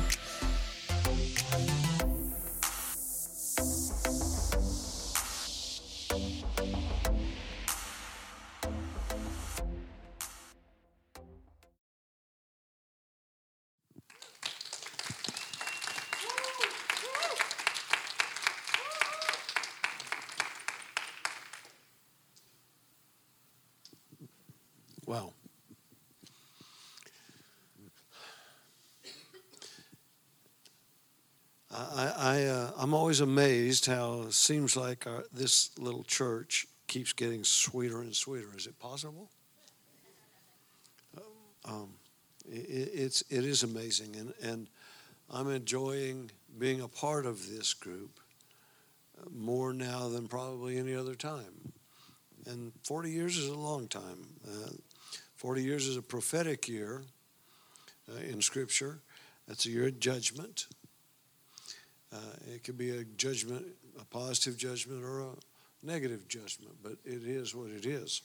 always 33.21 33.39
amazed 33.39 33.87
how 33.87 34.25
it 34.27 34.35
seems 34.35 34.77
like 34.77 35.07
our, 35.07 35.25
this 35.33 35.71
little 35.79 36.03
church 36.05 36.67
keeps 36.87 37.15
getting 37.15 37.45
sweeter 37.45 38.03
and 38.03 38.15
sweeter. 38.15 38.49
Is 38.57 38.67
it 38.67 38.79
possible? 38.79 39.31
Um, 41.65 41.95
it, 42.47 42.91
it's, 42.95 43.23
it 43.31 43.45
is 43.45 43.63
amazing, 43.63 44.17
and, 44.17 44.35
and 44.43 44.69
I'm 45.31 45.51
enjoying 45.51 46.31
being 46.59 46.83
a 46.83 46.89
part 46.89 47.25
of 47.25 47.49
this 47.49 47.73
group 47.73 48.21
more 49.35 49.73
now 49.73 50.09
than 50.09 50.29
probably 50.29 50.77
any 50.77 50.95
other 50.95 51.15
time. 51.15 51.73
And 52.45 52.73
40 52.83 53.11
years 53.11 53.39
is 53.39 53.49
a 53.49 53.59
long 53.59 53.89
time. 53.89 54.27
Uh, 54.47 54.73
40 55.37 55.63
years 55.63 55.87
is 55.87 55.97
a 55.97 56.03
prophetic 56.03 56.69
year 56.69 57.03
uh, 58.13 58.21
in 58.21 58.43
Scripture. 58.43 59.01
That's 59.49 59.65
a 59.65 59.71
year 59.71 59.87
of 59.87 60.01
judgment. 60.01 60.67
Uh, 62.17 62.55
it 62.55 62.65
could 62.65 62.79
be 62.79 62.91
a 62.91 63.05
judgment, 63.05 63.67
a 64.01 64.05
positive 64.05 64.57
judgment, 64.57 65.05
or 65.05 65.21
a 65.21 65.29
negative 65.83 66.27
judgment, 66.29 66.75
but 66.83 66.93
it 67.05 67.23
is 67.27 67.55
what 67.55 67.71
it 67.71 67.85
is. 67.85 68.23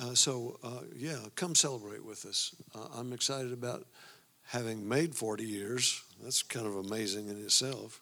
Uh, 0.00 0.14
so, 0.14 0.58
uh, 0.64 0.80
yeah, 0.96 1.18
come 1.34 1.54
celebrate 1.54 2.04
with 2.04 2.24
us. 2.24 2.54
Uh, 2.74 2.86
I'm 2.96 3.12
excited 3.12 3.52
about 3.52 3.86
having 4.44 4.88
made 4.88 5.14
40 5.14 5.44
years. 5.44 6.02
That's 6.22 6.42
kind 6.42 6.66
of 6.66 6.76
amazing 6.76 7.28
in 7.28 7.36
itself. 7.36 8.00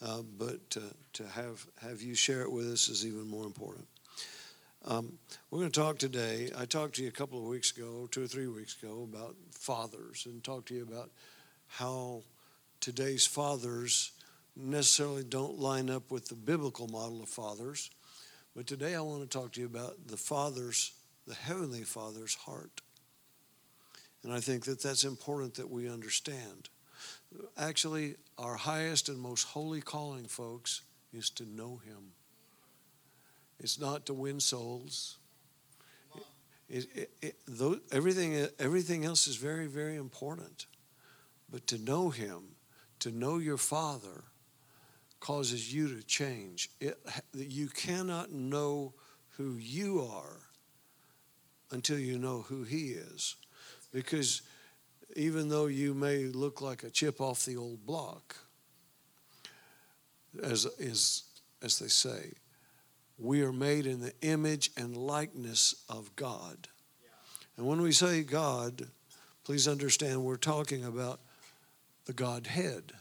Uh, 0.00 0.22
but 0.38 0.70
to 0.70 1.26
have, 1.34 1.66
have 1.82 2.02
you 2.02 2.14
share 2.14 2.42
it 2.42 2.50
with 2.50 2.66
us 2.66 2.88
is 2.88 3.04
even 3.04 3.28
more 3.28 3.44
important. 3.44 3.86
Um, 4.84 5.18
we're 5.50 5.58
going 5.58 5.70
to 5.70 5.80
talk 5.80 5.98
today. 5.98 6.50
I 6.56 6.64
talked 6.64 6.94
to 6.96 7.02
you 7.02 7.08
a 7.08 7.12
couple 7.12 7.38
of 7.38 7.44
weeks 7.44 7.76
ago, 7.76 8.08
two 8.10 8.22
or 8.22 8.26
three 8.26 8.46
weeks 8.46 8.80
ago, 8.80 9.06
about 9.12 9.34
fathers 9.50 10.24
and 10.26 10.42
talked 10.42 10.68
to 10.68 10.74
you 10.74 10.82
about 10.82 11.10
how 11.66 12.22
today's 12.80 13.26
fathers 13.26 14.12
necessarily 14.56 15.24
don't 15.24 15.58
line 15.58 15.88
up 15.88 16.10
with 16.10 16.28
the 16.28 16.34
biblical 16.34 16.88
model 16.88 17.22
of 17.22 17.28
fathers. 17.28 17.90
But 18.56 18.66
today 18.66 18.94
I 18.94 19.00
want 19.00 19.22
to 19.22 19.28
talk 19.28 19.52
to 19.52 19.60
you 19.60 19.66
about 19.66 20.08
the 20.08 20.16
Father's, 20.16 20.92
the 21.26 21.34
Heavenly 21.34 21.82
Father's 21.82 22.34
heart. 22.34 22.80
And 24.24 24.32
I 24.32 24.40
think 24.40 24.64
that 24.64 24.82
that's 24.82 25.04
important 25.04 25.54
that 25.54 25.70
we 25.70 25.88
understand. 25.88 26.68
Actually, 27.56 28.16
our 28.36 28.56
highest 28.56 29.08
and 29.08 29.18
most 29.18 29.44
holy 29.44 29.80
calling, 29.80 30.24
folks, 30.24 30.82
is 31.12 31.30
to 31.30 31.44
know 31.44 31.80
Him. 31.84 32.12
It's 33.60 33.78
not 33.78 34.06
to 34.06 34.14
win 34.14 34.40
souls. 34.40 35.18
It, 36.68 36.86
it, 36.94 37.10
it, 37.22 37.36
though, 37.46 37.78
everything, 37.92 38.46
everything 38.58 39.04
else 39.04 39.26
is 39.26 39.36
very, 39.36 39.66
very 39.66 39.96
important. 39.96 40.66
But 41.50 41.66
to 41.68 41.78
know 41.78 42.10
Him, 42.10 42.42
to 43.00 43.10
know 43.10 43.38
your 43.38 43.56
Father, 43.56 44.24
causes 45.20 45.72
you 45.72 45.88
to 45.96 46.02
change. 46.04 46.70
you 47.32 47.68
cannot 47.68 48.30
know 48.30 48.94
who 49.36 49.56
you 49.56 50.02
are 50.02 50.40
until 51.70 51.98
you 51.98 52.18
know 52.18 52.42
who 52.42 52.64
He 52.64 52.88
is. 52.88 53.36
Because 53.92 54.42
even 55.16 55.48
though 55.48 55.66
you 55.66 55.94
may 55.94 56.24
look 56.24 56.60
like 56.60 56.82
a 56.82 56.90
chip 56.90 57.20
off 57.20 57.44
the 57.44 57.56
old 57.56 57.84
block, 57.84 58.36
as, 60.42 60.66
as, 60.80 61.24
as 61.62 61.78
they 61.78 61.88
say, 61.88 62.32
we 63.18 63.42
are 63.42 63.52
made 63.52 63.86
in 63.86 64.00
the 64.00 64.12
image 64.22 64.70
and 64.76 64.96
likeness 64.96 65.74
of 65.88 66.14
God. 66.14 66.68
And 67.56 67.66
when 67.66 67.82
we 67.82 67.90
say 67.90 68.22
God, 68.22 68.86
please 69.42 69.66
understand 69.66 70.22
we're 70.22 70.36
talking 70.36 70.84
about 70.84 71.20
the 72.08 72.14
Godhead. 72.14 72.92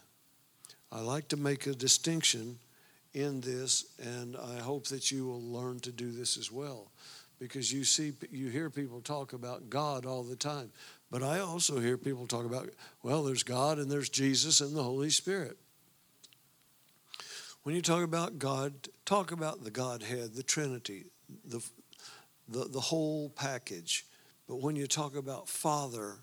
I 0.91 1.00
like 1.00 1.29
to 1.29 1.38
make 1.38 1.66
a 1.66 1.73
distinction 1.73 2.59
in 3.13 3.40
this, 3.40 3.85
and 3.97 4.35
I 4.35 4.59
hope 4.59 4.88
that 4.88 5.12
you 5.12 5.25
will 5.25 5.41
learn 5.41 5.79
to 5.79 5.94
do 5.94 6.12
this 6.12 6.38
as 6.38 6.51
well. 6.51 6.91
Because 7.40 7.72
you 7.72 7.85
see, 7.85 8.12
you 8.31 8.50
hear 8.50 8.69
people 8.69 9.00
talk 9.00 9.31
about 9.31 9.69
God 9.69 10.06
all 10.06 10.23
the 10.23 10.35
time. 10.35 10.72
But 11.09 11.23
I 11.23 11.40
also 11.40 11.79
hear 11.79 11.97
people 11.97 12.28
talk 12.28 12.45
about, 12.45 12.69
well, 13.01 13.23
there's 13.23 13.44
God 13.44 13.79
and 13.79 13.90
there's 13.90 14.09
Jesus 14.09 14.59
and 14.59 14.75
the 14.75 14.84
Holy 14.84 15.09
Spirit. 15.09 15.57
When 17.63 17.75
you 17.75 17.81
talk 17.81 18.03
about 18.03 18.39
God, 18.39 18.74
talk 19.06 19.31
about 19.31 19.63
the 19.63 19.72
Godhead, 19.72 20.35
the 20.35 20.44
Trinity, 20.44 21.06
the, 21.45 21.63
the, 22.50 22.66
the 22.66 22.81
whole 22.81 23.29
package. 23.29 24.06
But 24.50 24.62
when 24.62 24.75
you 24.75 24.85
talk 24.85 25.16
about 25.16 25.47
Father, 25.47 26.16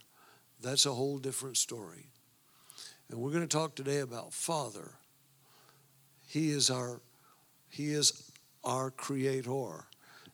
that's 0.60 0.84
a 0.84 0.92
whole 0.92 1.16
different 1.16 1.56
story. 1.56 2.08
And 3.10 3.20
we're 3.20 3.30
going 3.30 3.46
to 3.46 3.56
talk 3.56 3.74
today 3.74 4.00
about 4.00 4.32
Father. 4.32 4.92
He 6.26 6.50
is 6.50 6.70
our 6.70 7.00
he 7.68 7.92
is 7.92 8.30
our 8.62 8.90
creator. 8.90 9.86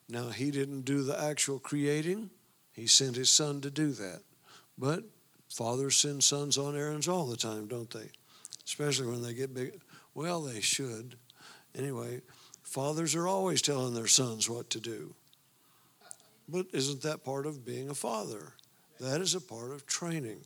Now 0.09 0.29
he 0.29 0.51
didn't 0.51 0.83
do 0.83 1.03
the 1.03 1.21
actual 1.21 1.59
creating. 1.59 2.31
He 2.73 2.87
sent 2.87 3.17
his 3.17 3.31
son 3.31 3.61
to 3.63 3.71
do 3.71 3.93
that. 3.93 4.21
But 4.77 5.05
fathers 5.49 5.97
send 5.97 6.23
sons 6.23 6.59
on 6.59 6.77
errands 6.77 7.09
all 7.09 7.27
the 7.27 7.37
time, 7.37 7.67
don't 7.67 7.91
they? 7.91 8.11
Especially 8.65 9.07
when 9.07 9.23
they 9.23 9.35
get 9.35 9.55
big. 9.55 9.81
Well, 10.15 10.43
they 10.43 10.61
should. 10.61 11.17
Anyway, 11.75 12.21
fathers 12.63 13.15
are 13.15 13.29
always 13.29 13.63
telling 13.63 13.95
their 13.95 14.07
sons 14.07 14.49
what 14.49 14.71
to 14.71 14.81
do. 14.81 15.15
But 16.49 16.67
isn't 16.73 17.03
that 17.03 17.25
part 17.25 17.47
of 17.47 17.65
being 17.65 17.89
a 17.89 17.95
father? 17.95 18.55
That 19.01 19.21
is 19.21 19.35
a 19.35 19.41
part 19.41 19.73
of 19.73 19.87
training. 19.87 20.45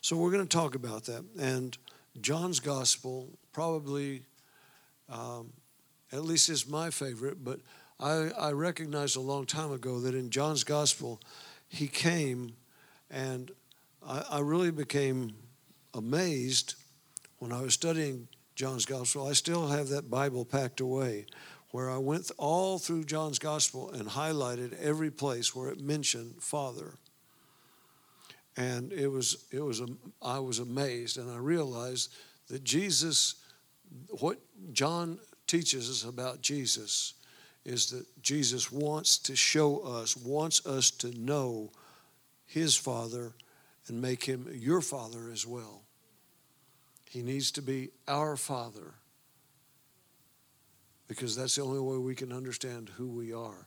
So 0.00 0.16
we're 0.16 0.30
going 0.30 0.46
to 0.46 0.56
talk 0.56 0.74
about 0.74 1.04
that. 1.04 1.24
And 1.38 1.76
John's 2.20 2.60
gospel 2.60 3.28
probably, 3.52 4.22
um, 5.08 5.52
at 6.12 6.24
least 6.24 6.48
is 6.48 6.68
my 6.68 6.90
favorite, 6.90 7.42
but 7.42 7.60
I, 7.98 8.30
I 8.38 8.52
recognized 8.52 9.16
a 9.16 9.20
long 9.20 9.46
time 9.46 9.72
ago 9.72 10.00
that 10.00 10.14
in 10.14 10.30
John's 10.30 10.64
gospel, 10.64 11.20
he 11.68 11.88
came 11.88 12.54
and 13.10 13.50
I, 14.06 14.24
I 14.30 14.38
really 14.40 14.70
became 14.70 15.34
amazed 15.94 16.74
when 17.38 17.52
I 17.52 17.62
was 17.62 17.74
studying 17.74 18.28
John's 18.54 18.86
Gospel, 18.86 19.26
I 19.26 19.32
still 19.32 19.68
have 19.68 19.88
that 19.88 20.10
Bible 20.10 20.44
packed 20.44 20.80
away 20.80 21.26
where 21.72 21.90
I 21.90 21.98
went 21.98 22.30
all 22.38 22.78
through 22.78 23.04
John's 23.04 23.40
Gospel 23.40 23.90
and 23.90 24.08
highlighted 24.08 24.80
every 24.80 25.10
place 25.10 25.54
where 25.54 25.68
it 25.70 25.80
mentioned 25.80 26.36
Father. 26.40 26.94
And 28.56 28.92
it 28.92 29.08
was, 29.08 29.46
it 29.50 29.60
was, 29.60 29.82
I 30.22 30.38
was 30.38 30.60
amazed 30.60 31.18
and 31.18 31.30
I 31.30 31.38
realized 31.38 32.12
that 32.48 32.62
Jesus, 32.62 33.34
what 34.20 34.38
John 34.72 35.18
teaches 35.46 35.90
us 35.90 36.08
about 36.08 36.40
Jesus 36.40 37.14
is 37.64 37.90
that 37.90 38.06
Jesus 38.22 38.70
wants 38.70 39.18
to 39.18 39.34
show 39.34 39.78
us, 39.80 40.16
wants 40.16 40.64
us 40.66 40.90
to 40.90 41.10
know 41.18 41.70
his 42.46 42.76
Father 42.76 43.32
and 43.88 44.00
make 44.00 44.24
him 44.24 44.48
your 44.52 44.80
Father 44.80 45.30
as 45.32 45.46
well. 45.46 45.82
He 47.10 47.22
needs 47.22 47.50
to 47.52 47.62
be 47.62 47.90
our 48.06 48.36
Father 48.36 48.94
because 51.08 51.36
that's 51.36 51.56
the 51.56 51.62
only 51.62 51.80
way 51.80 51.98
we 51.98 52.14
can 52.14 52.32
understand 52.32 52.90
who 52.96 53.08
we 53.08 53.32
are. 53.32 53.66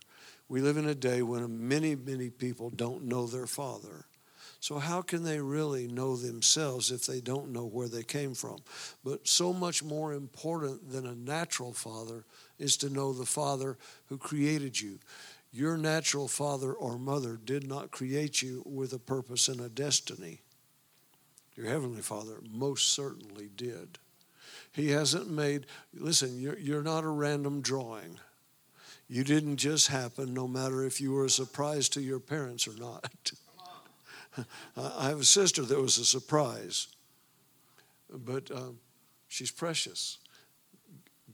We 0.49 0.61
live 0.61 0.77
in 0.77 0.87
a 0.87 0.95
day 0.95 1.21
when 1.21 1.67
many, 1.67 1.95
many 1.95 2.29
people 2.29 2.69
don't 2.69 3.03
know 3.03 3.27
their 3.27 3.47
Father. 3.47 4.05
So, 4.59 4.79
how 4.79 5.01
can 5.01 5.23
they 5.23 5.39
really 5.39 5.87
know 5.87 6.15
themselves 6.15 6.91
if 6.91 7.05
they 7.05 7.21
don't 7.21 7.53
know 7.53 7.65
where 7.65 7.87
they 7.87 8.03
came 8.03 8.33
from? 8.33 8.57
But 9.03 9.27
so 9.27 9.53
much 9.53 9.83
more 9.83 10.13
important 10.13 10.91
than 10.91 11.05
a 11.05 11.15
natural 11.15 11.73
father 11.73 12.25
is 12.57 12.75
to 12.77 12.89
know 12.89 13.13
the 13.13 13.25
Father 13.25 13.77
who 14.07 14.17
created 14.17 14.79
you. 14.79 14.99
Your 15.53 15.77
natural 15.77 16.27
father 16.27 16.73
or 16.73 16.97
mother 16.97 17.39
did 17.43 17.67
not 17.67 17.91
create 17.91 18.41
you 18.41 18.63
with 18.65 18.93
a 18.93 18.99
purpose 18.99 19.47
and 19.47 19.61
a 19.61 19.69
destiny. 19.69 20.41
Your 21.55 21.67
Heavenly 21.67 22.01
Father 22.01 22.37
most 22.51 22.93
certainly 22.93 23.49
did. 23.55 23.97
He 24.71 24.89
hasn't 24.89 25.29
made, 25.29 25.65
listen, 25.93 26.39
you're, 26.39 26.59
you're 26.59 26.83
not 26.83 27.03
a 27.03 27.09
random 27.09 27.61
drawing. 27.61 28.19
You 29.07 29.23
didn't 29.23 29.57
just 29.57 29.87
happen, 29.87 30.33
no 30.33 30.47
matter 30.47 30.83
if 30.83 30.99
you 30.99 31.13
were 31.13 31.25
a 31.25 31.29
surprise 31.29 31.89
to 31.89 32.01
your 32.01 32.19
parents 32.19 32.67
or 32.67 32.75
not. 32.77 33.31
I 34.77 35.09
have 35.09 35.21
a 35.21 35.25
sister 35.25 35.63
that 35.63 35.79
was 35.79 35.97
a 35.97 36.05
surprise, 36.05 36.87
but 38.09 38.51
um, 38.51 38.79
she's 39.27 39.51
precious. 39.51 40.19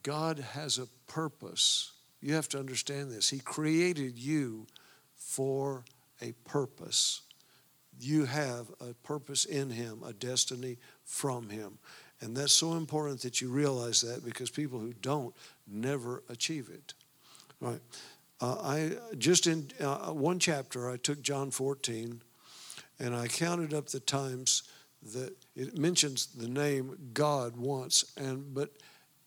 God 0.02 0.40
has 0.40 0.78
a 0.78 0.88
purpose. 1.08 1.92
You 2.22 2.34
have 2.36 2.50
to 2.50 2.60
understand 2.60 3.12
this. 3.12 3.30
He 3.30 3.40
created 3.40 4.18
you 4.18 4.68
for 5.16 5.84
a 6.22 6.34
purpose. 6.46 7.22
You 8.00 8.26
have 8.26 8.68
a 8.82 8.94
purpose 8.94 9.46
in 9.46 9.70
Him, 9.70 10.02
a 10.06 10.14
destiny 10.14 10.78
from 11.04 11.50
Him. 11.50 11.78
And 12.22 12.36
that's 12.36 12.54
so 12.54 12.74
important 12.74 13.22
that 13.22 13.42
you 13.42 13.50
realize 13.50 14.02
that 14.02 14.24
because 14.24 14.50
people 14.50 14.80
who 14.80 14.94
don't 14.94 15.36
never 15.68 16.24
achieve 16.30 16.70
it. 16.74 16.94
Right. 17.60 17.82
Uh, 18.40 18.56
I 18.62 18.92
just 19.18 19.48
in 19.48 19.70
uh, 19.80 20.12
one 20.12 20.40
chapter 20.40 20.90
I 20.90 20.98
took 20.98 21.22
John 21.22 21.52
14 21.52 22.22
and 23.04 23.14
I 23.14 23.28
counted 23.28 23.74
up 23.74 23.88
the 23.88 24.00
times 24.00 24.64
that 25.14 25.36
it 25.58 25.78
mentions 25.78 26.28
the 26.28 26.48
name 26.48 26.98
God 27.14 27.58
once 27.58 28.06
and 28.16 28.54
but 28.54 28.72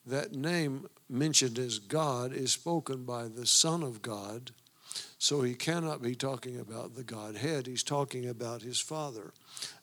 that 0.07 0.33
name 0.33 0.87
mentioned 1.11 1.59
as 1.59 1.79
God 1.79 2.33
is 2.33 2.53
spoken 2.53 3.05
by 3.05 3.29
the 3.29 3.45
Son 3.45 3.83
of 3.83 4.01
God. 4.01 4.53
So 5.19 5.43
he 5.43 5.55
cannot 5.55 6.01
be 6.01 6.15
talking 6.15 6.59
about 6.59 6.95
the 6.95 7.03
Godhead. 7.03 7.67
He's 7.67 7.83
talking 7.83 8.29
about 8.29 8.63
his 8.63 8.79
Father. 8.81 9.33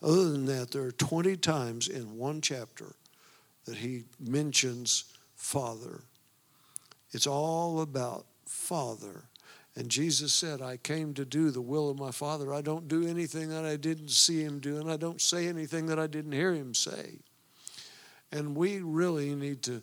Other 0.02 0.30
than 0.30 0.46
that, 0.46 0.70
there 0.70 0.82
are 0.82 0.92
20 0.92 1.36
times 1.36 1.88
in 1.88 2.16
one 2.16 2.40
chapter 2.40 2.94
that 3.66 3.76
he 3.76 4.04
mentions 4.18 5.04
Father. 5.36 6.00
It's 7.12 7.26
all 7.26 7.80
about 7.80 8.26
Father. 8.46 9.24
And 9.76 9.88
Jesus 9.88 10.32
said, 10.32 10.62
I 10.62 10.76
came 10.76 11.14
to 11.14 11.24
do 11.24 11.50
the 11.50 11.60
will 11.60 11.90
of 11.90 11.98
my 11.98 12.12
Father. 12.12 12.54
I 12.54 12.60
don't 12.60 12.86
do 12.86 13.06
anything 13.06 13.48
that 13.48 13.64
I 13.64 13.76
didn't 13.76 14.10
see 14.10 14.42
him 14.42 14.60
do, 14.60 14.78
and 14.78 14.90
I 14.90 14.96
don't 14.96 15.20
say 15.20 15.48
anything 15.48 15.86
that 15.86 15.98
I 15.98 16.06
didn't 16.06 16.32
hear 16.32 16.54
him 16.54 16.74
say. 16.74 17.18
And 18.30 18.56
we 18.56 18.80
really 18.80 19.34
need 19.34 19.62
to 19.64 19.82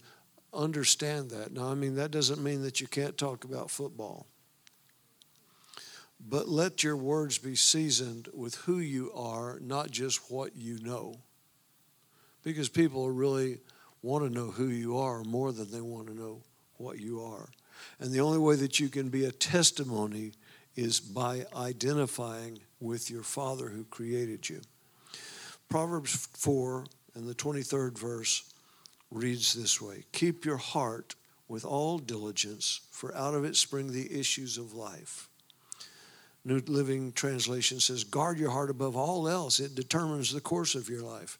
understand 0.54 1.30
that. 1.32 1.52
Now, 1.54 1.70
I 1.70 1.76
mean, 1.76 1.96
that 1.96 2.12
doesn't 2.12 2.42
mean 2.42 2.64
that 2.64 2.80
you 2.80 2.88
can't 2.88 3.18
talk 3.18 3.44
about 3.44 3.70
football. 3.70 4.28
But 6.20 6.48
let 6.48 6.84
your 6.84 6.96
words 6.96 7.38
be 7.38 7.56
seasoned 7.56 8.30
with 8.34 8.56
who 8.56 8.80
you 8.80 9.12
are, 9.14 9.60
not 9.60 9.92
just 9.92 10.32
what 10.32 10.56
you 10.56 10.80
know. 10.80 11.16
Because 12.44 12.70
people 12.70 13.10
really 13.10 13.60
want 14.02 14.24
to 14.24 14.30
know 14.30 14.52
who 14.52 14.68
you 14.68 14.98
are 14.98 15.24
more 15.24 15.52
than 15.52 15.72
they 15.72 15.82
want 15.82 16.08
to 16.08 16.14
know 16.14 16.44
what 16.78 17.00
you 17.00 17.22
are. 17.22 17.50
And 18.00 18.12
the 18.12 18.22
only 18.22 18.38
way 18.38 18.56
that 18.56 18.80
you 18.80 18.90
can 18.90 19.10
be 19.10 19.26
a 19.26 19.32
testimony 19.32 20.34
is 20.76 21.00
by 21.00 21.46
identifying 21.56 22.60
with 22.80 23.10
your 23.10 23.24
Father 23.24 23.70
who 23.70 23.84
created 23.86 24.50
you. 24.50 24.62
Proverbs 25.70 26.28
4 26.34 26.86
and 27.16 27.28
the 27.28 27.36
23rd 27.36 27.98
verse 27.98 28.52
reads 29.12 29.54
this 29.54 29.82
way 29.82 30.06
Keep 30.12 30.46
your 30.46 30.58
heart 30.58 31.16
with 31.48 31.66
all 31.66 32.00
diligence, 32.00 32.82
for 32.92 33.16
out 33.16 33.34
of 33.34 33.44
it 33.44 33.56
spring 33.56 33.92
the 33.92 34.18
issues 34.18 34.58
of 34.58 34.74
life. 34.74 35.28
New 36.44 36.62
Living 36.66 37.12
Translation 37.12 37.80
says, 37.80 38.04
Guard 38.04 38.40
your 38.40 38.50
heart 38.50 38.70
above 38.70 38.96
all 38.96 39.28
else, 39.28 39.60
it 39.60 39.76
determines 39.76 40.34
the 40.34 40.42
course 40.42 40.76
of 40.76 40.90
your 40.90 41.04
life. 41.04 41.38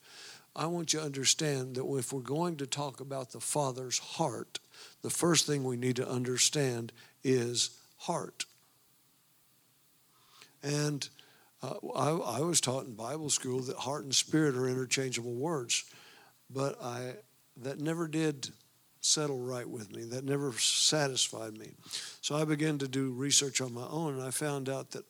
I 0.56 0.66
want 0.66 0.94
you 0.94 1.00
to 1.00 1.06
understand 1.06 1.76
that 1.76 1.86
if 1.86 2.12
we're 2.12 2.22
going 2.22 2.58
to 2.58 2.68
talk 2.68 3.00
about 3.00 3.32
the 3.32 3.40
Father's 3.40 4.00
heart, 4.00 4.60
the 5.02 5.10
first 5.10 5.46
thing 5.46 5.64
we 5.64 5.78
need 5.78 5.96
to 5.96 6.08
understand 6.08 6.92
is 7.24 7.78
heart. 8.00 8.46
And 10.62 11.08
uh, 11.64 11.76
I, 11.96 12.10
I, 12.10 12.40
was 12.42 12.60
taught 12.60 12.86
in 12.86 12.94
Bible 12.94 13.30
school 13.30 13.62
that 13.62 13.78
heart 13.78 14.04
and 14.04 14.14
spirit 14.14 14.56
are 14.56 14.68
interchangeable 14.68 15.34
words, 15.34 15.86
but 16.50 16.82
I 16.82 17.14
that 17.58 17.80
never 17.80 18.08
did 18.08 18.50
settle 19.02 19.40
right 19.40 19.68
with 19.68 19.92
me. 19.92 20.04
That 20.04 20.24
never 20.24 20.54
satisfied 20.54 21.58
me. 21.58 21.72
So 22.22 22.36
I 22.36 22.46
began 22.46 22.78
to 22.80 22.88
do 22.88 23.12
research 23.12 23.62
on 23.62 23.74
my 23.74 23.88
own, 23.88 24.16
and 24.16 24.24
I 24.24 24.32
found 24.32 24.70
out 24.70 24.92
that 24.92 25.06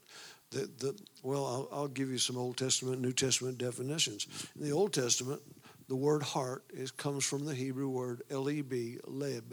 well, 1.23 1.45
I'll, 1.45 1.69
I'll 1.71 1.87
give 1.87 2.09
you 2.09 2.17
some 2.17 2.37
Old 2.37 2.57
Testament, 2.57 3.01
New 3.01 3.13
Testament 3.13 3.57
definitions. 3.57 4.27
In 4.55 4.65
the 4.65 4.71
Old 4.71 4.93
Testament, 4.93 5.41
the 5.87 5.95
word 5.95 6.23
heart 6.23 6.63
is, 6.73 6.91
comes 6.91 7.25
from 7.25 7.45
the 7.45 7.53
Hebrew 7.53 7.89
word 7.89 8.21
leb, 8.29 9.01
leb, 9.01 9.43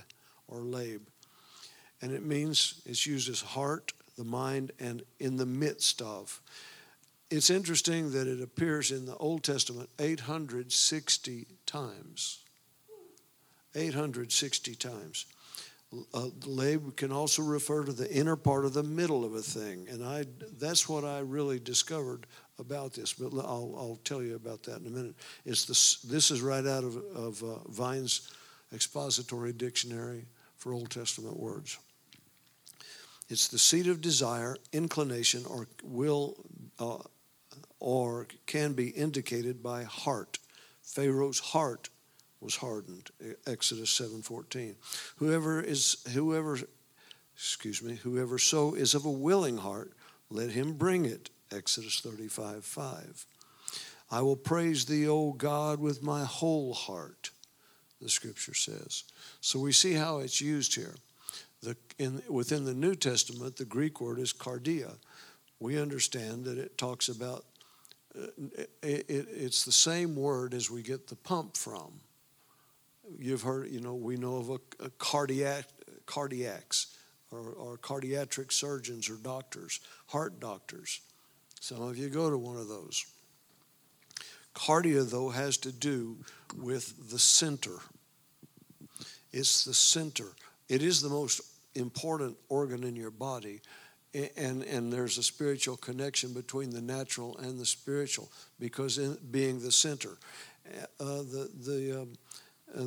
or 0.47 0.61
lab. 0.61 1.03
And 2.01 2.13
it 2.13 2.25
means 2.25 2.81
it's 2.87 3.07
used 3.07 3.29
as 3.29 3.41
heart, 3.41 3.93
the 4.17 4.25
mind, 4.25 4.73
and 4.79 5.03
in 5.19 5.37
the 5.37 5.47
midst 5.47 6.01
of. 6.01 6.41
It's 7.31 7.51
interesting 7.51 8.13
that 8.13 8.27
it 8.27 8.41
appears 8.41 8.91
in 8.91 9.05
the 9.05 9.17
Old 9.17 9.43
Testament 9.43 9.91
860 9.99 11.47
times. 11.67 12.39
860 13.75 14.75
times. 14.77 15.27
Uh, 16.13 16.29
lab 16.45 16.97
can 16.97 17.11
also 17.11 17.43
refer 17.43 17.83
to 17.83 17.93
the 17.93 18.11
inner 18.13 18.37
part 18.37 18.67
of 18.67 18.75
the 18.75 18.83
middle 18.83 19.25
of 19.25 19.35
a 19.35 19.41
thing, 19.41 19.87
and 19.91 20.05
I 20.05 20.27
that's 20.59 20.87
what 20.87 21.05
I 21.05 21.21
really 21.21 21.59
discovered 21.59 22.27
about 22.59 22.93
this. 22.93 23.15
But 23.15 23.33
I'll, 23.33 23.75
I'll 23.77 24.01
tell 24.05 24.23
you 24.23 24.37
about 24.37 24.63
that 24.65 24.81
in 24.81 24.87
a 24.87 24.91
minute. 24.91 25.15
It's 25.47 25.65
this. 25.65 25.97
This 26.01 26.31
is 26.31 26.43
right 26.43 26.67
out 26.67 26.85
of, 26.85 26.97
of 27.15 27.43
uh, 27.43 27.69
Vine's 27.71 28.31
expository 28.75 29.55
dictionary 29.55 30.27
for 30.57 30.75
Old 30.75 30.91
Testament 30.91 31.39
words. 31.39 31.79
It's 33.31 33.49
the 33.49 33.59
seat 33.59 33.87
of 33.87 34.01
desire, 34.01 34.57
inclination, 34.73 35.45
or 35.49 35.69
will, 35.83 36.37
uh, 36.79 36.99
or 37.79 38.27
can 38.47 38.73
be 38.73 38.89
indicated 38.89 39.63
by 39.63 39.85
heart. 39.85 40.39
Pharaoh's 40.83 41.39
heart 41.39 41.91
was 42.41 42.57
hardened. 42.57 43.11
Exodus 43.47 43.91
seven 43.91 44.23
fourteen. 44.23 44.77
Whoever 45.17 45.61
is 45.61 45.99
whoever, 46.15 46.59
excuse 47.35 47.83
me, 47.83 47.97
whoever 47.97 48.39
so 48.39 48.75
is 48.75 48.95
of 48.95 49.05
a 49.05 49.11
willing 49.11 49.59
heart, 49.59 49.93
let 50.31 50.51
him 50.51 50.75
bring 50.75 51.05
it. 51.05 51.31
Exodus 51.51 52.01
thirty 52.01 52.29
five 52.29 52.65
five. 52.65 53.27
I 54.11 54.23
will 54.23 54.37
praise 54.37 54.85
thee, 54.85 55.09
O 55.09 55.33
God, 55.33 55.81
with 55.81 56.03
my 56.03 56.25
whole 56.25 56.73
heart 56.73 57.31
the 58.01 58.09
scripture 58.09 58.55
says. 58.55 59.05
So 59.41 59.59
we 59.59 59.73
see 59.73 59.95
how 59.95 60.19
it's 60.19 60.41
used 60.41 60.75
here. 60.75 60.95
The, 61.63 61.77
in, 61.99 62.23
within 62.29 62.65
the 62.65 62.75
New 62.75 62.95
Testament, 62.95 63.57
the 63.57 63.65
Greek 63.65 64.01
word 64.01 64.21
is 64.21 64.33
cardia. 64.33 64.95
We 65.59 65.81
understand 65.81 66.45
that 66.45 66.57
it 66.57 66.79
talks 66.79 67.09
about, 67.09 67.45
uh, 68.17 68.29
it, 68.83 69.05
it, 69.09 69.27
it's 69.31 69.65
the 69.65 69.73
same 69.73 70.15
word 70.15 70.55
as 70.55 70.71
we 70.71 70.83
get 70.83 71.09
the 71.09 71.17
pump 71.17 71.57
from. 71.57 72.01
You've 73.19 73.43
heard, 73.43 73.71
you 73.71 73.81
know, 73.81 73.95
we 73.95 74.17
know 74.17 74.37
of 74.37 74.51
a, 74.51 74.85
a 74.85 74.91
cardiac, 74.99 75.65
cardiacs 76.07 76.87
or, 77.31 77.53
or 77.53 77.77
cardiac 77.77 78.35
surgeons 78.51 79.09
or 79.09 79.17
doctors, 79.17 79.81
heart 80.07 80.41
doctors. 80.41 81.01
Some 81.61 81.83
of 81.83 81.97
you 81.97 82.09
go 82.09 82.31
to 82.31 82.39
one 82.39 82.57
of 82.57 82.69
those. 82.69 83.05
Cardia, 84.55 85.09
though, 85.09 85.29
has 85.29 85.57
to 85.59 85.73
do 85.73 86.17
with 86.57 87.11
the 87.11 87.19
center. 87.19 87.77
It's 89.33 89.65
the 89.65 89.75
center. 89.75 90.33
It 90.69 90.83
is 90.83 91.01
the 91.01 91.09
most 91.09 91.41
important 91.75 92.37
organ 92.49 92.83
in 92.83 92.97
your 92.97 93.11
body. 93.11 93.61
And, 94.37 94.65
and 94.65 94.93
there's 94.93 95.19
a 95.19 95.23
spiritual 95.23 95.77
connection 95.77 96.33
between 96.33 96.71
the 96.71 96.81
natural 96.81 97.37
and 97.39 97.59
the 97.59 97.67
spiritual 97.67 98.33
because 98.59 98.99
in 98.99 99.19
being 99.31 99.61
the 99.61 99.71
center. 99.71 100.17
Uh, 101.01 101.23
the 101.23 101.51
the 101.65 102.03
um, 102.03 102.13
uh, 102.77 102.85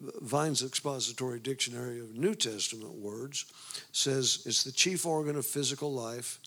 Vine's 0.00 0.62
Expository 0.62 1.40
Dictionary 1.40 2.00
of 2.00 2.16
New 2.16 2.34
Testament 2.34 2.94
Words 2.94 3.44
says 3.92 4.42
it's 4.46 4.64
the 4.64 4.72
chief 4.72 5.04
organ 5.04 5.36
of 5.36 5.44
physical 5.44 5.92
life, 5.92 6.40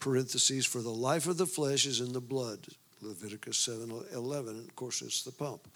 parentheses, 0.00 0.64
for 0.64 0.80
the 0.80 0.88
life 0.88 1.26
of 1.26 1.36
the 1.36 1.46
flesh 1.46 1.84
is 1.84 2.00
in 2.00 2.12
the 2.12 2.20
blood, 2.20 2.66
Leviticus 3.02 3.58
7 3.58 3.92
11. 4.14 4.56
And 4.56 4.68
of 4.68 4.76
course, 4.76 5.02
it's 5.02 5.24
the 5.24 5.32
pump. 5.32 5.68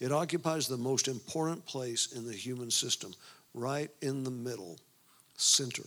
It 0.00 0.12
occupies 0.12 0.68
the 0.68 0.76
most 0.76 1.08
important 1.08 1.64
place 1.64 2.12
in 2.12 2.26
the 2.26 2.34
human 2.34 2.70
system, 2.70 3.14
right 3.54 3.90
in 4.02 4.22
the 4.22 4.30
middle, 4.30 4.78
center. 5.36 5.84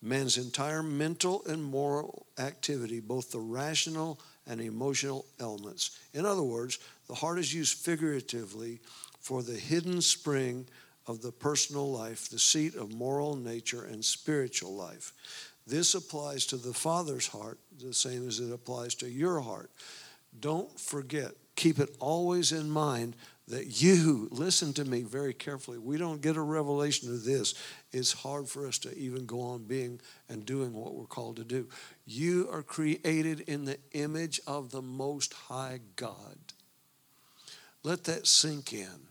Man's 0.00 0.38
entire 0.38 0.84
mental 0.84 1.42
and 1.48 1.62
moral 1.64 2.26
activity, 2.38 3.00
both 3.00 3.32
the 3.32 3.40
rational 3.40 4.20
and 4.46 4.60
emotional 4.60 5.26
elements. 5.40 5.98
In 6.14 6.24
other 6.24 6.42
words, 6.42 6.78
the 7.08 7.14
heart 7.14 7.40
is 7.40 7.52
used 7.52 7.78
figuratively 7.78 8.78
for 9.20 9.42
the 9.42 9.58
hidden 9.58 10.00
spring 10.00 10.66
of 11.06 11.22
the 11.22 11.32
personal 11.32 11.90
life, 11.90 12.28
the 12.28 12.38
seat 12.38 12.74
of 12.74 12.92
moral 12.92 13.34
nature 13.36 13.84
and 13.84 14.04
spiritual 14.04 14.74
life. 14.74 15.12
This 15.66 15.94
applies 15.94 16.46
to 16.46 16.56
the 16.56 16.72
Father's 16.72 17.26
heart 17.26 17.58
the 17.78 17.94
same 17.94 18.26
as 18.26 18.40
it 18.40 18.52
applies 18.52 18.94
to 18.96 19.08
your 19.08 19.40
heart. 19.40 19.70
Don't 20.40 20.78
forget 20.78 21.32
keep 21.58 21.80
it 21.80 21.96
always 21.98 22.52
in 22.52 22.70
mind 22.70 23.16
that 23.48 23.82
you, 23.82 24.28
listen 24.30 24.72
to 24.74 24.84
me 24.84 25.02
very 25.02 25.34
carefully, 25.34 25.78
we 25.78 25.96
don't 25.96 26.22
get 26.22 26.36
a 26.36 26.40
revelation 26.40 27.10
of 27.10 27.24
this. 27.24 27.54
It's 27.92 28.12
hard 28.12 28.48
for 28.48 28.66
us 28.66 28.78
to 28.80 28.96
even 28.96 29.26
go 29.26 29.40
on 29.40 29.64
being 29.64 30.00
and 30.28 30.46
doing 30.46 30.72
what 30.72 30.94
we're 30.94 31.06
called 31.06 31.36
to 31.36 31.44
do. 31.44 31.66
You 32.06 32.48
are 32.52 32.62
created 32.62 33.40
in 33.40 33.64
the 33.64 33.78
image 33.92 34.40
of 34.46 34.70
the 34.70 34.82
Most 34.82 35.32
High 35.32 35.80
God. 35.96 36.38
Let 37.82 38.04
that 38.04 38.26
sink 38.26 38.72
in. 38.72 39.07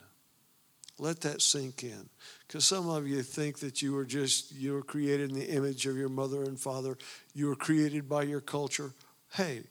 Let 1.00 1.22
that 1.22 1.42
sink 1.42 1.84
in. 1.84 2.10
Because 2.48 2.66
some 2.66 2.89
of 2.89 3.08
you 3.08 3.22
think 3.22 3.60
that 3.60 3.82
you 3.82 3.94
were 3.94 4.06
just, 4.06 4.54
you 4.54 4.74
were 4.74 4.82
created 4.82 5.30
in 5.30 5.36
the 5.36 5.50
image 5.50 5.86
of 5.86 5.96
your 5.96 6.10
mother 6.10 6.44
and 6.44 6.60
father. 6.60 6.98
You 7.34 7.48
were 7.48 7.56
created 7.56 8.10
by 8.10 8.24
your 8.24 8.42
culture. 8.42 8.94
Hey, 9.34 9.62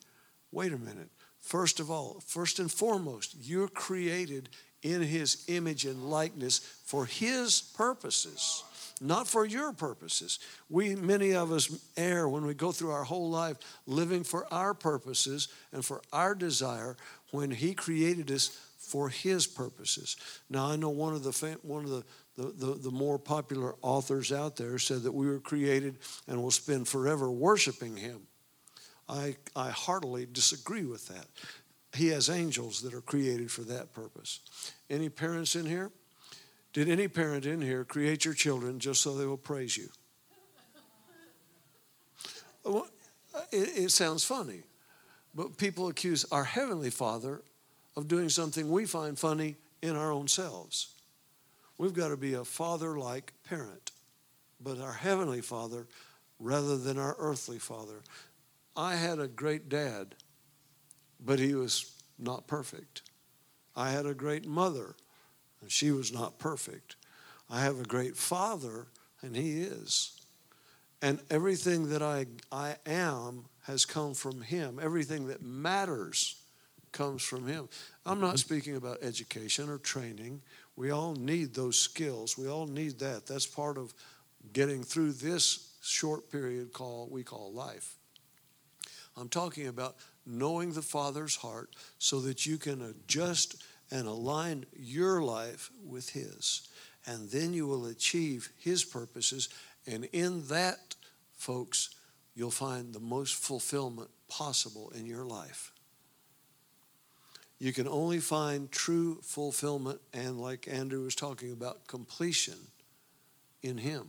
wait 0.52 0.73
a 0.73 0.78
minute. 0.78 1.09
First 1.40 1.80
of 1.80 1.90
all, 1.90 2.23
first 2.26 2.59
and 2.59 2.71
foremost, 2.71 3.37
you're 3.40 3.68
created 3.68 4.49
in 4.83 5.02
his 5.02 5.45
image 5.49 5.85
and 5.85 6.11
likeness 6.11 6.59
for 6.85 7.06
his 7.06 7.61
purposes, 7.61 8.62
not 9.00 9.26
for 9.26 9.45
your 9.45 9.73
purposes. 9.73 10.38
We, 10.71 10.95
many 10.95 11.35
of 11.35 11.50
us, 11.50 11.71
err 11.97 12.28
when 12.28 12.47
we 12.47 12.54
go 12.54 12.73
through 12.73 12.90
our 12.90 13.04
whole 13.04 13.30
life 13.30 13.56
living 13.87 14.23
for 14.23 14.52
our 14.52 14.75
purposes 14.75 15.49
and 15.73 15.85
for 15.85 16.02
our 16.12 16.35
desire 16.35 16.97
when 17.30 17.50
he 17.50 17.75
created 17.75 18.30
us 18.30 18.59
for 18.87 19.09
his 19.09 19.47
purposes. 19.47 20.16
Now, 20.49 20.66
I 20.66 20.76
know 20.76 20.90
one 20.90 21.14
of 21.14 21.25
the, 21.25 21.59
one 21.62 21.85
of 21.85 21.90
the, 21.90 22.05
the, 22.37 22.66
the, 22.66 22.75
the 22.75 22.90
more 22.90 23.19
popular 23.19 23.75
authors 23.83 24.31
out 24.33 24.57
there 24.57 24.78
said 24.78 25.02
that 25.02 25.12
we 25.12 25.26
were 25.26 25.40
created 25.40 25.99
and 26.28 26.40
will 26.40 26.52
spend 26.52 26.87
forever 26.87 27.31
worshiping 27.31 27.97
him. 27.97 28.23
I, 29.09 29.37
I 29.55 29.71
heartily 29.71 30.26
disagree 30.31 30.85
with 30.85 31.09
that. 31.09 31.26
He 31.95 32.09
has 32.09 32.28
angels 32.28 32.83
that 32.83 32.95
are 32.95 33.00
created 33.00 33.50
for 33.50 33.62
that 33.62 33.93
purpose. 33.93 34.40
Any 34.88 35.09
parents 35.09 35.57
in 35.57 35.66
here? 35.66 35.90
Did 36.73 36.88
any 36.88 37.09
parent 37.09 37.47
in 37.47 37.61
here 37.61 37.85
create 37.85 38.25
your 38.25 38.35
children 38.35 38.78
just 38.78 39.02
so 39.02 39.16
they 39.16 39.26
will 39.26 39.37
praise 39.37 39.76
you? 39.76 39.88
Well, 42.62 42.87
it, 43.50 43.85
it 43.85 43.90
sounds 43.90 44.25
funny, 44.25 44.62
but 45.35 45.57
people 45.57 45.88
accuse 45.88 46.25
our 46.31 46.45
Heavenly 46.45 46.90
Father 46.90 47.43
of 47.96 48.08
doing 48.08 48.28
something 48.28 48.70
we 48.70 48.84
find 48.84 49.18
funny 49.18 49.56
in 49.82 49.96
our 49.96 50.12
own 50.12 50.28
selves. 50.28 50.94
We've 51.78 51.94
got 51.94 52.08
to 52.08 52.16
be 52.16 52.34
a 52.34 52.44
father 52.44 52.98
like 52.98 53.32
parent, 53.48 53.92
but 54.60 54.80
our 54.80 54.92
Heavenly 54.92 55.40
Father 55.40 55.86
rather 56.38 56.76
than 56.76 56.98
our 56.98 57.16
earthly 57.18 57.58
father. 57.58 58.02
I 58.76 58.96
had 58.96 59.18
a 59.18 59.28
great 59.28 59.68
dad, 59.68 60.14
but 61.18 61.38
he 61.38 61.54
was 61.54 61.92
not 62.18 62.46
perfect. 62.46 63.02
I 63.74 63.90
had 63.90 64.06
a 64.06 64.14
great 64.14 64.46
mother, 64.46 64.96
and 65.60 65.70
she 65.70 65.90
was 65.90 66.12
not 66.12 66.38
perfect. 66.38 66.96
I 67.48 67.60
have 67.60 67.80
a 67.80 67.84
great 67.84 68.16
father, 68.16 68.86
and 69.22 69.36
he 69.36 69.62
is. 69.62 70.20
And 71.00 71.20
everything 71.30 71.90
that 71.90 72.02
I, 72.02 72.26
I 72.50 72.76
am 72.86 73.46
has 73.64 73.84
come 73.84 74.14
from 74.14 74.42
him. 74.42 74.78
Everything 74.82 75.28
that 75.28 75.42
matters 75.42 76.36
comes 76.96 77.22
from 77.22 77.46
him. 77.46 77.68
I'm 78.04 78.20
not 78.20 78.28
mm-hmm. 78.28 78.36
speaking 78.36 78.76
about 78.76 78.98
education 79.02 79.68
or 79.68 79.78
training. 79.78 80.40
We 80.76 80.90
all 80.90 81.14
need 81.14 81.54
those 81.54 81.78
skills. 81.78 82.38
We 82.38 82.48
all 82.48 82.66
need 82.66 82.98
that. 83.00 83.26
That's 83.26 83.46
part 83.46 83.76
of 83.76 83.92
getting 84.52 84.82
through 84.82 85.12
this 85.12 85.74
short 85.82 86.30
period 86.30 86.72
call 86.72 87.08
we 87.10 87.22
call 87.22 87.52
life. 87.52 87.96
I'm 89.16 89.28
talking 89.28 89.68
about 89.68 89.96
knowing 90.26 90.72
the 90.72 90.82
Father's 90.82 91.36
heart 91.36 91.74
so 91.98 92.20
that 92.20 92.46
you 92.46 92.58
can 92.58 92.82
adjust 92.82 93.62
and 93.90 94.06
align 94.06 94.66
your 94.74 95.22
life 95.22 95.70
with 95.84 96.10
His. 96.10 96.68
And 97.06 97.30
then 97.30 97.52
you 97.52 97.66
will 97.66 97.86
achieve 97.86 98.50
His 98.58 98.84
purposes. 98.84 99.48
And 99.86 100.04
in 100.12 100.46
that, 100.48 100.96
folks, 101.36 101.90
you'll 102.34 102.50
find 102.50 102.92
the 102.92 103.00
most 103.00 103.36
fulfillment 103.36 104.10
possible 104.28 104.92
in 104.96 105.06
your 105.06 105.24
life. 105.24 105.72
You 107.58 107.72
can 107.72 107.88
only 107.88 108.18
find 108.18 108.70
true 108.70 109.18
fulfillment 109.22 110.00
and, 110.12 110.40
like 110.40 110.68
Andrew 110.68 111.04
was 111.04 111.14
talking 111.14 111.52
about, 111.52 111.86
completion 111.86 112.58
in 113.62 113.78
Him 113.78 114.08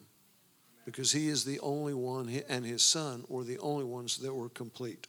because 0.88 1.12
he 1.12 1.28
is 1.28 1.44
the 1.44 1.60
only 1.60 1.94
one, 1.94 2.30
and 2.48 2.66
his 2.66 2.82
son 2.82 3.26
were 3.28 3.44
the 3.44 3.60
only 3.60 3.84
ones 3.84 4.20
that 4.20 4.34
were 4.34 4.48
complete. 4.48 5.06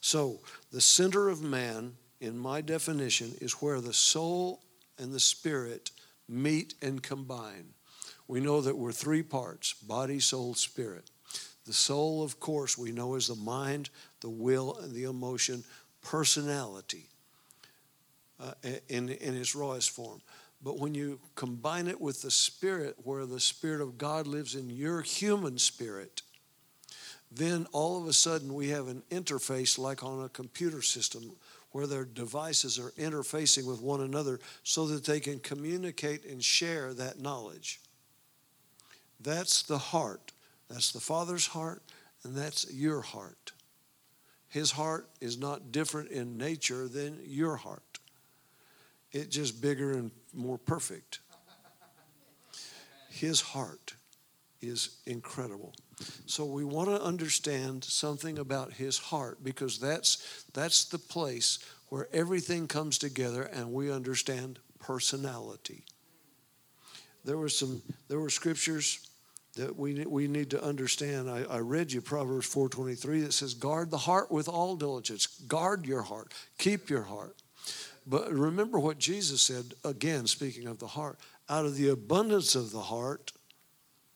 So, 0.00 0.40
the 0.72 0.80
center 0.80 1.28
of 1.28 1.40
man, 1.40 1.92
in 2.20 2.36
my 2.36 2.60
definition, 2.60 3.34
is 3.40 3.52
where 3.52 3.80
the 3.80 3.92
soul 3.92 4.60
and 4.98 5.12
the 5.12 5.20
spirit 5.20 5.92
meet 6.28 6.74
and 6.82 7.00
combine. 7.00 7.74
We 8.26 8.40
know 8.40 8.60
that 8.60 8.76
we're 8.76 8.90
three 8.90 9.22
parts 9.22 9.72
body, 9.72 10.18
soul, 10.18 10.54
spirit. 10.54 11.12
The 11.64 11.72
soul, 11.72 12.24
of 12.24 12.40
course, 12.40 12.76
we 12.76 12.90
know 12.90 13.14
is 13.14 13.28
the 13.28 13.36
mind, 13.36 13.88
the 14.22 14.30
will, 14.30 14.78
and 14.78 14.92
the 14.92 15.04
emotion, 15.04 15.62
personality 16.02 17.06
uh, 18.40 18.52
in, 18.88 19.08
in 19.08 19.36
its 19.36 19.54
rawest 19.54 19.90
form. 19.90 20.20
But 20.62 20.78
when 20.78 20.94
you 20.94 21.20
combine 21.36 21.86
it 21.86 22.00
with 22.00 22.22
the 22.22 22.30
Spirit, 22.30 22.96
where 23.04 23.24
the 23.24 23.40
Spirit 23.40 23.80
of 23.80 23.98
God 23.98 24.26
lives 24.26 24.54
in 24.54 24.68
your 24.68 25.00
human 25.00 25.58
spirit, 25.58 26.22
then 27.30 27.66
all 27.72 28.00
of 28.00 28.08
a 28.08 28.12
sudden 28.12 28.54
we 28.54 28.68
have 28.68 28.88
an 28.88 29.02
interface 29.10 29.78
like 29.78 30.02
on 30.02 30.24
a 30.24 30.28
computer 30.28 30.82
system 30.82 31.32
where 31.70 31.86
their 31.86 32.04
devices 32.04 32.78
are 32.78 32.90
interfacing 32.92 33.66
with 33.66 33.80
one 33.80 34.00
another 34.00 34.40
so 34.64 34.86
that 34.88 35.04
they 35.04 35.20
can 35.20 35.38
communicate 35.38 36.24
and 36.24 36.42
share 36.42 36.92
that 36.94 37.20
knowledge. 37.20 37.80
That's 39.20 39.62
the 39.62 39.78
heart. 39.78 40.32
That's 40.68 40.92
the 40.92 41.00
Father's 41.00 41.46
heart, 41.46 41.82
and 42.24 42.34
that's 42.34 42.72
your 42.72 43.00
heart. 43.00 43.52
His 44.48 44.72
heart 44.72 45.08
is 45.20 45.38
not 45.38 45.70
different 45.70 46.10
in 46.10 46.36
nature 46.36 46.88
than 46.88 47.20
your 47.24 47.56
heart. 47.56 47.89
It's 49.12 49.34
just 49.34 49.60
bigger 49.60 49.92
and 49.92 50.10
more 50.32 50.58
perfect. 50.58 51.20
His 53.10 53.40
heart 53.40 53.94
is 54.62 54.98
incredible. 55.06 55.74
So 56.26 56.44
we 56.44 56.64
want 56.64 56.88
to 56.88 57.02
understand 57.02 57.84
something 57.84 58.38
about 58.38 58.74
his 58.74 58.98
heart 58.98 59.42
because 59.42 59.78
that's 59.78 60.44
that's 60.54 60.84
the 60.84 60.98
place 60.98 61.58
where 61.88 62.08
everything 62.12 62.68
comes 62.68 62.98
together 62.98 63.42
and 63.42 63.72
we 63.72 63.90
understand 63.90 64.58
personality. 64.78 65.84
There 67.24 67.36
were 67.36 67.48
some 67.48 67.82
there 68.08 68.20
were 68.20 68.30
scriptures 68.30 69.10
that 69.56 69.76
we 69.76 70.06
we 70.06 70.28
need 70.28 70.50
to 70.50 70.62
understand. 70.62 71.28
I, 71.28 71.42
I 71.42 71.58
read 71.58 71.92
you 71.92 72.00
Proverbs 72.00 72.46
4:23 72.52 73.22
that 73.24 73.32
says, 73.32 73.54
"Guard 73.54 73.90
the 73.90 73.98
heart 73.98 74.30
with 74.30 74.48
all 74.48 74.76
diligence. 74.76 75.26
Guard 75.26 75.84
your 75.84 76.02
heart. 76.02 76.32
Keep 76.58 76.88
your 76.88 77.02
heart." 77.02 77.36
But 78.10 78.32
remember 78.32 78.80
what 78.80 78.98
Jesus 78.98 79.40
said, 79.40 79.72
again, 79.84 80.26
speaking 80.26 80.66
of 80.66 80.80
the 80.80 80.88
heart 80.88 81.16
out 81.48 81.64
of 81.64 81.76
the 81.76 81.90
abundance 81.90 82.56
of 82.56 82.72
the 82.72 82.80
heart, 82.80 83.32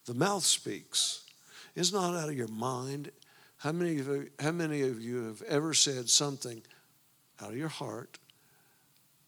the 0.06 0.14
mouth 0.14 0.42
speaks. 0.42 1.22
It's 1.76 1.92
not 1.92 2.16
out 2.16 2.28
of 2.28 2.36
your 2.36 2.48
mind. 2.48 3.12
How 3.58 3.70
many 3.70 4.00
of 4.00 4.08
you, 4.08 4.30
how 4.40 4.50
many 4.50 4.82
of 4.82 5.00
you 5.00 5.26
have 5.26 5.42
ever 5.42 5.74
said 5.74 6.10
something 6.10 6.60
out 7.40 7.50
of 7.50 7.56
your 7.56 7.68
heart 7.68 8.18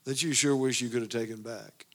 that 0.03 0.21
you 0.25 0.33
sure 0.33 0.57
wish 0.57 0.81
you 0.81 0.89
could 0.89 1.03
have 1.03 1.11
taken 1.11 1.43
back? 1.43 1.87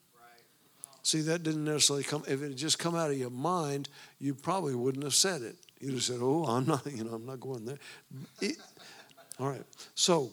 See, 1.04 1.22
that 1.22 1.44
didn't 1.44 1.66
necessarily 1.66 2.04
come. 2.04 2.24
If 2.26 2.42
it 2.42 2.50
had 2.50 2.58
just 2.58 2.80
come 2.80 2.96
out 2.96 3.12
of 3.12 3.18
your 3.18 3.32
mind, 3.32 3.90
you 4.18 4.34
probably 4.34 4.76
wouldn't 4.76 5.04
have 5.04 5.16
said 5.16 5.42
it. 5.42 5.58
You'd 5.82 5.94
have 5.94 6.04
said, 6.04 6.20
"Oh, 6.22 6.46
I'm 6.46 6.66
not. 6.66 6.86
You 6.92 7.04
know, 7.04 7.16
I'm 7.16 7.26
not 7.26 7.42
going 7.42 7.66
there." 7.66 7.80
It, 8.40 8.58
all 9.40 9.50
right. 9.50 9.64
So 9.96 10.32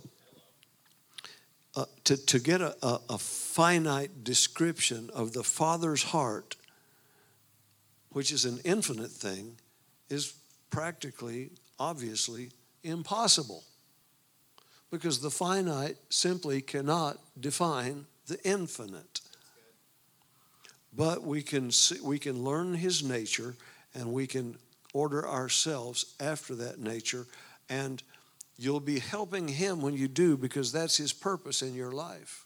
uh, 1.79 1.85
to, 2.03 2.17
to 2.27 2.41
get 2.41 2.61
a, 2.61 2.75
a, 2.85 3.01
a 3.11 3.19
finite 3.19 4.25
description 4.25 5.11
of 5.15 5.33
the 5.33 5.45
Father's 5.45 6.03
heart, 6.03 6.57
which 8.11 8.33
is 8.33 8.45
an 8.45 8.59
infinite 8.65 9.13
thing, 9.13 9.57
is 10.11 10.35
practically, 10.71 11.51
obviously, 11.79 12.51
impossible. 12.83 13.63
Because 14.91 15.21
the 15.21 15.31
finite 15.31 15.99
simply 16.09 16.61
cannot 16.63 17.19
define 17.39 18.07
the 18.27 18.43
infinite. 18.43 19.21
But 20.93 21.23
we 21.23 21.43
can, 21.43 21.71
see, 21.71 22.01
we 22.03 22.19
can 22.19 22.43
learn 22.43 22.75
his 22.75 23.05
nature 23.05 23.55
and 23.95 24.13
we 24.13 24.27
can 24.27 24.57
order 24.93 25.29
ourselves 25.29 26.17
after 26.19 26.57
that 26.57 26.81
nature 26.81 27.29
and 27.71 28.03
You'll 28.59 28.81
be 28.81 28.99
helping 28.99 29.47
Him 29.47 29.81
when 29.81 29.95
you 29.95 30.09
do 30.09 30.37
because 30.37 30.73
that's 30.73 30.97
His 30.97 31.13
purpose 31.13 31.63
in 31.63 31.75
your 31.75 31.93
life. 31.93 32.45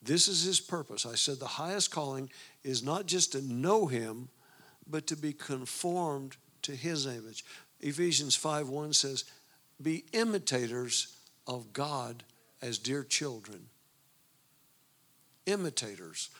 This 0.00 0.28
is 0.28 0.44
His 0.44 0.60
purpose. 0.60 1.04
I 1.04 1.16
said 1.16 1.40
the 1.40 1.46
highest 1.46 1.90
calling 1.90 2.30
is 2.62 2.82
not 2.82 3.06
just 3.06 3.32
to 3.32 3.42
know 3.42 3.86
Him, 3.86 4.28
but 4.86 5.08
to 5.08 5.16
be 5.16 5.32
conformed 5.32 6.36
to 6.62 6.76
His 6.76 7.06
image. 7.06 7.44
Ephesians 7.80 8.36
5 8.36 8.68
1 8.68 8.92
says, 8.92 9.24
Be 9.82 10.04
imitators 10.12 11.18
of 11.46 11.72
God 11.72 12.22
as 12.62 12.78
dear 12.78 13.02
children. 13.02 13.66
Imitators. 15.46 16.30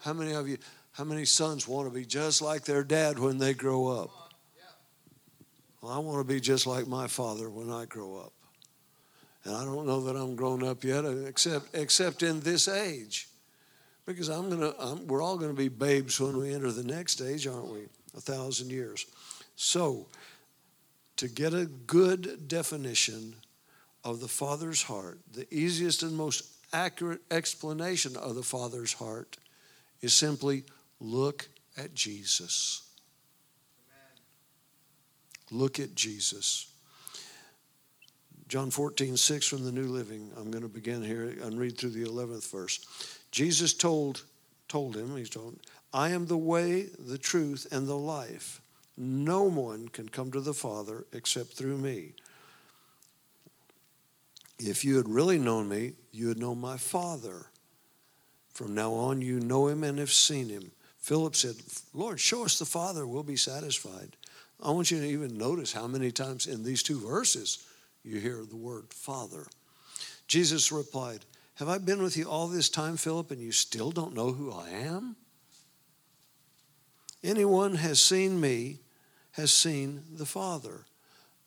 How 0.00 0.12
many 0.12 0.32
of 0.32 0.48
you, 0.48 0.58
how 0.92 1.04
many 1.04 1.24
sons 1.24 1.66
want 1.66 1.88
to 1.88 1.94
be 1.94 2.04
just 2.04 2.42
like 2.42 2.64
their 2.64 2.84
dad 2.84 3.18
when 3.18 3.38
they 3.38 3.54
grow 3.54 3.86
up? 3.86 4.25
Well, 5.80 5.92
I 5.92 5.98
want 5.98 6.26
to 6.26 6.32
be 6.32 6.40
just 6.40 6.66
like 6.66 6.86
my 6.86 7.06
father 7.06 7.50
when 7.50 7.70
I 7.70 7.84
grow 7.84 8.16
up. 8.16 8.32
And 9.44 9.54
I 9.54 9.64
don't 9.64 9.86
know 9.86 10.00
that 10.02 10.16
I'm 10.16 10.34
grown 10.34 10.64
up 10.64 10.82
yet, 10.82 11.04
uh, 11.04 11.10
except 11.26 11.74
except 11.74 12.22
in 12.24 12.40
this 12.40 12.66
age, 12.66 13.28
because 14.04 14.28
I'm 14.28 14.50
gonna. 14.50 14.74
I'm, 14.78 15.06
we're 15.06 15.22
all 15.22 15.38
going 15.38 15.52
to 15.52 15.56
be 15.56 15.68
babes 15.68 16.20
when 16.20 16.36
we 16.36 16.52
enter 16.52 16.72
the 16.72 16.82
next 16.82 17.20
age, 17.20 17.46
aren't 17.46 17.70
we? 17.72 17.86
A 18.16 18.20
thousand 18.20 18.70
years. 18.70 19.06
So, 19.54 20.06
to 21.18 21.28
get 21.28 21.54
a 21.54 21.66
good 21.66 22.48
definition 22.48 23.36
of 24.02 24.20
the 24.20 24.28
Father's 24.28 24.82
heart, 24.82 25.20
the 25.32 25.46
easiest 25.54 26.02
and 26.02 26.16
most 26.16 26.42
accurate 26.72 27.20
explanation 27.30 28.16
of 28.16 28.34
the 28.34 28.42
Father's 28.42 28.94
heart 28.94 29.36
is 30.00 30.12
simply 30.12 30.64
look 31.00 31.48
at 31.76 31.94
Jesus. 31.94 32.85
Look 35.50 35.78
at 35.80 35.94
Jesus. 35.94 36.72
John 38.48 38.70
14, 38.70 39.16
6 39.16 39.46
from 39.46 39.64
the 39.64 39.72
New 39.72 39.88
Living. 39.88 40.30
I'm 40.36 40.50
going 40.50 40.62
to 40.62 40.68
begin 40.68 41.02
here 41.02 41.34
and 41.42 41.58
read 41.58 41.76
through 41.76 41.90
the 41.90 42.04
11th 42.04 42.50
verse. 42.50 42.80
Jesus 43.32 43.74
told, 43.74 44.22
told 44.68 44.96
him, 44.96 45.16
he's 45.16 45.30
told, 45.30 45.58
I 45.92 46.10
am 46.10 46.26
the 46.26 46.36
way, 46.36 46.86
the 46.98 47.18
truth, 47.18 47.66
and 47.72 47.88
the 47.88 47.96
life. 47.96 48.60
No 48.96 49.42
one 49.42 49.88
can 49.88 50.08
come 50.08 50.30
to 50.32 50.40
the 50.40 50.54
Father 50.54 51.06
except 51.12 51.52
through 51.52 51.78
me. 51.78 52.12
If 54.58 54.84
you 54.84 54.96
had 54.96 55.08
really 55.08 55.38
known 55.38 55.68
me, 55.68 55.92
you 56.12 56.28
would 56.28 56.38
know 56.38 56.54
my 56.54 56.76
Father. 56.76 57.46
From 58.54 58.74
now 58.74 58.92
on, 58.92 59.20
you 59.20 59.40
know 59.40 59.68
him 59.68 59.84
and 59.84 59.98
have 59.98 60.12
seen 60.12 60.48
him. 60.48 60.70
Philip 60.98 61.36
said, 61.36 61.56
Lord, 61.92 62.18
show 62.18 62.44
us 62.44 62.58
the 62.58 62.64
Father, 62.64 63.06
we'll 63.06 63.22
be 63.22 63.36
satisfied. 63.36 64.16
I 64.62 64.70
want 64.70 64.90
you 64.90 65.00
to 65.00 65.06
even 65.06 65.36
notice 65.36 65.72
how 65.72 65.86
many 65.86 66.10
times 66.10 66.46
in 66.46 66.62
these 66.62 66.82
two 66.82 66.98
verses 66.98 67.66
you 68.02 68.18
hear 68.20 68.44
the 68.44 68.56
word 68.56 68.86
Father. 68.92 69.46
Jesus 70.28 70.72
replied, 70.72 71.24
Have 71.56 71.68
I 71.68 71.78
been 71.78 72.02
with 72.02 72.16
you 72.16 72.28
all 72.28 72.48
this 72.48 72.68
time, 72.68 72.96
Philip, 72.96 73.30
and 73.30 73.40
you 73.40 73.52
still 73.52 73.90
don't 73.90 74.14
know 74.14 74.32
who 74.32 74.52
I 74.52 74.70
am? 74.70 75.16
Anyone 77.22 77.74
has 77.74 78.00
seen 78.00 78.40
me 78.40 78.78
has 79.32 79.52
seen 79.52 80.02
the 80.14 80.26
Father. 80.26 80.86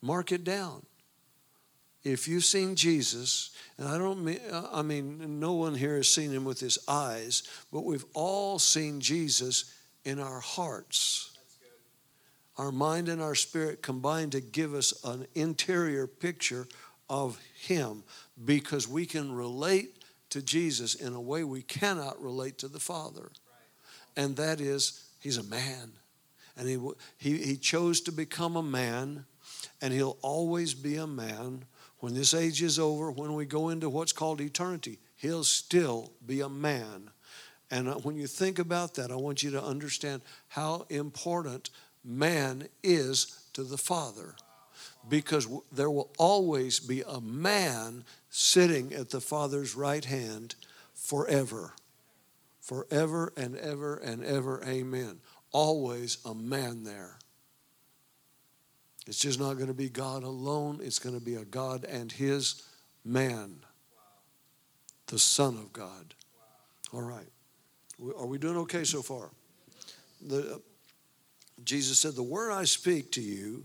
Mark 0.02 0.32
it 0.32 0.44
down. 0.44 0.86
If 2.04 2.28
you've 2.28 2.46
seen 2.46 2.76
Jesus, 2.76 3.52
and 3.78 3.88
I 3.88 3.98
don't 3.98 4.24
mean, 4.24 4.40
I 4.72 4.82
mean, 4.82 5.40
no 5.40 5.54
one 5.54 5.76
here 5.76 5.98
has 5.98 6.08
seen 6.08 6.32
him 6.32 6.46
with 6.46 6.60
his 6.60 6.80
eyes, 6.88 7.44
but 7.72 7.84
we've 7.84 8.06
all 8.14 8.58
seen 8.60 9.02
Jesus 9.02 9.74
in 10.06 10.20
our 10.20 10.40
hearts. 10.40 11.38
Our 12.60 12.72
mind 12.72 13.08
and 13.10 13.22
our 13.22 13.36
spirit 13.36 13.82
combine 13.82 14.30
to 14.32 14.42
give 14.42 14.74
us 14.74 14.94
an 15.06 15.26
interior 15.34 16.06
picture 16.06 16.68
of 17.10 17.40
him 17.60 18.04
because 18.44 18.88
we 18.88 19.06
can 19.06 19.32
relate 19.32 20.04
to 20.30 20.42
Jesus 20.42 20.94
in 20.94 21.14
a 21.14 21.22
way 21.22 21.44
we 21.44 21.62
cannot 21.62 22.22
relate 22.22 22.58
to 22.60 22.68
the 22.68 22.80
Father. 22.80 23.32
And 24.16 24.36
that 24.36 24.60
is, 24.60 25.06
he's 25.20 25.38
a 25.38 25.44
man 25.44 25.94
and 26.60 26.68
he, 26.68 26.78
he, 27.18 27.38
he 27.38 27.56
chose 27.56 28.02
to 28.02 28.12
become 28.12 28.58
a 28.58 28.62
man, 28.62 29.24
and 29.82 29.94
he'll 29.94 30.18
always 30.22 30.74
be 30.74 30.98
a 30.98 31.08
man. 31.08 31.64
When 32.00 32.14
this 32.14 32.34
age 32.34 32.62
is 32.62 32.78
over, 32.78 33.12
when 33.12 33.34
we 33.34 33.46
go 33.46 33.70
into 33.70 33.90
what's 33.90 34.12
called 34.12 34.42
eternity, 34.42 35.00
he'll 35.16 35.46
still 35.46 36.12
be 36.26 36.42
a 36.42 36.50
man. 36.50 37.12
And 37.72 37.88
uh, 37.88 37.96
when 37.96 38.18
you 38.18 38.28
think 38.28 38.60
about 38.60 38.96
that, 38.96 39.10
I 39.10 39.16
want 39.16 39.42
you 39.42 39.52
to 39.52 39.64
understand 39.64 40.22
how 40.50 40.86
important 40.90 41.70
man 42.04 42.68
is 42.84 43.42
to 43.54 43.64
the 43.64 43.78
Father. 43.78 44.36
Because 45.08 45.48
there 45.72 45.90
will 45.90 46.12
always 46.18 46.80
be 46.80 47.04
a 47.08 47.22
man 47.22 48.04
sitting 48.30 48.94
at 48.94 49.10
the 49.10 49.22
Father's 49.22 49.76
right 49.76 50.06
hand 50.06 50.56
forever. 50.94 51.74
Forever 52.60 53.34
and 53.36 53.56
ever 53.58 53.96
and 53.96 54.24
ever. 54.24 54.62
Amen 54.66 55.20
always 55.52 56.18
a 56.26 56.34
man 56.34 56.84
there. 56.84 57.18
It's 59.08 59.20
just 59.20 59.40
not 59.40 59.56
going 59.56 59.68
to 59.68 59.74
be 59.74 59.90
God 59.90 60.24
alone, 60.24 60.80
it's 60.84 61.00
going 61.00 61.16
to 61.16 61.22
be 61.24 61.36
a 61.36 61.46
God 61.46 61.84
and 61.86 62.12
his 62.12 62.64
man, 63.04 63.58
the 65.08 65.18
Son 65.18 65.56
of 65.56 65.74
God. 65.74 66.14
All 66.94 67.02
right. 67.02 67.28
Are 68.18 68.26
we 68.26 68.38
doing 68.38 68.58
okay 68.58 68.84
so 68.84 69.02
far? 69.02 69.30
The, 70.22 70.62
Jesus 71.64 72.00
said, 72.00 72.16
The 72.16 72.24
word 72.24 72.52
I 72.52 72.64
speak 72.66 73.12
to 73.14 73.22
you, 73.22 73.64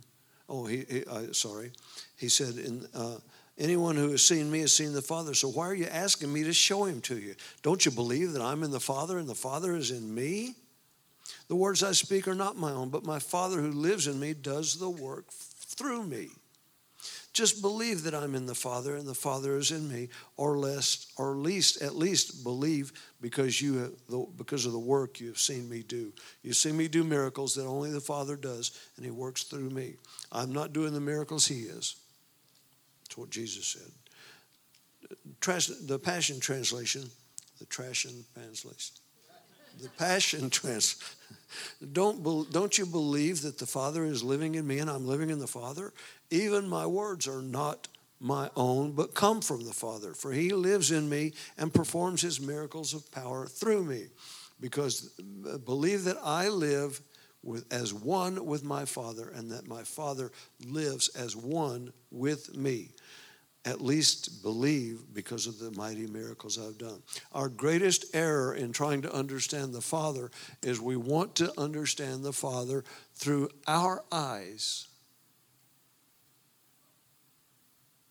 oh, 0.49 0.67
he, 0.67 0.85
he 0.89 1.05
uh, 1.05 1.33
sorry. 1.33 1.73
He 2.17 2.29
said, 2.29 2.57
in, 2.57 2.87
uh, 2.95 3.17
Anyone 3.57 3.95
who 3.95 4.11
has 4.11 4.25
seen 4.25 4.51
me 4.51 4.61
has 4.61 4.73
seen 4.73 4.93
the 4.93 5.03
Father. 5.03 5.33
So 5.33 5.49
why 5.49 5.67
are 5.69 5.75
you 5.75 5.87
asking 5.87 6.33
me 6.33 6.43
to 6.45 6.53
show 6.53 6.85
him 6.85 7.01
to 7.03 7.17
you? 7.17 7.37
Don't 7.63 7.85
you 7.87 7.93
believe 7.93 8.33
that 8.33 8.43
I'm 8.43 8.65
in 8.65 8.73
the 8.73 8.81
Father 8.81 9.19
and 9.19 9.29
the 9.29 9.35
Father 9.35 9.77
is 9.77 9.93
in 9.93 10.13
me? 10.13 10.57
The 11.49 11.55
words 11.55 11.83
I 11.85 11.93
speak 11.93 12.27
are 12.27 12.35
not 12.35 12.57
my 12.57 12.73
own, 12.73 12.89
but 12.89 13.05
my 13.05 13.21
Father 13.21 13.61
who 13.61 13.71
lives 13.71 14.09
in 14.09 14.19
me 14.19 14.35
does 14.35 14.75
the 14.75 14.91
work 14.91 15.31
through 15.31 16.05
me. 16.05 16.31
Just 17.35 17.61
believe 17.61 18.05
that 18.05 18.15
I'm 18.15 18.37
in 18.37 18.47
the 18.47 18.55
Father 18.55 18.95
and 18.95 19.07
the 19.09 19.13
Father 19.13 19.57
is 19.57 19.73
in 19.73 19.89
me, 19.89 20.09
or 20.37 20.57
less, 20.57 21.13
or 21.19 21.35
least, 21.35 21.83
at 21.83 21.97
least 21.97 22.45
believe 22.45 22.93
because 23.21 23.61
you 23.61 23.97
because 24.39 24.67
of 24.67 24.73
the 24.73 24.79
work 24.79 25.19
you 25.19 25.27
have 25.27 25.39
seen 25.39 25.69
me 25.69 25.83
do. 25.83 26.13
You 26.43 26.53
see 26.53 26.71
me 26.71 26.87
do 26.87 27.03
miracles 27.03 27.57
that 27.57 27.67
only 27.67 27.91
the 27.91 28.01
Father 28.01 28.37
does, 28.37 28.79
and 28.97 29.05
He 29.05 29.11
works 29.11 29.43
through 29.43 29.71
me. 29.71 29.97
I'm 30.31 30.53
not 30.53 30.73
doing 30.73 30.95
the 30.95 31.01
miracles 31.01 31.45
He 31.47 31.63
is. 31.63 31.97
That's 33.03 33.19
what 33.19 33.31
Jesus 33.31 33.67
said. 33.67 33.91
The 35.89 35.99
Passion 35.99 36.39
Translation, 36.39 37.11
the 37.59 37.67
Trashion 37.67 38.25
Translation 38.35 39.04
the 39.81 39.89
Passion 39.91 40.51
Trans. 40.51 40.97
Don't, 41.93 42.51
don't 42.51 42.79
you 42.79 42.87
believe 42.87 43.43
that 43.43 43.59
the 43.59 43.67
Father 43.67 44.05
is 44.05 44.23
living 44.23 44.55
in 44.55 44.67
me 44.67 44.79
and 44.79 44.91
I'm 44.91 45.07
living 45.07 45.31
in 45.31 45.39
the 45.39 45.47
Father? 45.47 45.93
Even 46.31 46.69
my 46.69 46.87
words 46.87 47.29
are 47.29 47.43
not 47.43 47.89
my 48.21 48.51
own, 48.57 48.93
but 48.93 49.15
come 49.15 49.41
from 49.41 49.65
the 49.65 49.73
Father, 49.73 50.15
for 50.15 50.33
He 50.33 50.51
lives 50.51 50.91
in 50.91 51.09
me 51.09 51.33
and 51.59 51.73
performs 51.73 52.23
His 52.23 52.41
miracles 52.41 52.95
of 52.95 53.11
power 53.13 53.47
through 53.47 53.85
me. 53.85 54.07
Because 54.61 55.11
uh, 55.49 55.59
believe 55.59 56.05
that 56.05 56.17
I 56.25 56.49
live 56.49 57.01
with, 57.43 57.71
as 57.73 57.93
one 57.93 58.47
with 58.47 58.65
my 58.65 58.85
Father, 58.85 59.29
and 59.35 59.51
that 59.51 59.69
my 59.69 59.83
Father 59.83 60.33
lives 60.65 61.09
as 61.11 61.37
one 61.37 61.93
with 62.11 62.57
me 62.57 62.91
at 63.65 63.81
least 63.81 64.43
believe 64.43 65.01
because 65.15 65.47
of 65.47 65.59
the 65.59 65.71
mighty 65.73 66.07
miracles 66.07 66.59
I've 66.59 66.79
done. 66.79 67.03
Our 67.33 67.49
greatest 67.49 68.15
error 68.15 68.55
in 68.55 68.73
trying 68.73 69.03
to 69.03 69.15
understand 69.15 69.73
the 69.73 69.81
Father 69.81 70.31
is 70.63 70.81
we 70.81 70.97
want 70.97 71.35
to 71.37 71.53
understand 71.59 72.25
the 72.25 72.33
Father 72.33 72.85
through 73.15 73.49
our 73.67 74.05
eyes. 74.13 74.89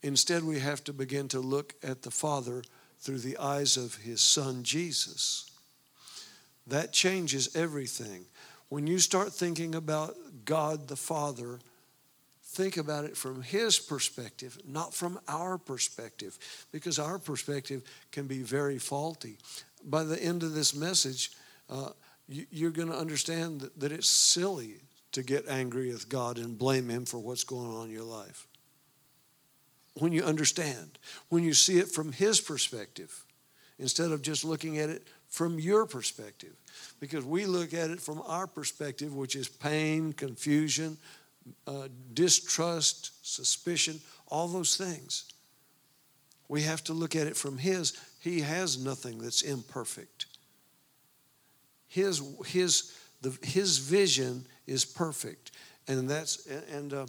Instead, 0.01 0.43
we 0.43 0.59
have 0.59 0.83
to 0.83 0.93
begin 0.93 1.27
to 1.29 1.39
look 1.39 1.75
at 1.83 2.01
the 2.01 2.11
Father 2.11 2.63
through 2.99 3.19
the 3.19 3.37
eyes 3.37 3.77
of 3.77 3.95
His 3.95 4.21
Son 4.21 4.63
Jesus. 4.63 5.49
That 6.67 6.93
changes 6.93 7.55
everything. 7.55 8.25
When 8.69 8.87
you 8.87 8.99
start 8.99 9.31
thinking 9.31 9.75
about 9.75 10.15
God 10.45 10.87
the 10.87 10.95
Father, 10.95 11.59
think 12.53 12.77
about 12.77 13.05
it 13.05 13.17
from 13.17 13.41
his 13.41 13.79
perspective, 13.79 14.57
not 14.65 14.93
from 14.93 15.19
our 15.27 15.57
perspective, 15.57 16.37
because 16.71 16.99
our 16.99 17.17
perspective 17.17 17.83
can 18.11 18.27
be 18.27 18.43
very 18.43 18.77
faulty. 18.77 19.37
By 19.83 20.03
the 20.03 20.21
end 20.21 20.43
of 20.43 20.53
this 20.53 20.75
message, 20.75 21.31
uh, 21.69 21.89
you, 22.27 22.67
are 22.67 22.71
going 22.71 22.89
to 22.89 22.97
understand 22.97 23.61
that, 23.61 23.79
that 23.79 23.91
it's 23.91 24.09
silly 24.09 24.75
to 25.11 25.23
get 25.23 25.47
angry 25.47 25.91
with 25.91 26.09
God 26.09 26.37
and 26.37 26.57
blame 26.57 26.89
him 26.89 27.05
for 27.05 27.19
what's 27.19 27.43
going 27.43 27.69
on 27.69 27.87
in 27.87 27.93
your 27.93 28.03
life. 28.03 28.47
When 29.95 30.11
you 30.11 30.23
understand, 30.23 30.97
when 31.29 31.43
you 31.43 31.53
see 31.53 31.77
it 31.77 31.89
from 31.89 32.11
his 32.11 32.39
perspective, 32.39 33.25
instead 33.79 34.11
of 34.11 34.21
just 34.21 34.45
looking 34.45 34.77
at 34.77 34.89
it 34.89 35.07
from 35.33 35.59
your 35.59 35.87
perspective. 35.87 36.53
Because 36.99 37.25
we 37.25 37.45
look 37.45 37.73
at 37.73 37.89
it 37.89 37.99
from 37.99 38.21
our 38.27 38.45
perspective, 38.45 39.15
which 39.15 39.35
is 39.35 39.49
pain, 39.49 40.13
confusion, 40.13 40.97
uh, 41.67 41.87
distrust, 42.13 43.11
suspicion, 43.25 43.99
all 44.27 44.47
those 44.47 44.77
things. 44.77 45.25
We 46.47 46.61
have 46.63 46.83
to 46.85 46.93
look 46.93 47.15
at 47.15 47.27
it 47.27 47.37
from 47.37 47.57
His. 47.57 47.97
He 48.19 48.41
has 48.41 48.83
nothing 48.83 49.19
that's 49.19 49.41
imperfect. 49.41 50.25
His, 51.87 52.21
his, 52.45 52.93
the, 53.21 53.37
his 53.43 53.77
vision 53.77 54.45
is 54.67 54.85
perfect. 54.85 55.51
And 55.87 56.09
that's, 56.09 56.45
and, 56.47 56.93
uh, 56.93 57.05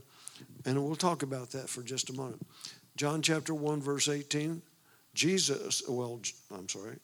and 0.64 0.83
we'll 0.85 0.97
talk 0.97 1.23
about 1.23 1.51
that 1.51 1.68
for 1.68 1.83
just 1.83 2.11
a 2.11 2.12
moment. 2.12 2.44
John 2.97 3.23
chapter 3.23 3.55
1, 3.55 3.81
verse 3.81 4.09
18. 4.09 4.62
Jesus, 5.14 5.83
well, 5.88 6.20
I'm 6.53 6.68
sorry. 6.68 6.99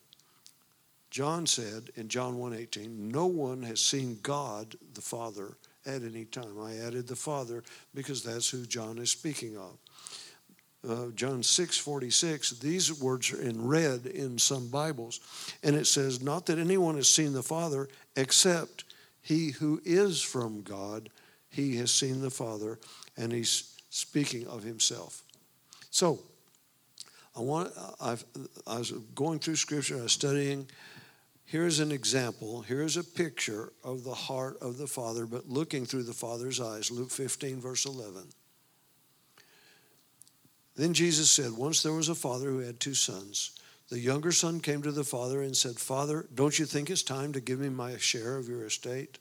John 1.11 1.47
said 1.47 1.90
in 1.97 2.09
John 2.09 2.38
1:18, 2.38 3.09
"No 3.11 3.27
one 3.27 3.62
has 3.64 3.81
seen 3.81 4.21
God 4.23 4.77
the 4.95 5.01
Father 5.01 5.57
at 5.87 6.03
any 6.03 6.25
time." 6.25 6.59
I 6.61 6.77
added 6.77 7.07
the 7.07 7.16
Father 7.16 7.62
because 7.95 8.23
that's 8.23 8.51
who 8.51 8.66
John 8.66 8.99
is 8.99 9.11
speaking 9.11 9.57
of. 9.57 9.79
Uh, 10.83 11.11
John 11.11 11.43
6:46, 11.43 12.51
these 12.61 12.93
words 12.93 13.31
are 13.33 13.40
in 13.40 13.66
red 13.66 14.07
in 14.07 14.38
some 14.38 14.69
Bibles, 14.69 15.21
and 15.62 15.77
it 15.77 15.87
says, 15.87 16.23
"Not 16.23 16.47
that 16.47 16.59
anyone 16.59 16.97
has 16.97 17.09
seen 17.09 17.35
the 17.35 17.43
Father 17.43 17.88
except 18.16 18.85
he 19.21 19.51
who 19.51 19.83
is 19.85 20.23
from 20.23 20.62
God, 20.62 21.11
he 21.51 21.77
has 21.77 21.93
seen 21.93 22.23
the 22.23 22.31
Father, 22.31 22.79
and 23.16 23.31
he's 23.31 23.64
speaking 23.90 24.47
of 24.47 24.62
himself." 24.62 25.23
So, 25.90 26.23
I 27.37 27.40
want 27.40 27.73
I've, 28.01 28.25
I 28.66 28.79
was 28.79 28.90
going 29.14 29.38
through 29.38 29.57
Scripture, 29.57 29.99
I 29.99 30.03
was 30.03 30.12
studying. 30.12 30.66
Here's 31.51 31.81
an 31.81 31.91
example. 31.91 32.63
Here's 32.63 32.97
a 32.97 33.03
picture 33.03 33.73
of 33.83 34.05
the 34.05 34.15
heart 34.15 34.59
of 34.61 34.79
the 34.79 34.87
Father, 34.87 35.27
but 35.27 35.49
looking 35.49 35.85
through 35.85 36.05
the 36.05 36.13
Father's 36.13 36.61
eyes. 36.61 36.93
Luke 36.93 37.11
15, 37.11 37.61
verse 37.61 37.87
11. 37.87 38.23
Then 40.77 40.95
Jesus 40.95 41.29
said, 41.29 41.51
Once 41.51 41.83
there 41.83 41.93
was 41.93 42.09
a 42.09 42.15
father 42.15 42.51
who 42.51 42.61
had 42.61 42.79
two 42.79 42.95
sons. 42.95 43.59
The 43.89 43.99
younger 43.99 44.31
son 44.31 44.61
came 44.61 44.81
to 44.83 44.93
the 44.93 45.03
father 45.03 45.43
and 45.43 45.57
said, 45.57 45.77
Father, 45.77 46.25
don't 46.33 46.57
you 46.57 46.67
think 46.67 46.89
it's 46.89 47.03
time 47.03 47.33
to 47.33 47.41
give 47.41 47.59
me 47.59 47.69
my 47.69 47.97
share 47.97 48.37
of 48.37 48.49
your 48.49 48.65
estate? 48.65 49.19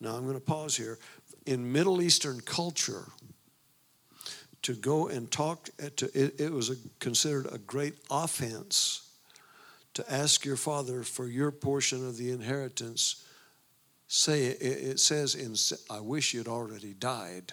Now 0.00 0.16
I'm 0.16 0.24
going 0.24 0.34
to 0.34 0.40
pause 0.40 0.76
here. 0.76 0.98
In 1.46 1.70
Middle 1.70 2.02
Eastern 2.02 2.40
culture, 2.40 3.04
to 4.62 4.74
go 4.74 5.06
and 5.06 5.30
talk 5.30 5.68
to 5.94 6.06
it, 6.12 6.40
it 6.40 6.52
was 6.52 6.70
a, 6.70 6.76
considered 6.98 7.46
a 7.52 7.58
great 7.58 7.94
offense 8.10 9.07
to 9.98 10.12
ask 10.12 10.44
your 10.44 10.56
father 10.56 11.02
for 11.02 11.26
your 11.26 11.50
portion 11.50 12.06
of 12.06 12.16
the 12.16 12.30
inheritance 12.30 13.24
say 14.06 14.44
it, 14.46 15.00
says 15.00 15.34
in 15.34 15.56
i 15.90 16.00
wish 16.00 16.32
you'd 16.32 16.46
already 16.46 16.94
died. 16.94 17.52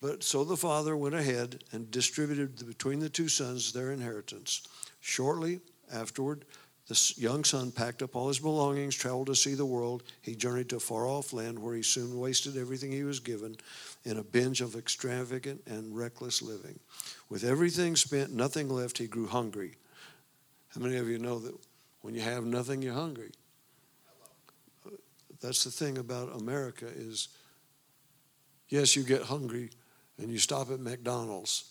But 0.00 0.24
so 0.24 0.42
the 0.42 0.56
father 0.56 0.96
went 0.96 1.14
ahead 1.14 1.62
and 1.70 1.92
distributed 1.92 2.66
between 2.66 2.98
the 2.98 3.08
two 3.08 3.28
sons 3.28 3.72
their 3.72 3.92
inheritance. 3.92 4.62
Shortly 4.98 5.60
afterward 5.92 6.44
the 6.88 7.14
young 7.18 7.44
son 7.44 7.70
packed 7.70 8.02
up 8.02 8.16
all 8.16 8.28
his 8.28 8.38
belongings, 8.38 8.94
traveled 8.94 9.26
to 9.26 9.34
see 9.34 9.52
the 9.52 9.66
world. 9.66 10.02
He 10.22 10.34
journeyed 10.34 10.70
to 10.70 10.76
a 10.76 10.80
far 10.80 11.06
off 11.06 11.34
land 11.34 11.58
where 11.58 11.74
he 11.74 11.82
soon 11.82 12.18
wasted 12.18 12.56
everything 12.56 12.90
he 12.90 13.04
was 13.04 13.20
given 13.20 13.56
in 14.04 14.16
a 14.16 14.22
binge 14.22 14.62
of 14.62 14.74
extravagant 14.74 15.60
and 15.66 15.94
reckless 15.94 16.40
living. 16.40 16.80
With 17.28 17.44
everything 17.44 17.94
spent, 17.94 18.32
nothing 18.32 18.70
left, 18.70 18.96
he 18.96 19.06
grew 19.06 19.26
hungry. 19.26 19.76
How 20.74 20.80
many 20.80 20.96
of 20.96 21.08
you 21.08 21.18
know 21.18 21.38
that 21.40 21.54
when 22.00 22.14
you 22.14 22.22
have 22.22 22.44
nothing, 22.44 22.80
you're 22.80 22.94
hungry? 22.94 23.32
That's 25.42 25.64
the 25.64 25.70
thing 25.70 25.98
about 25.98 26.40
America 26.40 26.86
is 26.86 27.28
yes, 28.70 28.96
you 28.96 29.02
get 29.02 29.22
hungry 29.22 29.70
and 30.16 30.30
you 30.30 30.38
stop 30.38 30.70
at 30.70 30.80
McDonald's, 30.80 31.70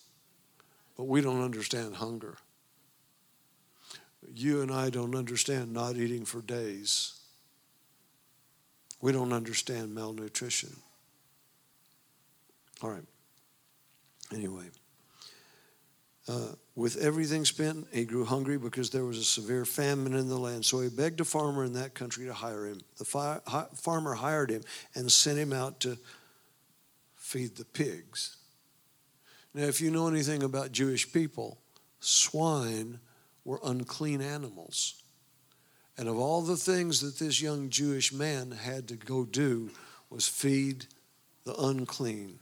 but 0.96 1.04
we 1.04 1.20
don't 1.20 1.42
understand 1.42 1.96
hunger 1.96 2.38
you 4.38 4.62
and 4.62 4.70
I 4.70 4.90
don't 4.90 5.14
understand 5.14 5.72
not 5.72 5.96
eating 5.96 6.24
for 6.24 6.40
days. 6.40 7.14
We 9.00 9.12
don't 9.12 9.32
understand 9.32 9.94
malnutrition. 9.94 10.76
All 12.82 12.90
right. 12.90 13.04
Anyway, 14.32 14.66
uh, 16.28 16.52
with 16.74 16.96
everything 16.98 17.44
spent, 17.44 17.86
he 17.92 18.04
grew 18.04 18.24
hungry 18.24 18.58
because 18.58 18.90
there 18.90 19.04
was 19.04 19.18
a 19.18 19.24
severe 19.24 19.64
famine 19.64 20.14
in 20.14 20.28
the 20.28 20.38
land. 20.38 20.64
So 20.64 20.80
he 20.80 20.88
begged 20.88 21.20
a 21.20 21.24
farmer 21.24 21.64
in 21.64 21.72
that 21.74 21.94
country 21.94 22.26
to 22.26 22.34
hire 22.34 22.66
him. 22.66 22.80
The 22.98 23.04
fi- 23.04 23.40
hi- 23.46 23.66
farmer 23.74 24.14
hired 24.14 24.50
him 24.50 24.62
and 24.94 25.10
sent 25.10 25.38
him 25.38 25.52
out 25.52 25.80
to 25.80 25.98
feed 27.16 27.56
the 27.56 27.64
pigs. 27.64 28.36
Now, 29.54 29.64
if 29.64 29.80
you 29.80 29.90
know 29.90 30.06
anything 30.06 30.42
about 30.42 30.72
Jewish 30.72 31.10
people, 31.10 31.58
swine 32.00 33.00
were 33.48 33.60
unclean 33.64 34.20
animals. 34.20 35.02
And 35.96 36.06
of 36.06 36.18
all 36.18 36.42
the 36.42 36.54
things 36.54 37.00
that 37.00 37.18
this 37.18 37.40
young 37.40 37.70
Jewish 37.70 38.12
man 38.12 38.50
had 38.50 38.86
to 38.88 38.94
go 38.94 39.24
do 39.24 39.70
was 40.10 40.28
feed 40.28 40.84
the 41.44 41.54
unclean. 41.54 42.40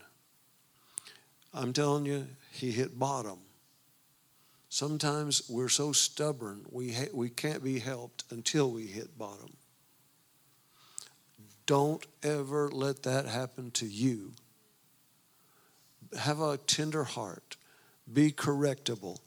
I'm 1.53 1.71
telling 1.71 2.05
you, 2.05 2.27
he 2.51 2.71
hit 2.71 2.99
bottom. 2.99 3.39
Sometimes 4.67 5.43
we're 5.49 5.69
so 5.69 5.93
stubborn, 5.93 6.65
we, 6.69 6.91
ha- 6.91 7.13
we 7.13 7.29
can't 7.29 7.63
be 7.63 7.79
helped 7.79 8.25
until 8.29 8.69
we 8.69 8.85
hit 8.85 9.17
bottom. 9.17 9.55
Don't 11.65 12.05
ever 12.21 12.69
let 12.69 13.03
that 13.03 13.27
happen 13.27 13.71
to 13.71 13.85
you. 13.85 14.33
Have 16.19 16.41
a 16.41 16.57
tender 16.57 17.05
heart, 17.05 17.55
be 18.11 18.33
correctable. 18.33 19.19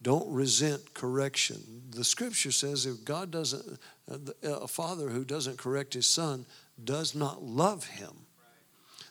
Don't 0.00 0.32
resent 0.32 0.94
correction. 0.94 1.82
The 1.90 2.04
scripture 2.04 2.52
says 2.52 2.86
if 2.86 3.04
God 3.04 3.30
doesn't, 3.30 3.78
a 4.42 4.68
father 4.68 5.08
who 5.08 5.24
doesn't 5.24 5.58
correct 5.58 5.94
his 5.94 6.06
son 6.06 6.46
does 6.82 7.14
not 7.14 7.42
love 7.42 7.84
him. 7.84 8.12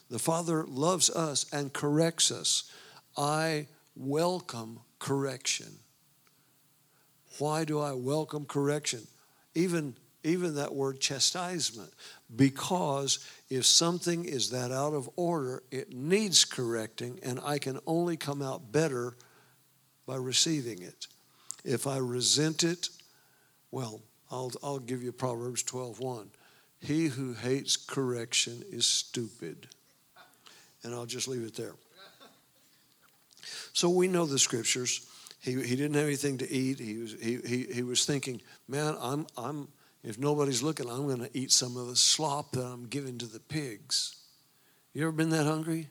The 0.08 0.18
father 0.18 0.64
loves 0.64 1.10
us 1.10 1.44
and 1.52 1.72
corrects 1.72 2.30
us. 2.30 2.70
I 3.16 3.66
welcome 3.94 4.80
correction. 4.98 5.80
Why 7.38 7.64
do 7.64 7.78
I 7.78 7.92
welcome 7.92 8.46
correction? 8.46 9.06
Even, 9.54 9.94
even 10.24 10.54
that 10.54 10.74
word 10.74 11.00
chastisement. 11.00 11.92
Because 12.34 13.18
if 13.50 13.66
something 13.66 14.24
is 14.24 14.50
that 14.50 14.72
out 14.72 14.94
of 14.94 15.10
order, 15.16 15.62
it 15.70 15.92
needs 15.92 16.46
correcting, 16.46 17.20
and 17.22 17.38
I 17.44 17.58
can 17.58 17.78
only 17.86 18.16
come 18.16 18.40
out 18.40 18.72
better 18.72 19.14
by 20.08 20.16
receiving 20.16 20.82
it. 20.82 21.06
If 21.64 21.86
I 21.86 21.98
resent 21.98 22.64
it, 22.64 22.88
well, 23.70 24.00
I'll, 24.30 24.50
I'll 24.62 24.78
give 24.78 25.02
you 25.02 25.12
Proverbs 25.12 25.62
12:1. 25.64 26.28
He 26.80 27.06
who 27.06 27.34
hates 27.34 27.76
correction 27.76 28.64
is 28.72 28.86
stupid. 28.86 29.68
And 30.82 30.94
I'll 30.94 31.06
just 31.06 31.28
leave 31.28 31.42
it 31.42 31.54
there. 31.54 31.74
So 33.72 33.90
we 33.90 34.08
know 34.08 34.24
the 34.24 34.38
scriptures. 34.38 35.04
He, 35.40 35.52
he 35.62 35.76
didn't 35.76 35.94
have 35.94 36.06
anything 36.06 36.38
to 36.38 36.50
eat. 36.50 36.78
He 36.78 36.96
was, 36.96 37.16
he, 37.20 37.38
he, 37.46 37.66
he 37.74 37.82
was 37.82 38.06
thinking, 38.06 38.40
man, 38.66 38.96
I'm, 39.00 39.26
I'm, 39.36 39.68
if 40.02 40.18
nobody's 40.18 40.62
looking, 40.62 40.88
I'm 40.88 41.06
going 41.06 41.20
to 41.20 41.30
eat 41.36 41.52
some 41.52 41.76
of 41.76 41.88
the 41.88 41.96
slop 41.96 42.52
that 42.52 42.64
I'm 42.64 42.86
giving 42.86 43.18
to 43.18 43.26
the 43.26 43.40
pigs. 43.40 44.16
You 44.94 45.02
ever 45.02 45.12
been 45.12 45.30
that 45.30 45.46
hungry? 45.46 45.88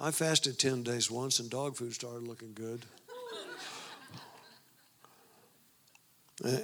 I 0.00 0.10
fasted 0.10 0.58
10 0.58 0.82
days 0.82 1.10
once 1.10 1.40
and 1.40 1.50
dog 1.50 1.76
food 1.76 1.92
started 1.92 2.26
looking 2.26 2.52
good. 2.54 2.86
Uh, 6.42 6.56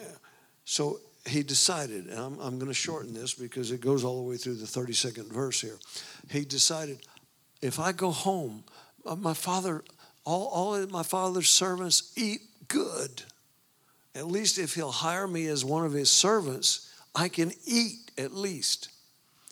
so 0.64 1.00
he 1.26 1.42
decided, 1.42 2.06
and 2.06 2.18
I'm, 2.18 2.40
I'm 2.40 2.58
going 2.58 2.70
to 2.70 2.74
shorten 2.74 3.12
this 3.12 3.34
because 3.34 3.70
it 3.72 3.82
goes 3.82 4.04
all 4.04 4.16
the 4.16 4.28
way 4.28 4.38
through 4.38 4.54
the 4.54 4.64
32nd 4.64 5.30
verse 5.30 5.60
here. 5.60 5.78
He 6.30 6.46
decided, 6.46 7.00
if 7.60 7.78
I 7.78 7.92
go 7.92 8.10
home, 8.10 8.64
uh, 9.04 9.16
my 9.16 9.34
father, 9.34 9.84
all, 10.24 10.46
all 10.46 10.86
my 10.86 11.02
father's 11.02 11.50
servants 11.50 12.12
eat 12.16 12.40
good. 12.68 13.22
At 14.14 14.28
least 14.28 14.58
if 14.58 14.74
he'll 14.74 14.90
hire 14.90 15.28
me 15.28 15.46
as 15.46 15.62
one 15.62 15.84
of 15.84 15.92
his 15.92 16.08
servants, 16.08 16.90
I 17.14 17.28
can 17.28 17.52
eat 17.66 18.12
at 18.16 18.32
least. 18.32 18.88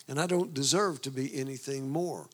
And 0.07 0.19
I 0.19 0.25
don't 0.25 0.55
deserve 0.55 1.03
to 1.03 1.11
be 1.11 1.39
anything 1.39 1.89
more. 1.89 2.27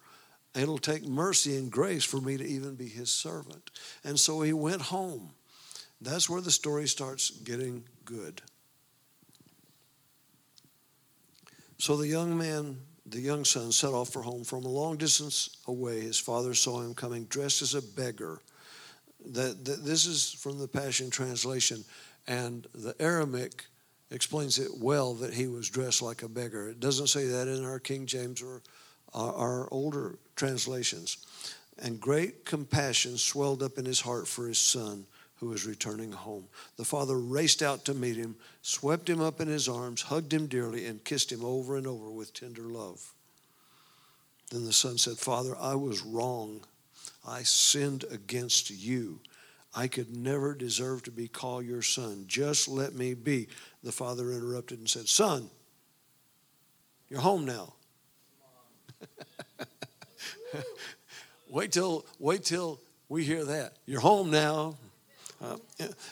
It'll 0.54 0.78
take 0.78 1.08
mercy 1.08 1.58
and 1.58 1.72
grace 1.72 2.04
for 2.04 2.20
me 2.20 2.38
to 2.38 2.46
even 2.46 2.76
be 2.76 2.88
his 2.88 3.10
servant. 3.10 3.72
And 4.04 4.20
so 4.20 4.42
he 4.42 4.54
went 4.54 4.82
home. 4.82 5.32
That's 6.02 6.30
where 6.30 6.42
the 6.42 6.52
story 6.52 6.88
starts 6.88 7.30
getting 7.30 7.84
good. 8.06 8.42
So 11.78 11.96
the 11.96 12.08
young 12.08 12.38
man, 12.38 12.78
the 13.06 13.22
young 13.22 13.46
son, 13.46 13.72
set 13.72 13.94
off 13.94 14.10
for 14.10 14.22
home. 14.22 14.44
From 14.44 14.66
a 14.66 14.70
long 14.70 14.98
distance 14.98 15.58
away, 15.68 16.02
his 16.02 16.20
father 16.20 16.54
saw 16.54 16.82
him 16.82 16.94
coming 16.94 17.26
dressed 17.26 17.62
as 17.62 17.76
a 17.76 17.82
beggar. 17.82 18.42
That, 19.34 19.64
that 19.66 19.86
this 19.86 20.06
is 20.06 20.34
from 20.34 20.60
the 20.60 20.68
Passion 20.68 21.10
Translation, 21.12 21.86
and 22.28 22.68
the 22.74 22.96
Aramaic 23.00 23.66
explains 24.10 24.60
it 24.60 24.72
well 24.80 25.14
that 25.16 25.34
he 25.34 25.48
was 25.48 25.70
dressed 25.70 26.02
like 26.02 26.24
a 26.24 26.30
beggar. 26.30 26.70
It 26.70 26.80
doesn't 26.80 27.08
say 27.08 27.26
that 27.28 27.48
in 27.48 27.64
our 27.64 27.80
King 27.80 28.06
James 28.06 28.42
or 28.42 28.62
our 29.14 29.68
older 29.72 30.18
translations. 30.36 31.18
And 31.80 32.00
great 32.00 32.46
compassion 32.46 33.18
swelled 33.18 33.64
up 33.64 33.78
in 33.78 33.86
his 33.86 34.02
heart 34.02 34.28
for 34.28 34.48
his 34.48 34.60
son 34.60 35.06
who 35.42 35.48
was 35.48 35.66
returning 35.66 36.12
home. 36.12 36.48
The 36.78 36.86
father 36.86 37.18
raced 37.18 37.64
out 37.64 37.86
to 37.86 37.96
meet 37.96 38.16
him, 38.16 38.36
swept 38.62 39.10
him 39.10 39.20
up 39.20 39.42
in 39.42 39.48
his 39.48 39.68
arms, 39.68 40.04
hugged 40.04 40.32
him 40.32 40.46
dearly, 40.46 40.86
and 40.86 41.04
kissed 41.04 41.32
him 41.32 41.44
over 41.44 41.78
and 41.78 41.88
over 41.88 42.12
with 42.12 42.34
tender 42.34 42.62
love. 42.62 43.14
Then 44.52 44.66
the 44.66 44.74
son 44.74 45.00
said, 45.00 45.18
Father, 45.18 45.56
I 45.60 45.74
was 45.76 46.04
wrong. 46.04 46.62
I 47.28 47.42
sinned 47.42 48.06
against 48.12 48.70
you. 48.70 49.20
I 49.74 49.88
could 49.88 50.16
never 50.16 50.54
deserve 50.54 51.04
to 51.04 51.12
be 51.12 51.28
called 51.28 51.66
your 51.66 51.82
son. 51.82 52.26
Just 52.28 52.68
let 52.68 52.94
me 52.94 53.14
be. 53.14 53.48
The 53.84 53.92
father 53.92 54.32
interrupted 54.32 54.80
and 54.80 54.90
said, 54.90 55.08
Son, 55.08 55.50
you're 57.10 57.22
home 57.22 57.46
now. 57.46 57.74
wait 61.50 61.72
till 61.72 62.06
wait 62.20 62.44
till 62.44 62.80
we 63.10 63.24
hear 63.24 63.44
that. 63.46 63.74
You're 63.86 64.02
home 64.02 64.32
now. 64.32 64.76
Uh, 65.44 65.58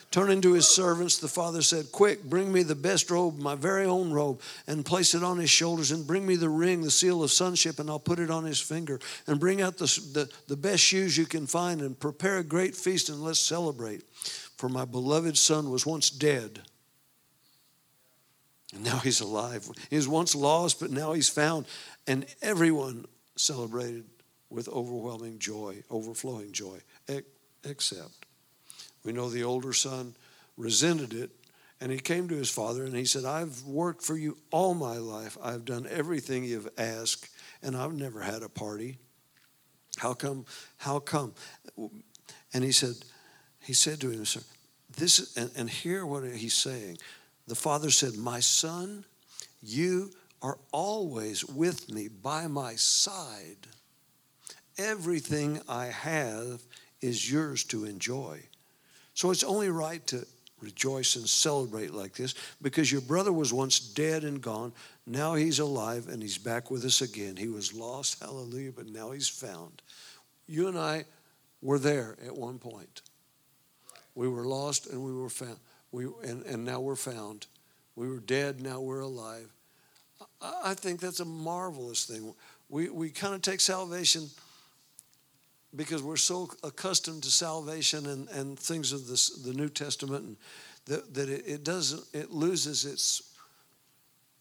turning 0.10 0.42
to 0.42 0.54
his 0.54 0.68
servants, 0.68 1.20
the 1.20 1.28
father 1.28 1.62
said, 1.62 1.92
Quick, 1.92 2.24
bring 2.24 2.52
me 2.52 2.64
the 2.64 2.74
best 2.74 3.12
robe, 3.12 3.38
my 3.38 3.54
very 3.54 3.86
own 3.86 4.12
robe, 4.12 4.42
and 4.66 4.84
place 4.84 5.14
it 5.14 5.24
on 5.24 5.38
his 5.38 5.52
shoulders, 5.52 5.92
and 5.92 6.08
bring 6.08 6.26
me 6.26 6.36
the 6.36 6.50
ring, 6.50 6.82
the 6.82 6.90
seal 6.90 7.22
of 7.22 7.30
sonship, 7.30 7.78
and 7.78 7.92
I'll 7.92 8.00
put 8.00 8.18
it 8.18 8.32
on 8.32 8.44
his 8.44 8.60
finger. 8.60 9.00
And 9.28 9.40
bring 9.40 9.62
out 9.62 9.78
the, 9.78 9.86
the, 10.14 10.30
the 10.48 10.58
best 10.58 10.82
shoes 10.82 11.16
you 11.16 11.28
can 11.28 11.46
find, 11.46 11.82
and 11.82 12.00
prepare 12.00 12.40
a 12.40 12.44
great 12.44 12.76
feast, 12.76 13.10
and 13.10 13.22
let's 13.22 13.40
celebrate. 13.40 14.02
For 14.58 14.68
my 14.68 14.84
beloved 14.84 15.38
son 15.38 15.70
was 15.70 15.86
once 15.86 16.10
dead, 16.10 16.62
and 18.74 18.84
now 18.84 18.98
he's 18.98 19.22
alive. 19.22 19.70
He 19.92 19.96
was 19.96 20.08
once 20.08 20.34
lost, 20.34 20.80
but 20.80 20.90
now 20.90 21.14
he's 21.14 21.30
found. 21.30 21.68
And 22.10 22.26
everyone 22.42 23.06
celebrated 23.36 24.04
with 24.50 24.68
overwhelming 24.68 25.38
joy, 25.38 25.84
overflowing 25.92 26.52
joy, 26.52 26.80
except 27.64 28.26
we 29.04 29.14
know 29.14 29.30
the 29.30 29.44
older 29.44 29.74
son 29.74 30.16
resented 30.58 31.14
it 31.14 31.30
and 31.80 31.92
he 31.92 32.00
came 32.00 32.28
to 32.28 32.36
his 32.36 32.50
father 32.50 32.84
and 32.84 32.96
he 32.96 33.06
said, 33.06 33.26
I've 33.26 33.64
worked 33.64 34.02
for 34.02 34.18
you 34.18 34.38
all 34.50 34.74
my 34.74 34.98
life. 34.98 35.38
I've 35.42 35.66
done 35.66 35.88
everything 35.88 36.44
you've 36.44 36.68
asked, 36.80 37.30
and 37.62 37.78
I've 37.78 37.94
never 37.94 38.22
had 38.22 38.42
a 38.42 38.50
party. 38.50 38.98
How 39.98 40.16
come? 40.16 40.46
How 40.78 40.98
come? 40.98 41.36
And 42.54 42.64
he 42.64 42.72
said, 42.72 42.96
he 43.62 43.74
said 43.74 44.02
to 44.02 44.10
him, 44.10 44.26
Sir, 44.26 44.42
this 44.98 45.38
and, 45.38 45.52
and 45.56 45.70
hear 45.70 46.08
what 46.08 46.24
he's 46.26 46.56
saying. 46.56 46.98
The 47.48 47.56
father 47.56 47.92
said, 47.92 48.16
My 48.16 48.40
son, 48.40 49.06
you 49.62 50.12
are 50.42 50.58
always 50.72 51.46
with 51.46 51.90
me 51.92 52.08
by 52.08 52.48
my 52.48 52.76
side. 52.76 53.68
Everything 54.78 55.62
I 55.68 55.88
have 55.88 56.62
is 57.02 57.30
yours 57.30 57.64
to 57.66 57.86
enjoy. 57.86 58.42
So 59.14 59.32
it's 59.32 59.44
only 59.44 59.70
right 59.70 60.06
to 60.08 60.26
rejoice 60.62 61.16
and 61.16 61.28
celebrate 61.28 61.94
like 61.94 62.14
this 62.14 62.36
because 62.62 62.92
your 62.92 63.02
brother 63.02 63.32
was 63.32 63.54
once 63.54 63.80
dead 63.80 64.24
and 64.24 64.42
gone. 64.42 64.74
Now 65.06 65.36
he's 65.36 65.60
alive 65.60 66.08
and 66.08 66.22
he's 66.22 66.38
back 66.38 66.70
with 66.72 66.86
us 66.86 67.02
again. 67.02 67.36
He 67.36 67.48
was 67.48 67.74
lost, 67.74 68.22
hallelujah, 68.22 68.72
but 68.72 68.88
now 68.88 69.12
he's 69.12 69.28
found. 69.28 69.82
You 70.48 70.68
and 70.68 70.78
I 70.78 71.06
were 71.62 71.80
there 71.80 72.18
at 72.26 72.36
one 72.36 72.60
point. 72.60 73.02
We 74.16 74.28
were 74.28 74.46
lost 74.46 74.88
and 74.88 75.04
we 75.04 75.14
were 75.14 75.30
found. 75.30 75.58
We, 75.92 76.06
and, 76.24 76.46
and 76.46 76.66
now 76.66 76.80
we're 76.80 76.96
found. 76.96 77.48
We 77.96 78.08
were 78.08 78.20
dead, 78.20 78.62
now 78.62 78.80
we're 78.80 79.02
alive. 79.02 79.52
I, 80.42 80.74
think 80.74 81.00
that's 81.00 81.20
a 81.20 81.26
marvelous 81.26 82.06
thing. 82.06 82.34
We, 82.70 82.90
we 82.90 83.10
kind 83.10 83.36
of 83.36 83.42
take 83.42 83.60
salvation 83.60 84.30
because 85.76 86.02
we're 86.02 86.18
so 86.18 86.50
accustomed 86.64 87.24
to 87.24 87.32
salvation 87.32 88.06
and, 88.06 88.30
and 88.30 88.58
things 88.58 88.92
of 88.92 89.08
this, 89.08 89.30
the 89.30 89.54
New 89.54 89.70
Testament 89.70 90.24
and 90.24 90.38
that, 90.86 91.14
that 91.14 91.30
it, 91.30 91.44
it 91.46 91.64
doesn't 91.64 92.04
it 92.14 92.32
loses 92.32 92.86
its 92.86 93.22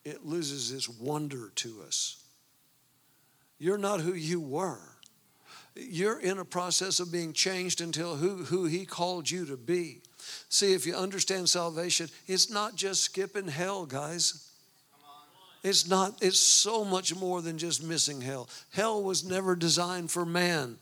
it 0.04 0.24
loses 0.24 0.72
its 0.72 0.88
wonder 0.88 1.50
to 1.56 1.82
us. 1.87 2.24
You're 3.58 3.78
not 3.78 4.00
who 4.00 4.14
you 4.14 4.40
were. 4.40 4.80
You're 5.74 6.20
in 6.20 6.38
a 6.38 6.44
process 6.44 6.98
of 6.98 7.12
being 7.12 7.32
changed 7.32 7.80
until 7.80 8.16
who, 8.16 8.44
who 8.44 8.64
he 8.64 8.87
called 8.87 9.30
you 9.30 9.44
to 9.46 9.56
be. 9.56 10.00
See, 10.48 10.72
if 10.72 10.87
you 10.87 10.94
understand 10.94 11.48
salvation, 11.48 12.08
it's 12.26 12.50
not 12.50 12.74
just 12.74 13.02
skipping 13.02 13.48
hell, 13.48 13.84
guys. 13.84 14.47
It's 15.62 15.88
not, 15.88 16.22
it's 16.22 16.40
so 16.40 16.84
much 16.84 17.14
more 17.14 17.42
than 17.42 17.58
just 17.58 17.82
missing 17.82 18.20
hell. 18.20 18.48
Hell 18.70 19.02
was 19.02 19.24
never 19.24 19.56
designed 19.56 20.10
for 20.10 20.24
man. 20.24 20.78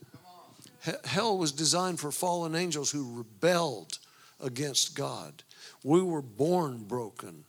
Hell 1.04 1.36
was 1.38 1.52
designed 1.52 1.98
for 1.98 2.12
fallen 2.12 2.54
angels 2.54 2.90
who 2.90 3.18
rebelled 3.18 3.98
against 4.40 4.94
God. 4.94 5.42
We 5.82 6.02
were 6.02 6.22
born 6.22 6.84
broken. 6.84 7.44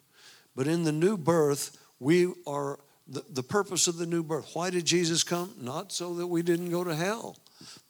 But 0.56 0.68
in 0.68 0.84
the 0.84 0.92
new 0.92 1.18
birth, 1.18 1.78
we 2.00 2.34
are 2.48 2.80
the, 3.08 3.24
the 3.30 3.44
purpose 3.44 3.88
of 3.88 3.98
the 3.98 4.06
new 4.06 4.24
birth. 4.24 4.50
Why 4.54 4.70
did 4.70 4.86
Jesus 4.86 5.24
come? 5.24 5.54
Not 5.60 5.92
so 5.92 6.16
that 6.16 6.28
we 6.28 6.42
didn't 6.42 6.72
go 6.72 6.84
to 6.84 6.96
hell. 6.96 7.38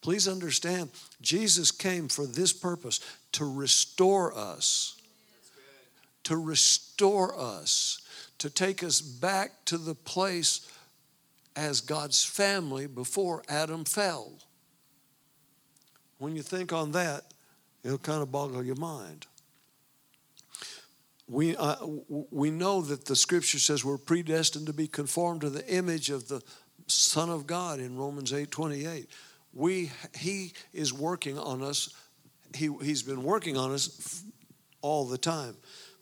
Please 0.01 0.27
understand, 0.27 0.89
Jesus 1.21 1.71
came 1.71 2.07
for 2.07 2.25
this 2.25 2.53
purpose 2.53 2.99
to 3.33 3.45
restore 3.45 4.37
us. 4.37 4.95
To 6.23 6.35
restore 6.35 7.37
us. 7.39 8.01
To 8.39 8.49
take 8.49 8.83
us 8.83 9.01
back 9.01 9.65
to 9.65 9.77
the 9.77 9.95
place 9.95 10.69
as 11.55 11.81
God's 11.81 12.23
family 12.23 12.85
before 12.85 13.43
Adam 13.49 13.83
fell. 13.83 14.33
When 16.19 16.35
you 16.35 16.43
think 16.43 16.71
on 16.71 16.91
that, 16.91 17.23
it'll 17.83 17.97
kind 17.97 18.21
of 18.21 18.31
boggle 18.31 18.63
your 18.63 18.75
mind. 18.75 19.25
We, 21.27 21.57
uh, 21.57 21.75
we 22.07 22.51
know 22.51 22.81
that 22.81 23.05
the 23.05 23.15
scripture 23.15 23.59
says 23.59 23.83
we're 23.83 23.97
predestined 23.97 24.67
to 24.67 24.73
be 24.73 24.87
conformed 24.87 25.41
to 25.41 25.49
the 25.49 25.67
image 25.67 26.09
of 26.09 26.27
the 26.27 26.41
Son 26.87 27.29
of 27.29 27.45
God 27.45 27.79
in 27.79 27.97
Romans 27.97 28.31
8 28.31 28.49
28. 28.49 29.09
We, 29.53 29.91
he 30.17 30.53
is 30.73 30.93
working 30.93 31.37
on 31.37 31.61
us. 31.61 31.93
He, 32.55 32.69
he's 32.81 33.03
been 33.03 33.23
working 33.23 33.57
on 33.57 33.71
us 33.73 34.23
all 34.81 35.05
the 35.05 35.17
time. 35.17 35.55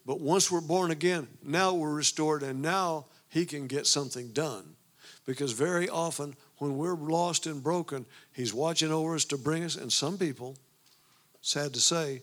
But 0.06 0.22
once 0.22 0.52
we're 0.52 0.62
born 0.62 0.92
again, 0.92 1.28
now 1.44 1.74
we're 1.74 1.94
restored, 1.94 2.44
and 2.44 2.62
now 2.62 3.06
he 3.30 3.46
can 3.46 3.68
get 3.68 3.88
something 3.88 4.32
done. 4.32 4.76
Because 5.26 5.52
very 5.52 5.90
often 5.90 6.36
when 6.58 6.78
we're 6.78 6.96
lost 6.96 7.48
and 7.48 7.62
broken, 7.64 8.06
He's 8.32 8.54
watching 8.54 8.92
over 8.92 9.16
us 9.16 9.26
to 9.26 9.38
bring 9.38 9.64
us. 9.64 9.76
And 9.76 9.92
some 9.92 10.18
people, 10.18 10.56
sad 11.42 11.74
to 11.74 11.80
say, 11.80 12.22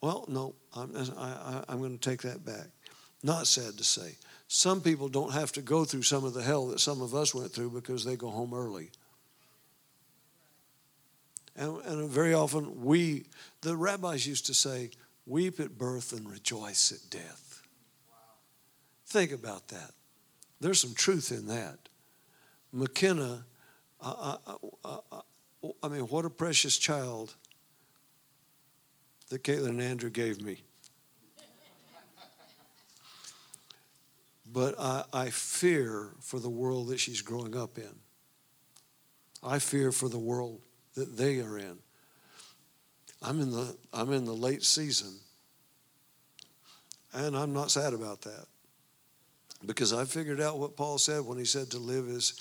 well, 0.00 0.24
no, 0.28 0.54
I'm, 0.74 0.94
I, 1.18 1.64
am 1.68 1.78
going 1.78 1.98
to 1.98 2.10
take 2.10 2.22
that 2.22 2.44
back. 2.44 2.68
Not 3.22 3.46
sad 3.46 3.76
to 3.78 3.84
say. 3.84 4.16
Some 4.48 4.80
people 4.80 5.08
don't 5.08 5.32
have 5.32 5.50
to 5.52 5.62
go 5.62 5.84
through 5.84 6.02
some 6.02 6.24
of 6.24 6.34
the 6.34 6.42
hell 6.42 6.68
that 6.68 6.80
some 6.80 7.00
of 7.02 7.14
us 7.14 7.34
went 7.34 7.52
through 7.52 7.70
because 7.70 8.04
they 8.04 8.14
go 8.14 8.30
home 8.30 8.54
early. 8.54 8.90
And, 11.56 11.82
and 11.84 12.10
very 12.10 12.34
often, 12.34 12.84
we, 12.84 13.24
the 13.62 13.76
rabbis 13.76 14.26
used 14.26 14.46
to 14.46 14.54
say, 14.54 14.90
weep 15.26 15.60
at 15.60 15.76
birth 15.76 16.12
and 16.12 16.30
rejoice 16.30 16.92
at 16.92 17.10
death. 17.10 17.62
Think 19.06 19.32
about 19.32 19.68
that. 19.68 19.92
There's 20.60 20.80
some 20.80 20.94
truth 20.94 21.30
in 21.30 21.46
that. 21.48 21.78
McKenna 22.72 23.44
I, 24.00 24.36
I, 24.84 25.20
I, 25.82 25.88
mean, 25.88 26.02
what 26.02 26.24
a 26.24 26.30
precious 26.30 26.76
child 26.78 27.34
that 29.30 29.42
Caitlin 29.42 29.70
and 29.70 29.82
Andrew 29.82 30.10
gave 30.10 30.40
me. 30.40 30.62
But 34.52 34.76
I, 34.78 35.04
I 35.12 35.30
fear 35.30 36.12
for 36.20 36.38
the 36.38 36.48
world 36.48 36.88
that 36.88 37.00
she's 37.00 37.20
growing 37.20 37.56
up 37.56 37.78
in. 37.78 37.94
I 39.42 39.58
fear 39.58 39.92
for 39.92 40.08
the 40.08 40.18
world 40.18 40.60
that 40.94 41.16
they 41.16 41.40
are 41.40 41.58
in. 41.58 41.78
I'm 43.22 43.40
in 43.40 43.50
the, 43.50 43.76
I'm 43.92 44.12
in 44.12 44.24
the 44.24 44.34
late 44.34 44.62
season, 44.62 45.14
and 47.12 47.36
I'm 47.36 47.52
not 47.52 47.70
sad 47.70 47.94
about 47.94 48.22
that 48.22 48.46
because 49.64 49.92
I 49.92 50.04
figured 50.04 50.40
out 50.40 50.58
what 50.58 50.76
Paul 50.76 50.98
said 50.98 51.24
when 51.24 51.38
he 51.38 51.44
said 51.44 51.70
to 51.70 51.78
live 51.78 52.06
is 52.08 52.40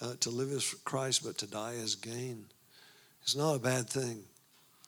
uh, 0.00 0.14
to 0.20 0.30
live 0.30 0.50
as 0.50 0.74
Christ, 0.84 1.24
but 1.24 1.38
to 1.38 1.46
die 1.46 1.74
as 1.82 1.94
gain. 1.94 2.46
It's 3.22 3.36
not 3.36 3.54
a 3.54 3.58
bad 3.58 3.88
thing. 3.88 4.24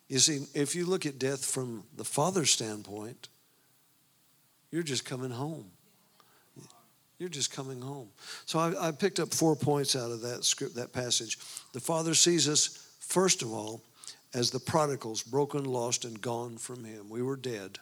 You 0.07 0.19
see, 0.19 0.45
if 0.53 0.75
you 0.75 0.85
look 0.85 1.05
at 1.05 1.19
death 1.19 1.45
from 1.45 1.83
the 1.95 2.03
Father's 2.03 2.51
standpoint, 2.51 3.29
you're 4.71 4.83
just 4.83 5.05
coming 5.05 5.31
home. 5.31 5.71
You're 7.19 7.29
just 7.29 7.51
coming 7.51 7.81
home. 7.81 8.09
So 8.45 8.59
I, 8.59 8.89
I 8.89 8.91
picked 8.91 9.19
up 9.19 9.33
four 9.33 9.55
points 9.55 9.95
out 9.95 10.11
of 10.11 10.21
that 10.21 10.43
script, 10.43 10.75
that 10.75 10.93
passage. 10.93 11.39
The 11.73 11.79
Father 11.79 12.13
sees 12.13 12.47
us, 12.47 12.87
first 12.99 13.41
of 13.41 13.51
all, 13.51 13.81
as 14.33 14.51
the 14.51 14.59
prodigals, 14.59 15.23
broken, 15.23 15.63
lost, 15.63 16.05
and 16.05 16.21
gone 16.21 16.57
from 16.57 16.83
Him. 16.83 17.09
We 17.09 17.21
were 17.21 17.35
dead. 17.35 17.79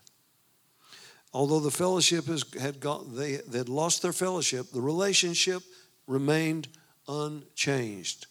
Although 1.33 1.59
the 1.59 1.71
fellowship 1.71 2.25
has, 2.27 2.45
had 2.59 2.81
they, 3.13 3.37
they 3.47 3.57
had 3.57 3.69
lost 3.69 4.01
their 4.01 4.13
fellowship, 4.13 4.71
the 4.71 4.81
relationship 4.81 5.63
remained 6.07 6.67
unchanged. 7.07 8.27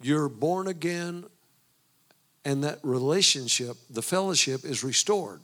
You're 0.00 0.28
born 0.28 0.66
again, 0.66 1.24
and 2.44 2.64
that 2.64 2.78
relationship, 2.82 3.76
the 3.90 4.02
fellowship, 4.02 4.64
is 4.64 4.82
restored. 4.82 5.40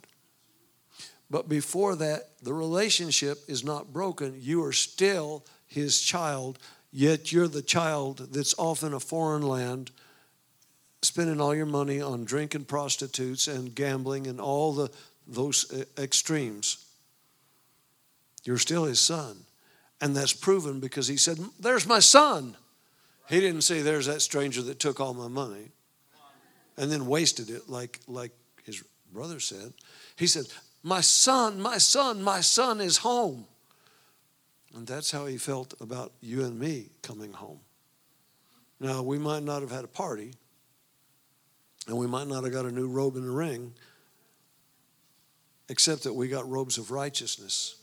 But 1.29 1.49
before 1.49 1.95
that, 1.97 2.29
the 2.41 2.53
relationship 2.53 3.37
is 3.47 3.63
not 3.63 3.93
broken. 3.93 4.35
You 4.39 4.63
are 4.63 4.73
still 4.73 5.45
his 5.67 6.01
child, 6.01 6.57
yet 6.91 7.31
you're 7.31 7.47
the 7.47 7.61
child 7.61 8.29
that's 8.31 8.57
off 8.57 8.81
in 8.81 8.93
a 8.93 8.99
foreign 8.99 9.43
land 9.43 9.91
spending 11.01 11.39
all 11.39 11.55
your 11.55 11.65
money 11.65 12.01
on 12.01 12.25
drinking 12.25 12.65
prostitutes 12.65 13.47
and 13.47 13.75
gambling 13.75 14.27
and 14.27 14.41
all 14.41 14.73
the 14.73 14.91
those 15.27 15.71
uh, 15.71 15.83
extremes. 16.01 16.85
You're 18.43 18.57
still 18.57 18.85
his 18.85 18.99
son. 18.99 19.37
And 19.99 20.15
that's 20.15 20.33
proven 20.33 20.79
because 20.79 21.07
he 21.07 21.17
said, 21.17 21.37
There's 21.59 21.87
my 21.87 21.99
son. 21.99 22.55
He 23.29 23.39
didn't 23.39 23.61
say, 23.61 23.81
There's 23.81 24.05
that 24.05 24.21
stranger 24.21 24.61
that 24.63 24.79
took 24.79 24.99
all 24.99 25.13
my 25.13 25.27
money 25.27 25.71
and 26.77 26.91
then 26.91 27.07
wasted 27.07 27.49
it 27.49 27.67
like, 27.67 27.99
like 28.07 28.31
his 28.63 28.83
brother 29.11 29.39
said. 29.39 29.73
He 30.15 30.27
said, 30.27 30.45
My 30.83 31.01
son, 31.01 31.59
my 31.59 31.77
son, 31.77 32.21
my 32.21 32.41
son 32.41 32.79
is 32.79 32.97
home. 32.97 33.45
And 34.75 34.85
that's 34.85 35.11
how 35.11 35.25
he 35.25 35.37
felt 35.37 35.73
about 35.81 36.13
you 36.21 36.43
and 36.43 36.59
me 36.59 36.89
coming 37.01 37.33
home. 37.33 37.59
Now, 38.79 39.01
we 39.01 39.17
might 39.17 39.41
not 39.41 39.61
have 39.61 39.71
had 39.71 39.83
a 39.83 39.87
party, 39.87 40.33
and 41.87 41.97
we 41.97 42.07
might 42.07 42.27
not 42.27 42.43
have 42.43 42.53
got 42.53 42.65
a 42.65 42.71
new 42.71 42.87
robe 42.87 43.15
and 43.15 43.25
a 43.25 43.31
ring, 43.31 43.73
except 45.69 46.03
that 46.03 46.13
we 46.13 46.27
got 46.27 46.49
robes 46.49 46.77
of 46.77 46.91
righteousness 46.91 47.75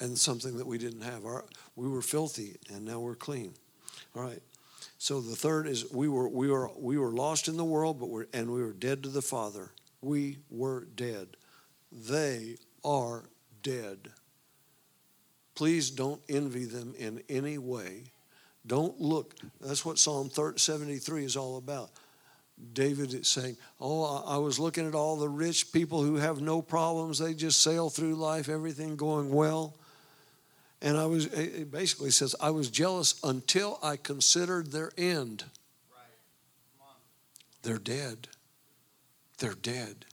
and 0.00 0.16
something 0.18 0.56
that 0.56 0.66
we 0.66 0.78
didn't 0.78 1.02
have. 1.02 1.24
Our, 1.24 1.44
we 1.76 1.88
were 1.88 2.02
filthy, 2.02 2.56
and 2.74 2.84
now 2.84 3.00
we're 3.00 3.14
clean. 3.14 3.52
All 4.16 4.22
right. 4.22 4.42
So 4.98 5.20
the 5.20 5.36
third 5.36 5.66
is 5.66 5.90
we 5.92 6.08
were 6.08 6.28
we 6.28 6.50
were 6.50 6.70
we 6.76 6.98
were 6.98 7.12
lost 7.12 7.48
in 7.48 7.56
the 7.56 7.64
world, 7.64 8.00
but 8.00 8.08
we're 8.08 8.26
and 8.34 8.50
we 8.50 8.62
were 8.62 8.72
dead 8.72 9.02
to 9.04 9.08
the 9.08 9.22
Father. 9.22 9.70
We 10.02 10.38
were 10.50 10.86
dead. 10.94 11.36
They 11.92 12.56
are 12.84 13.24
dead. 13.62 14.10
Please 15.54 15.90
don't 15.90 16.20
envy 16.28 16.64
them 16.64 16.94
in 16.98 17.22
any 17.28 17.58
way. 17.58 18.12
Don't 18.66 19.00
look. 19.00 19.34
That's 19.60 19.84
what 19.84 19.98
Psalm 19.98 20.30
73 20.30 21.24
is 21.24 21.36
all 21.36 21.56
about. 21.56 21.90
David 22.72 23.14
is 23.14 23.28
saying, 23.28 23.56
Oh, 23.80 24.22
I 24.26 24.38
was 24.38 24.58
looking 24.58 24.86
at 24.86 24.94
all 24.94 25.16
the 25.16 25.28
rich 25.28 25.72
people 25.72 26.02
who 26.02 26.16
have 26.16 26.40
no 26.40 26.62
problems. 26.62 27.18
They 27.18 27.34
just 27.34 27.62
sail 27.62 27.90
through 27.90 28.14
life, 28.14 28.48
everything 28.48 28.96
going 28.96 29.30
well. 29.30 29.74
And 30.82 30.96
I 30.96 31.06
was, 31.06 31.26
it 31.26 31.70
basically 31.70 32.10
says, 32.10 32.34
I 32.40 32.50
was 32.50 32.70
jealous 32.70 33.20
until 33.22 33.78
I 33.82 33.96
considered 33.96 34.72
their 34.72 34.92
end. 34.96 35.44
They're 37.62 37.78
dead. 37.78 38.28
They're 39.38 39.54
dead. 39.54 40.06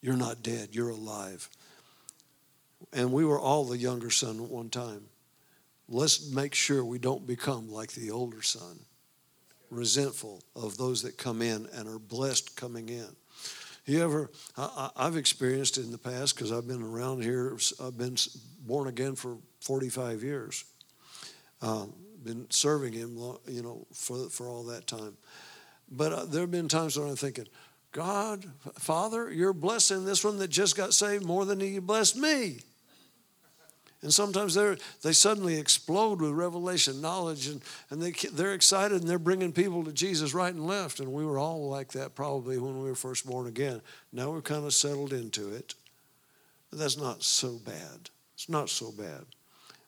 You're 0.00 0.16
not 0.16 0.42
dead, 0.42 0.68
you're 0.70 0.90
alive. 0.90 1.48
And 2.92 3.12
we 3.12 3.24
were 3.24 3.40
all 3.40 3.64
the 3.64 3.78
younger 3.78 4.10
son 4.10 4.36
at 4.36 4.48
one 4.48 4.68
time. 4.68 5.06
Let's 5.88 6.30
make 6.30 6.54
sure 6.54 6.84
we 6.84 6.98
don't 6.98 7.26
become 7.26 7.70
like 7.70 7.92
the 7.92 8.10
older 8.10 8.42
son, 8.42 8.78
resentful 9.70 10.42
of 10.54 10.76
those 10.76 11.02
that 11.02 11.18
come 11.18 11.42
in 11.42 11.68
and 11.74 11.88
are 11.88 11.98
blessed 11.98 12.56
coming 12.56 12.88
in. 12.88 13.06
You 13.86 14.02
ever, 14.02 14.30
I, 14.56 14.90
have 14.96 15.16
experienced 15.16 15.78
in 15.78 15.92
the 15.92 15.98
past 15.98 16.34
because 16.34 16.50
I've 16.50 16.66
been 16.66 16.82
around 16.82 17.22
here, 17.22 17.56
I've 17.80 17.96
been 17.96 18.16
born 18.66 18.88
again 18.88 19.14
for 19.14 19.38
45 19.60 20.24
years. 20.24 20.64
Uh, 21.62 21.86
been 22.24 22.50
serving 22.50 22.92
him, 22.92 23.16
you 23.46 23.62
know, 23.62 23.86
for, 23.92 24.28
for 24.28 24.48
all 24.48 24.64
that 24.64 24.86
time. 24.86 25.16
But 25.88 26.12
uh, 26.12 26.24
there 26.24 26.40
have 26.42 26.50
been 26.50 26.68
times 26.68 26.98
when 26.98 27.08
I'm 27.08 27.16
thinking, 27.16 27.46
God, 27.92 28.44
Father, 28.74 29.30
you're 29.32 29.52
blessing 29.52 30.04
this 30.04 30.24
one 30.24 30.38
that 30.38 30.48
just 30.48 30.76
got 30.76 30.92
saved 30.92 31.24
more 31.24 31.44
than 31.44 31.60
you 31.60 31.80
blessed 31.80 32.16
me. 32.16 32.58
And 34.06 34.14
sometimes 34.14 34.54
they 34.54 34.76
they 35.02 35.12
suddenly 35.12 35.58
explode 35.58 36.20
with 36.20 36.30
revelation 36.30 37.00
knowledge 37.00 37.48
and, 37.48 37.60
and 37.90 38.00
they, 38.00 38.12
they're 38.12 38.54
excited 38.54 39.00
and 39.00 39.10
they're 39.10 39.18
bringing 39.18 39.50
people 39.50 39.82
to 39.82 39.92
Jesus 39.92 40.32
right 40.32 40.54
and 40.54 40.64
left. 40.64 41.00
And 41.00 41.12
we 41.12 41.26
were 41.26 41.40
all 41.40 41.68
like 41.68 41.90
that 41.94 42.14
probably 42.14 42.56
when 42.56 42.80
we 42.80 42.88
were 42.88 42.94
first 42.94 43.26
born 43.26 43.48
again. 43.48 43.82
Now 44.12 44.30
we're 44.30 44.42
kind 44.42 44.64
of 44.64 44.72
settled 44.74 45.12
into 45.12 45.52
it. 45.52 45.74
But 46.70 46.78
that's 46.78 46.96
not 46.96 47.24
so 47.24 47.54
bad. 47.54 48.10
It's 48.34 48.48
not 48.48 48.70
so 48.70 48.92
bad. 48.92 49.24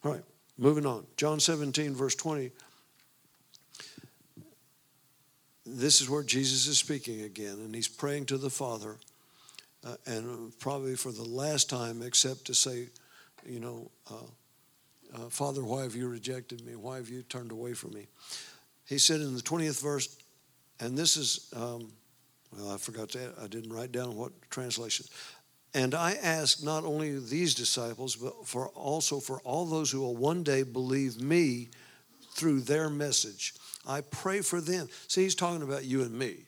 All 0.02 0.10
right, 0.10 0.24
moving 0.58 0.84
on. 0.84 1.06
John 1.16 1.38
17, 1.38 1.94
verse 1.94 2.16
20. 2.16 2.50
This 5.64 6.00
is 6.00 6.10
where 6.10 6.24
Jesus 6.24 6.66
is 6.66 6.76
speaking 6.76 7.20
again, 7.20 7.58
and 7.60 7.72
he's 7.72 7.86
praying 7.86 8.26
to 8.26 8.36
the 8.36 8.50
Father, 8.50 8.96
uh, 9.86 9.94
and 10.06 10.58
probably 10.58 10.96
for 10.96 11.12
the 11.12 11.22
last 11.22 11.70
time, 11.70 12.02
except 12.02 12.46
to 12.46 12.54
say, 12.54 12.88
you 13.46 13.60
know, 13.60 13.90
uh, 14.10 14.14
uh, 15.14 15.28
Father, 15.28 15.64
why 15.64 15.82
have 15.82 15.94
you 15.94 16.08
rejected 16.08 16.64
me? 16.64 16.76
Why 16.76 16.96
have 16.96 17.08
you 17.08 17.22
turned 17.22 17.52
away 17.52 17.72
from 17.74 17.92
me? 17.92 18.06
He 18.86 18.98
said 18.98 19.20
in 19.20 19.34
the 19.34 19.42
20th 19.42 19.82
verse, 19.82 20.16
and 20.80 20.96
this 20.96 21.16
is, 21.16 21.52
um, 21.54 21.92
well, 22.56 22.70
I 22.70 22.76
forgot 22.76 23.10
to, 23.10 23.32
I 23.42 23.46
didn't 23.46 23.72
write 23.72 23.92
down 23.92 24.16
what 24.16 24.32
translation. 24.50 25.06
And 25.74 25.94
I 25.94 26.14
ask 26.14 26.62
not 26.62 26.84
only 26.84 27.18
these 27.18 27.54
disciples, 27.54 28.16
but 28.16 28.46
for 28.46 28.68
also 28.68 29.20
for 29.20 29.40
all 29.40 29.66
those 29.66 29.90
who 29.90 30.00
will 30.00 30.16
one 30.16 30.42
day 30.42 30.62
believe 30.62 31.20
me 31.20 31.68
through 32.32 32.60
their 32.60 32.88
message. 32.88 33.54
I 33.86 34.00
pray 34.00 34.40
for 34.40 34.60
them. 34.60 34.88
See, 35.08 35.24
he's 35.24 35.34
talking 35.34 35.62
about 35.62 35.84
you 35.84 36.02
and 36.02 36.12
me. 36.12 36.44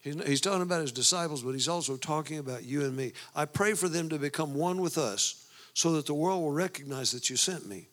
He's 0.00 0.40
talking 0.40 0.62
about 0.62 0.80
his 0.80 0.90
disciples, 0.90 1.42
but 1.42 1.52
he's 1.52 1.68
also 1.68 1.96
talking 1.96 2.38
about 2.38 2.64
you 2.64 2.84
and 2.84 2.96
me. 2.96 3.12
I 3.36 3.44
pray 3.44 3.74
for 3.74 3.88
them 3.88 4.08
to 4.08 4.18
become 4.18 4.52
one 4.52 4.80
with 4.80 4.98
us 4.98 5.41
so 5.74 5.92
that 5.92 6.06
the 6.06 6.14
world 6.14 6.42
will 6.42 6.52
recognize 6.52 7.12
that 7.12 7.30
you 7.30 7.36
sent 7.36 7.66
me. 7.68 7.88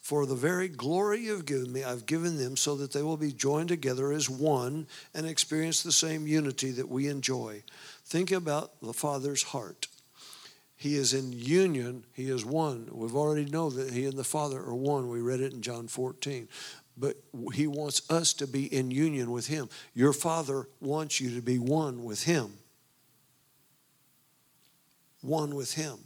For 0.00 0.26
the 0.26 0.34
very 0.34 0.68
glory 0.68 1.20
you've 1.20 1.44
given 1.44 1.72
me, 1.72 1.84
I've 1.84 2.06
given 2.06 2.38
them 2.38 2.56
so 2.56 2.74
that 2.76 2.92
they 2.92 3.02
will 3.02 3.18
be 3.18 3.32
joined 3.32 3.68
together 3.68 4.10
as 4.10 4.28
one 4.28 4.86
and 5.14 5.26
experience 5.26 5.82
the 5.82 5.92
same 5.92 6.26
unity 6.26 6.70
that 6.72 6.88
we 6.88 7.08
enjoy. 7.08 7.62
Think 8.04 8.32
about 8.32 8.80
the 8.80 8.94
Father's 8.94 9.42
heart. 9.42 9.86
He 10.76 10.94
is 10.94 11.12
in 11.12 11.32
union, 11.32 12.04
He 12.12 12.30
is 12.30 12.44
one. 12.44 12.88
We've 12.90 13.14
already 13.14 13.44
know 13.44 13.68
that 13.68 13.92
He 13.92 14.06
and 14.06 14.16
the 14.16 14.24
Father 14.24 14.58
are 14.58 14.74
one. 14.74 15.08
We 15.08 15.20
read 15.20 15.40
it 15.40 15.52
in 15.52 15.60
John 15.60 15.88
14. 15.88 16.48
But 16.96 17.16
He 17.52 17.66
wants 17.66 18.08
us 18.10 18.32
to 18.34 18.46
be 18.46 18.72
in 18.72 18.90
union 18.90 19.30
with 19.30 19.48
Him. 19.48 19.68
Your 19.92 20.12
Father 20.12 20.68
wants 20.80 21.20
you 21.20 21.34
to 21.34 21.42
be 21.42 21.58
one 21.58 22.04
with 22.04 22.24
Him. 22.24 22.54
One 25.20 25.54
with 25.54 25.74
Him. 25.74 25.98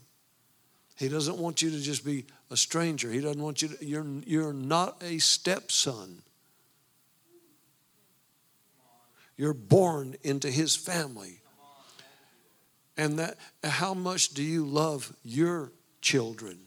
He 1.02 1.08
doesn't 1.08 1.38
want 1.38 1.62
you 1.62 1.70
to 1.70 1.80
just 1.80 2.04
be 2.04 2.26
a 2.48 2.56
stranger. 2.56 3.10
He 3.10 3.20
doesn't 3.20 3.42
want 3.42 3.60
you 3.60 3.70
to, 3.70 3.84
you're, 3.84 4.06
you're 4.24 4.52
not 4.52 5.02
a 5.02 5.18
stepson. 5.18 6.22
You're 9.36 9.52
born 9.52 10.14
into 10.22 10.48
his 10.48 10.76
family. 10.76 11.40
And 12.96 13.18
that 13.18 13.36
how 13.64 13.94
much 13.94 14.28
do 14.28 14.44
you 14.44 14.64
love 14.64 15.12
your 15.24 15.72
children? 16.02 16.60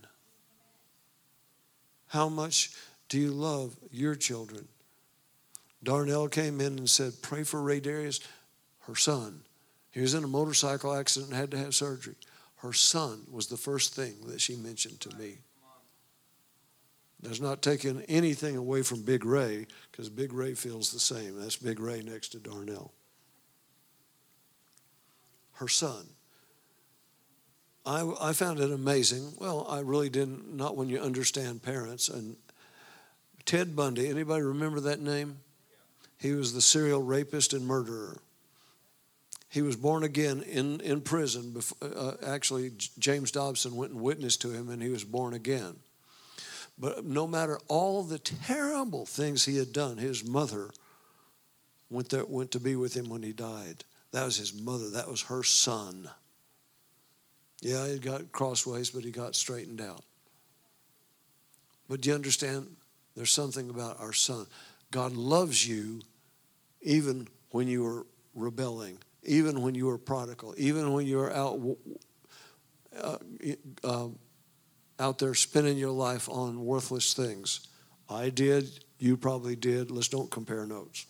How 2.08 2.28
much 2.28 2.72
do 3.08 3.18
you 3.18 3.32
love 3.32 3.78
your 3.90 4.16
children? 4.16 4.68
Darnell 5.82 6.28
came 6.28 6.60
in 6.60 6.78
and 6.78 6.90
said, 6.90 7.14
Pray 7.22 7.44
for 7.44 7.62
Ray 7.62 7.80
Darius, 7.80 8.20
her 8.82 8.96
son. 8.96 9.44
He 9.92 10.02
was 10.02 10.14
in 10.14 10.26
a 10.26 10.28
motorcycle 10.28 10.94
accident 10.94 11.32
and 11.32 11.40
had 11.40 11.52
to 11.52 11.58
have 11.58 11.74
surgery. 11.74 12.16
Her 12.58 12.74
son 12.74 13.26
was 13.32 13.48
the 13.48 13.58
first 13.58 13.94
thing 13.96 14.16
that 14.28 14.42
she 14.42 14.56
mentioned 14.56 15.00
to 15.02 15.16
me. 15.18 15.40
That's 17.22 17.42
not 17.42 17.62
taking 17.62 18.02
anything 18.04 18.56
away 18.56 18.82
from 18.84 19.02
Big 19.02 19.26
Ray, 19.26 19.68
because 19.92 20.10
Big 20.10 20.32
Ray 20.34 20.54
feels 20.54 20.92
the 20.92 21.00
same. 21.00 21.40
That's 21.40 21.56
Big 21.56 21.80
Ray 21.80 22.02
next 22.02 22.30
to 22.30 22.40
Darnell. 22.40 22.92
Her 25.54 25.68
son. 25.68 26.06
I, 27.86 28.12
I 28.20 28.34
found 28.34 28.60
it 28.60 28.72
amazing. 28.72 29.34
Well, 29.40 29.66
I 29.70 29.80
really 29.80 30.10
didn't, 30.10 30.56
not 30.56 30.76
when 30.76 30.90
you 30.90 31.00
understand 31.00 31.64
parents. 31.64 32.10
And 32.10 32.36
Ted 33.46 33.76
Bundy, 33.76 34.10
anybody 34.10 34.44
remember 34.44 34.80
that 34.82 35.00
name? 35.00 35.38
He 36.20 36.32
was 36.32 36.54
the 36.54 36.62
serial 36.62 37.04
rapist 37.04 37.54
and 37.54 37.66
murderer. 37.66 38.18
He 39.56 39.62
was 39.62 39.78
born 39.78 40.04
again 40.04 40.42
in, 40.42 40.82
in 40.82 41.00
prison. 41.00 41.52
Before, 41.52 41.78
uh, 41.82 42.16
actually, 42.28 42.74
James 43.00 43.32
Dobson 43.32 43.78
went 43.78 43.94
and 43.94 44.02
witnessed 44.02 44.42
to 44.42 44.52
him, 44.52 44.68
and 44.70 44.82
he 44.82 44.90
was 44.90 45.06
born 45.06 45.34
again. 45.34 45.78
But 46.78 47.06
no 47.06 47.26
matter 47.26 47.58
all 47.70 48.04
the 48.04 48.20
terrible 48.20 49.06
things 49.06 49.46
he 49.46 49.56
had 49.56 49.72
done, 49.72 49.96
his 49.96 50.26
mother 50.26 50.72
went, 51.90 52.10
there, 52.10 52.26
went 52.26 52.52
to 52.52 52.60
be 52.60 52.76
with 52.76 52.96
him 52.96 53.08
when 53.08 53.24
he 53.24 53.32
died. 53.32 53.86
That 54.12 54.26
was 54.26 54.36
his 54.36 54.54
mother, 54.54 54.90
that 54.90 55.10
was 55.10 55.22
her 55.22 55.42
son. 55.42 56.10
Yeah, 57.62 57.88
he 57.88 57.98
got 57.98 58.34
crossways, 58.34 58.90
but 58.90 59.06
he 59.06 59.12
got 59.12 59.36
straightened 59.36 59.80
out. 59.80 60.04
But 61.88 62.02
do 62.02 62.10
you 62.10 62.16
understand? 62.16 62.76
There's 63.16 63.32
something 63.32 63.70
about 63.70 64.02
our 64.02 64.12
son. 64.12 64.48
God 64.92 65.14
loves 65.14 65.66
you 65.66 66.02
even 66.82 67.30
when 67.52 67.70
you 67.70 67.86
are 67.88 68.06
rebelling, 68.36 68.98
even 69.26 69.62
when 69.62 69.76
you 69.76 69.88
were 69.88 69.98
prodigal, 69.98 70.54
even 70.58 70.94
when 70.94 71.06
you 71.06 71.18
were 71.18 71.34
out, 71.34 71.60
uh, 73.02 73.18
uh, 73.84 74.08
out 75.00 75.20
there 75.20 75.34
spending 75.34 75.78
your 75.78 75.92
life 75.92 76.30
on 76.30 76.64
worthless 76.64 77.14
things. 77.14 77.68
I 78.10 78.30
did, 78.30 78.84
you 79.00 79.18
probably 79.18 79.56
did. 79.56 79.92
Let's 79.92 80.08
don't 80.08 80.30
compare 80.30 80.66
notes. 80.66 81.06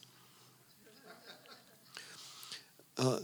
uh, 2.97 3.20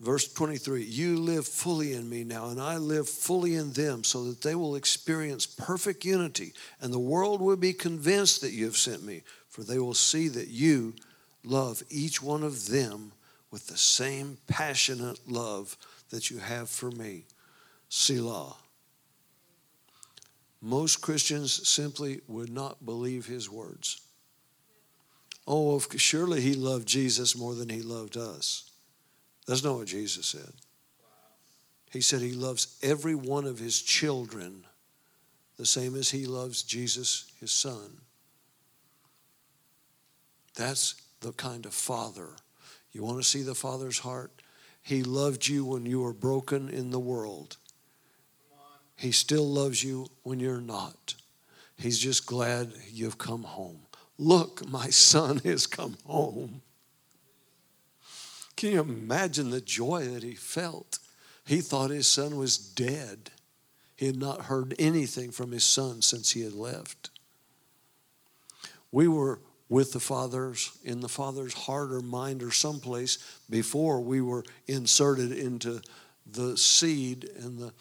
verse 0.00 0.32
23 0.32 0.84
You 0.84 1.16
live 1.18 1.46
fully 1.46 1.94
in 1.94 2.08
me 2.08 2.24
now, 2.24 2.48
and 2.48 2.60
I 2.60 2.76
live 2.76 3.08
fully 3.08 3.56
in 3.56 3.72
them, 3.72 4.04
so 4.04 4.24
that 4.24 4.42
they 4.42 4.54
will 4.54 4.76
experience 4.76 5.46
perfect 5.46 6.04
unity, 6.04 6.52
and 6.80 6.92
the 6.92 6.98
world 6.98 7.40
will 7.40 7.56
be 7.56 7.72
convinced 7.72 8.40
that 8.42 8.52
you 8.52 8.64
have 8.66 8.76
sent 8.76 9.02
me, 9.02 9.22
for 9.48 9.62
they 9.62 9.78
will 9.78 9.94
see 9.94 10.28
that 10.28 10.48
you 10.48 10.94
love 11.44 11.82
each 11.90 12.22
one 12.22 12.42
of 12.42 12.68
them 12.68 13.12
with 13.54 13.68
the 13.68 13.78
same 13.78 14.36
passionate 14.48 15.30
love 15.30 15.76
that 16.10 16.28
you 16.28 16.38
have 16.38 16.68
for 16.68 16.90
me. 16.90 17.24
Selah. 17.88 18.56
Most 20.60 21.00
Christians 21.00 21.68
simply 21.68 22.20
would 22.26 22.50
not 22.50 22.84
believe 22.84 23.26
his 23.26 23.48
words. 23.48 24.00
Oh, 25.46 25.78
surely 25.78 26.40
he 26.40 26.54
loved 26.54 26.88
Jesus 26.88 27.36
more 27.38 27.54
than 27.54 27.68
he 27.68 27.80
loved 27.80 28.16
us. 28.16 28.72
That's 29.46 29.62
not 29.62 29.76
what 29.76 29.86
Jesus 29.86 30.26
said. 30.26 30.52
He 31.92 32.00
said 32.00 32.22
he 32.22 32.32
loves 32.32 32.76
every 32.82 33.14
one 33.14 33.46
of 33.46 33.60
his 33.60 33.80
children 33.80 34.64
the 35.58 35.66
same 35.66 35.94
as 35.94 36.10
he 36.10 36.26
loves 36.26 36.64
Jesus, 36.64 37.30
his 37.38 37.52
son. 37.52 37.98
That's 40.56 40.96
the 41.20 41.30
kind 41.30 41.66
of 41.66 41.72
father. 41.72 42.30
You 42.94 43.02
want 43.02 43.18
to 43.18 43.28
see 43.28 43.42
the 43.42 43.56
father's 43.56 43.98
heart? 43.98 44.30
He 44.80 45.02
loved 45.02 45.48
you 45.48 45.64
when 45.64 45.84
you 45.84 46.00
were 46.00 46.12
broken 46.14 46.70
in 46.70 46.90
the 46.90 47.00
world. 47.00 47.56
He 48.96 49.10
still 49.10 49.46
loves 49.46 49.82
you 49.82 50.06
when 50.22 50.38
you're 50.38 50.60
not. 50.60 51.14
He's 51.76 51.98
just 51.98 52.24
glad 52.24 52.72
you've 52.90 53.18
come 53.18 53.42
home. 53.42 53.80
Look, 54.16 54.66
my 54.68 54.90
son 54.90 55.38
has 55.44 55.66
come 55.66 55.96
home. 56.06 56.62
Can 58.56 58.72
you 58.72 58.80
imagine 58.80 59.50
the 59.50 59.60
joy 59.60 60.06
that 60.06 60.22
he 60.22 60.34
felt? 60.34 61.00
He 61.44 61.60
thought 61.60 61.90
his 61.90 62.06
son 62.06 62.36
was 62.36 62.56
dead. 62.56 63.30
He 63.96 64.06
had 64.06 64.16
not 64.16 64.42
heard 64.42 64.74
anything 64.78 65.32
from 65.32 65.50
his 65.50 65.64
son 65.64 66.02
since 66.02 66.30
he 66.30 66.42
had 66.42 66.52
left. 66.52 67.10
We 68.92 69.08
were 69.08 69.40
with 69.74 69.92
the 69.92 69.98
Father's, 69.98 70.70
in 70.84 71.00
the 71.00 71.08
Father's 71.08 71.52
heart 71.52 71.90
or 71.90 71.98
mind 71.98 72.44
or 72.44 72.52
someplace 72.52 73.18
before 73.50 74.00
we 74.00 74.20
were 74.20 74.44
inserted 74.68 75.32
into 75.32 75.80
the 76.24 76.56
seed 76.56 77.28
and 77.42 77.58
the, 77.58 77.72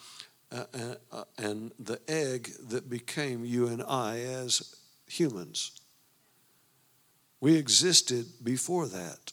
uh, 0.51 0.63
uh, 0.73 0.95
uh, 1.11 1.23
and 1.37 1.71
the 1.77 1.99
egg 2.07 2.49
that 2.67 2.89
became 2.89 3.45
you 3.45 3.67
and 3.67 3.83
I 3.83 4.21
as 4.21 4.75
humans. 5.05 5.79
We 7.39 7.57
existed 7.57 8.25
before 8.43 8.87
that. 8.87 9.31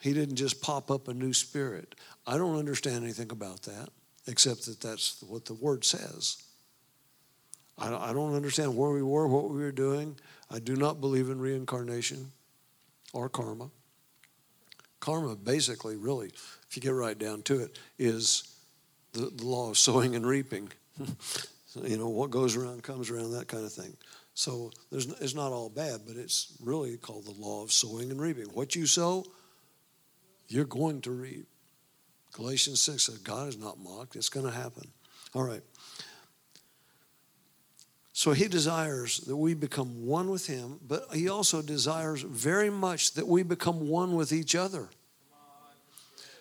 He 0.00 0.14
didn't 0.14 0.36
just 0.36 0.62
pop 0.62 0.90
up 0.90 1.08
a 1.08 1.12
new 1.14 1.34
spirit. 1.34 1.94
I 2.26 2.38
don't 2.38 2.56
understand 2.56 3.04
anything 3.04 3.30
about 3.30 3.64
that, 3.64 3.90
except 4.26 4.64
that 4.64 4.80
that's 4.80 5.22
what 5.28 5.44
the 5.44 5.52
word 5.52 5.84
says. 5.84 6.42
I 7.76 8.12
don't 8.12 8.34
understand 8.34 8.76
where 8.76 8.90
we 8.90 9.02
were, 9.02 9.28
what 9.28 9.50
we 9.50 9.58
were 9.58 9.70
doing. 9.70 10.16
I 10.50 10.58
do 10.58 10.76
not 10.76 11.00
believe 11.00 11.28
in 11.28 11.40
reincarnation 11.40 12.32
or 13.12 13.28
karma. 13.28 13.70
Karma, 15.00 15.36
basically, 15.36 15.96
really, 15.96 16.28
if 16.68 16.76
you 16.76 16.82
get 16.82 16.90
right 16.90 17.18
down 17.18 17.42
to 17.42 17.60
it, 17.60 17.78
is 17.98 18.54
the, 19.12 19.30
the 19.34 19.44
law 19.44 19.70
of 19.70 19.78
sowing 19.78 20.16
and 20.16 20.26
reaping. 20.26 20.70
you 21.82 21.96
know, 21.96 22.08
what 22.08 22.30
goes 22.30 22.56
around 22.56 22.82
comes 22.82 23.10
around, 23.10 23.32
that 23.32 23.48
kind 23.48 23.64
of 23.64 23.72
thing. 23.72 23.96
So 24.34 24.70
it's 24.92 25.34
not 25.34 25.50
all 25.52 25.68
bad, 25.68 26.02
but 26.06 26.16
it's 26.16 26.54
really 26.62 26.96
called 26.96 27.26
the 27.26 27.32
law 27.32 27.62
of 27.64 27.72
sowing 27.72 28.10
and 28.10 28.20
reaping. 28.20 28.46
What 28.46 28.76
you 28.76 28.86
sow, 28.86 29.24
you're 30.46 30.64
going 30.64 31.00
to 31.02 31.10
reap. 31.10 31.46
Galatians 32.32 32.80
6 32.82 33.02
says, 33.02 33.18
God 33.18 33.48
is 33.48 33.58
not 33.58 33.80
mocked. 33.80 34.14
It's 34.14 34.28
going 34.28 34.46
to 34.46 34.52
happen. 34.52 34.88
All 35.34 35.42
right. 35.42 35.62
So 38.18 38.32
he 38.32 38.48
desires 38.48 39.18
that 39.28 39.36
we 39.36 39.54
become 39.54 40.04
one 40.04 40.28
with 40.28 40.48
him, 40.48 40.80
but 40.84 41.06
he 41.14 41.28
also 41.28 41.62
desires 41.62 42.20
very 42.22 42.68
much 42.68 43.12
that 43.12 43.28
we 43.28 43.44
become 43.44 43.88
one 43.88 44.16
with 44.16 44.32
each 44.32 44.56
other. 44.56 44.88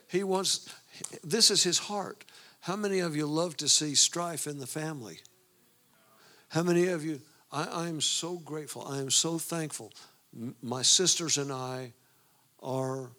He 0.08 0.24
wants, 0.24 0.74
this 1.24 1.52
is 1.52 1.62
his 1.62 1.78
heart. 1.78 2.26
How 2.62 2.76
many 2.76 2.98
of 2.98 3.16
you 3.16 3.28
love 3.28 3.58
to 3.58 3.70
see 3.70 3.94
strife 3.94 4.48
in 4.48 4.58
the 4.58 4.66
family? 4.66 5.20
How 6.50 6.64
many 6.64 6.88
of 6.88 7.06
you, 7.06 7.22
I, 7.52 7.88
am 7.88 8.02
so 8.02 8.38
grateful, 8.38 8.88
I 8.88 8.98
am 8.98 9.12
so 9.12 9.38
thankful. 9.38 9.94
My 10.64 10.82
sisters 10.82 11.38
and 11.38 11.52
I 11.52 11.94
are 12.60 13.12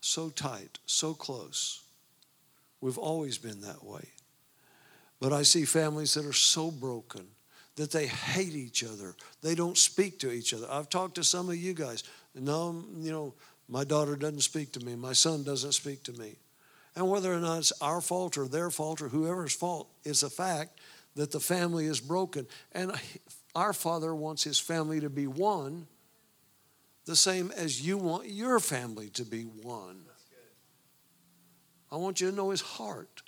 so 0.00 0.28
tight, 0.28 0.80
so 0.86 1.14
close. 1.14 1.84
We've 2.80 2.98
always 2.98 3.38
been 3.38 3.60
that 3.60 3.84
way. 3.84 4.08
But 5.20 5.32
I 5.32 5.42
see 5.42 5.64
families 5.64 6.14
that 6.14 6.26
are 6.26 6.32
so 6.32 6.70
broken 6.70 7.26
that 7.76 7.90
they 7.90 8.06
hate 8.06 8.54
each 8.54 8.84
other. 8.84 9.14
They 9.42 9.54
don't 9.54 9.76
speak 9.76 10.18
to 10.20 10.30
each 10.30 10.52
other. 10.52 10.66
I've 10.70 10.88
talked 10.88 11.16
to 11.16 11.24
some 11.24 11.48
of 11.48 11.56
you 11.56 11.74
guys. 11.74 12.04
No, 12.34 12.84
you 12.98 13.12
know, 13.12 13.34
my 13.68 13.84
daughter 13.84 14.16
doesn't 14.16 14.40
speak 14.40 14.72
to 14.72 14.80
me. 14.84 14.94
My 14.94 15.12
son 15.12 15.44
doesn't 15.44 15.72
speak 15.72 16.02
to 16.04 16.12
me. 16.12 16.36
And 16.94 17.08
whether 17.08 17.32
or 17.32 17.38
not 17.38 17.58
it's 17.58 17.72
our 17.80 18.00
fault 18.00 18.38
or 18.38 18.48
their 18.48 18.70
fault 18.70 19.02
or 19.02 19.08
whoever's 19.08 19.54
fault, 19.54 19.88
it's 20.04 20.22
a 20.22 20.30
fact 20.30 20.80
that 21.14 21.30
the 21.30 21.40
family 21.40 21.86
is 21.86 22.00
broken. 22.00 22.46
And 22.72 22.92
our 23.54 23.72
Father 23.72 24.14
wants 24.14 24.44
his 24.44 24.58
family 24.58 25.00
to 25.00 25.10
be 25.10 25.26
one, 25.26 25.86
the 27.04 27.16
same 27.16 27.52
as 27.56 27.86
you 27.86 27.98
want 27.98 28.28
your 28.28 28.60
family 28.60 29.10
to 29.10 29.24
be 29.24 29.42
one. 29.42 30.02
I 31.90 31.96
want 31.96 32.20
you 32.20 32.30
to 32.30 32.36
know 32.36 32.50
his 32.50 32.62
heart. 32.62 33.22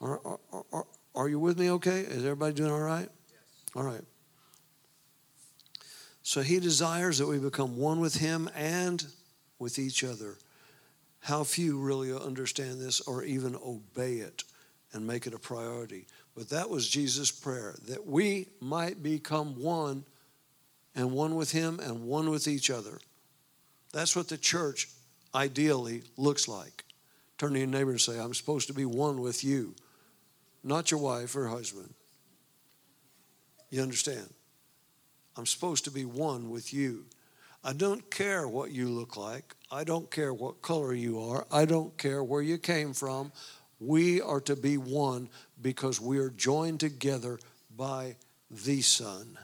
Are, 0.00 0.20
are, 0.24 0.64
are, 0.72 0.86
are 1.14 1.28
you 1.28 1.38
with 1.38 1.58
me 1.58 1.70
okay? 1.72 2.00
Is 2.00 2.24
everybody 2.24 2.54
doing 2.54 2.70
all 2.70 2.80
right? 2.80 3.08
Yes. 3.28 3.40
All 3.76 3.82
right. 3.82 4.02
So 6.22 6.40
he 6.40 6.60
desires 6.60 7.18
that 7.18 7.26
we 7.26 7.38
become 7.38 7.76
one 7.76 8.00
with 8.00 8.14
him 8.14 8.48
and 8.54 9.04
with 9.58 9.78
each 9.78 10.04
other. 10.04 10.36
How 11.20 11.44
few 11.44 11.78
really 11.78 12.12
understand 12.12 12.80
this 12.80 13.00
or 13.00 13.22
even 13.22 13.56
obey 13.56 14.14
it 14.14 14.44
and 14.92 15.06
make 15.06 15.26
it 15.26 15.34
a 15.34 15.38
priority. 15.38 16.06
But 16.34 16.48
that 16.50 16.70
was 16.70 16.88
Jesus' 16.88 17.30
prayer 17.30 17.74
that 17.88 18.06
we 18.06 18.48
might 18.60 19.02
become 19.02 19.60
one 19.60 20.04
and 20.94 21.12
one 21.12 21.34
with 21.34 21.52
him 21.52 21.80
and 21.80 22.04
one 22.04 22.30
with 22.30 22.48
each 22.48 22.70
other. 22.70 22.98
That's 23.92 24.16
what 24.16 24.28
the 24.28 24.38
church 24.38 24.88
ideally 25.34 26.02
looks 26.16 26.48
like. 26.48 26.84
Turn 27.38 27.52
to 27.52 27.58
your 27.58 27.68
neighbor 27.68 27.90
and 27.90 28.00
say, 28.00 28.18
I'm 28.18 28.34
supposed 28.34 28.68
to 28.68 28.74
be 28.74 28.84
one 28.84 29.20
with 29.20 29.44
you 29.44 29.74
not 30.62 30.90
your 30.90 31.00
wife 31.00 31.34
or 31.36 31.48
husband. 31.48 31.94
You 33.70 33.82
understand? 33.82 34.28
I'm 35.36 35.46
supposed 35.46 35.84
to 35.84 35.90
be 35.90 36.04
one 36.04 36.50
with 36.50 36.74
you. 36.74 37.06
I 37.64 37.72
don't 37.72 38.10
care 38.10 38.46
what 38.46 38.70
you 38.70 38.88
look 38.88 39.16
like. 39.16 39.54
I 39.70 39.84
don't 39.84 40.10
care 40.10 40.34
what 40.34 40.62
color 40.62 40.92
you 40.92 41.20
are. 41.20 41.46
I 41.50 41.64
don't 41.64 41.96
care 41.96 42.22
where 42.22 42.42
you 42.42 42.58
came 42.58 42.92
from. 42.92 43.32
We 43.80 44.20
are 44.20 44.40
to 44.42 44.56
be 44.56 44.76
one 44.76 45.28
because 45.60 46.00
we 46.00 46.18
are 46.18 46.30
joined 46.30 46.80
together 46.80 47.38
by 47.76 48.16
the 48.50 48.80
Son. 48.82 49.38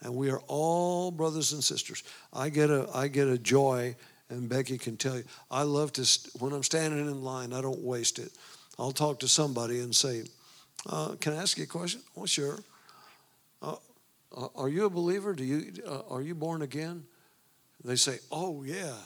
And 0.00 0.14
we 0.14 0.30
are 0.30 0.40
all 0.46 1.10
brothers 1.10 1.52
and 1.52 1.62
sisters. 1.62 2.02
I 2.32 2.48
get 2.50 2.70
a 2.70 2.88
I 2.94 3.08
get 3.08 3.26
a 3.26 3.36
joy, 3.36 3.96
and 4.30 4.48
Becky 4.48 4.78
can 4.78 4.96
tell 4.96 5.16
you. 5.16 5.24
I 5.50 5.62
love 5.62 5.92
to 5.94 6.06
when 6.38 6.52
I'm 6.52 6.62
standing 6.62 7.00
in 7.00 7.22
line. 7.22 7.52
I 7.52 7.60
don't 7.60 7.80
waste 7.80 8.18
it. 8.18 8.30
I'll 8.78 8.92
talk 8.92 9.20
to 9.20 9.28
somebody 9.28 9.80
and 9.80 9.94
say, 9.94 10.24
uh, 10.86 11.16
"Can 11.20 11.32
I 11.32 11.36
ask 11.36 11.58
you 11.58 11.64
a 11.64 11.66
question?" 11.66 12.02
Well, 12.14 12.26
sure. 12.26 12.58
Uh, 13.60 13.76
uh, 14.36 14.48
are 14.54 14.68
you 14.68 14.84
a 14.84 14.90
believer? 14.90 15.34
Do 15.34 15.44
you 15.44 15.72
uh, 15.86 16.02
are 16.08 16.22
you 16.22 16.34
born 16.34 16.62
again? 16.62 17.04
They 17.84 17.96
say, 17.96 18.18
"Oh 18.30 18.62
yeah." 18.62 18.96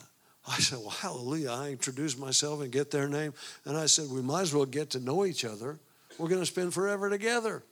I 0.47 0.59
said, 0.59 0.79
"Well, 0.79 0.91
hallelujah!" 0.91 1.51
I 1.51 1.70
introduce 1.70 2.18
myself 2.18 2.61
and 2.61 2.70
get 2.70 2.91
their 2.91 3.09
name, 3.09 3.33
and 3.64 3.77
I 3.77 3.87
said, 3.87 4.11
"We 4.11 4.23
might 4.23 4.43
as 4.43 4.55
well 4.55 4.66
get 4.66 4.91
to 4.91 5.01
know 5.01 5.25
each 5.25 5.45
other. 5.45 5.79
We're 6.18 6.29
going 6.29 6.43
to 6.43 6.47
spend 6.47 6.75
forever 6.75 7.09
together. 7.09 7.62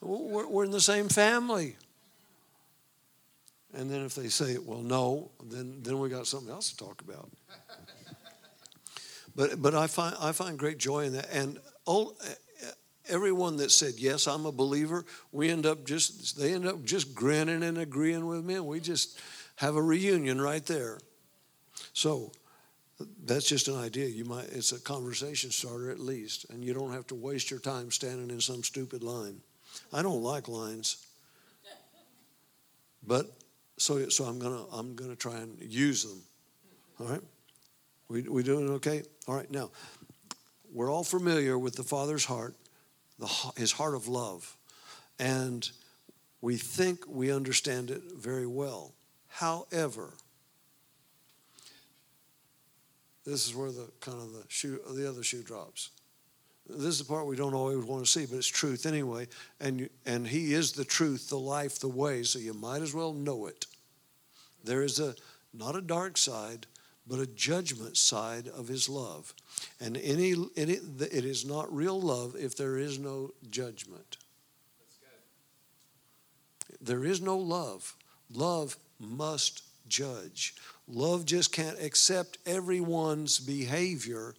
We're, 0.00 0.46
we're 0.46 0.64
in 0.64 0.70
the 0.70 0.80
same 0.80 1.08
family." 1.08 1.76
And 3.74 3.90
then 3.90 4.04
if 4.04 4.14
they 4.14 4.28
say, 4.28 4.58
"Well, 4.58 4.82
no," 4.82 5.30
then 5.42 5.82
then 5.82 5.98
we 5.98 6.08
got 6.08 6.26
something 6.26 6.50
else 6.50 6.70
to 6.70 6.76
talk 6.76 7.00
about. 7.00 7.30
But, 9.38 9.62
but 9.62 9.72
I, 9.72 9.86
find, 9.86 10.16
I 10.20 10.32
find 10.32 10.58
great 10.58 10.78
joy 10.78 11.04
in 11.04 11.12
that. 11.12 11.28
And 11.32 11.60
all, 11.84 12.18
everyone 13.08 13.56
that 13.58 13.70
said, 13.70 13.94
Yes, 13.96 14.26
I'm 14.26 14.46
a 14.46 14.52
believer, 14.52 15.04
we 15.30 15.48
end 15.48 15.64
up 15.64 15.86
just, 15.86 16.36
they 16.36 16.52
end 16.52 16.66
up 16.66 16.84
just 16.84 17.14
grinning 17.14 17.62
and 17.62 17.78
agreeing 17.78 18.26
with 18.26 18.44
me. 18.44 18.54
And 18.54 18.66
we 18.66 18.80
just 18.80 19.16
have 19.54 19.76
a 19.76 19.82
reunion 19.82 20.40
right 20.40 20.66
there. 20.66 20.98
So 21.92 22.32
that's 23.24 23.48
just 23.48 23.68
an 23.68 23.76
idea. 23.76 24.08
You 24.08 24.24
might, 24.24 24.46
it's 24.46 24.72
a 24.72 24.80
conversation 24.80 25.52
starter 25.52 25.92
at 25.92 26.00
least. 26.00 26.46
And 26.50 26.64
you 26.64 26.74
don't 26.74 26.92
have 26.92 27.06
to 27.06 27.14
waste 27.14 27.48
your 27.48 27.60
time 27.60 27.92
standing 27.92 28.30
in 28.30 28.40
some 28.40 28.64
stupid 28.64 29.04
line. 29.04 29.40
I 29.92 30.02
don't 30.02 30.24
like 30.24 30.48
lines. 30.48 31.06
But 33.06 33.30
so, 33.76 34.08
so 34.08 34.24
I'm 34.24 34.40
gonna 34.40 34.64
I'm 34.72 34.96
gonna 34.96 35.14
try 35.14 35.36
and 35.36 35.56
use 35.60 36.02
them 36.02 36.20
All 36.98 37.06
right? 37.06 37.22
We, 38.08 38.22
we 38.22 38.42
doing 38.42 38.70
okay? 38.70 39.02
All 39.26 39.34
right, 39.34 39.50
now, 39.50 39.70
we're 40.72 40.90
all 40.90 41.04
familiar 41.04 41.58
with 41.58 41.76
the 41.76 41.82
Father's 41.82 42.24
heart, 42.24 42.54
the, 43.18 43.26
his 43.56 43.72
heart 43.72 43.94
of 43.94 44.08
love. 44.08 44.56
And 45.18 45.68
we 46.40 46.56
think 46.56 47.00
we 47.06 47.32
understand 47.32 47.90
it 47.90 48.02
very 48.16 48.46
well. 48.46 48.92
However, 49.28 50.14
this 53.26 53.46
is 53.46 53.54
where 53.54 53.70
the 53.70 53.90
kind 54.00 54.18
of 54.18 54.32
the 54.32 54.44
shoe, 54.48 54.80
the 54.90 55.08
other 55.08 55.22
shoe 55.22 55.42
drops. 55.42 55.90
This 56.66 56.86
is 56.86 56.98
the 56.98 57.04
part 57.04 57.26
we 57.26 57.36
don't 57.36 57.54
always 57.54 57.84
want 57.84 58.04
to 58.04 58.10
see, 58.10 58.26
but 58.26 58.36
it's 58.36 58.46
truth 58.46 58.86
anyway. 58.86 59.26
And 59.60 59.80
you, 59.80 59.88
and 60.06 60.26
He 60.26 60.54
is 60.54 60.72
the 60.72 60.84
truth, 60.84 61.28
the 61.28 61.38
life, 61.38 61.78
the 61.78 61.88
way. 61.88 62.22
So 62.22 62.38
you 62.38 62.54
might 62.54 62.82
as 62.82 62.94
well 62.94 63.12
know 63.12 63.46
it. 63.46 63.66
There 64.64 64.82
is 64.82 65.00
a 65.00 65.14
not 65.54 65.76
a 65.76 65.80
dark 65.80 66.18
side, 66.18 66.66
but 67.08 67.18
a 67.18 67.26
judgment 67.26 67.96
side 67.96 68.48
of 68.48 68.68
His 68.68 68.88
love. 68.88 69.32
And 69.80 69.96
any, 69.96 70.34
any 70.56 70.74
it 70.74 71.24
is 71.24 71.44
not 71.44 71.74
real 71.74 72.00
love 72.00 72.36
if 72.38 72.56
there 72.56 72.76
is 72.78 72.98
no 72.98 73.30
judgment. 73.50 74.18
There 76.80 77.04
is 77.04 77.20
no 77.20 77.38
love. 77.38 77.96
Love 78.32 78.76
must 79.00 79.62
judge. 79.88 80.54
Love 80.86 81.24
just 81.24 81.52
can't 81.52 81.80
accept 81.80 82.38
everyone's 82.46 83.38
behavior. 83.38 84.34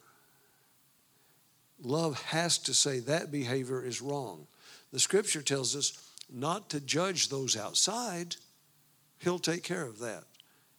Love 1.81 2.21
has 2.23 2.57
to 2.59 2.73
say 2.73 2.99
that 2.99 3.31
behavior 3.31 3.83
is 3.83 4.01
wrong. 4.01 4.47
The 4.91 4.99
scripture 4.99 5.41
tells 5.41 5.75
us 5.75 5.93
not 6.31 6.69
to 6.69 6.79
judge 6.79 7.29
those 7.29 7.57
outside. 7.57 8.35
He'll 9.19 9.39
take 9.39 9.63
care 9.63 9.85
of 9.85 9.99
that. 9.99 10.23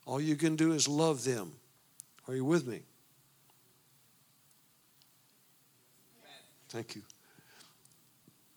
All 0.07 0.20
you 0.20 0.36
can 0.36 0.57
do 0.57 0.72
is 0.72 0.88
love 0.88 1.24
them. 1.24 1.53
Are 2.31 2.37
you 2.37 2.45
with 2.45 2.64
me? 2.64 2.83
Thank 6.68 6.95
you. 6.95 7.03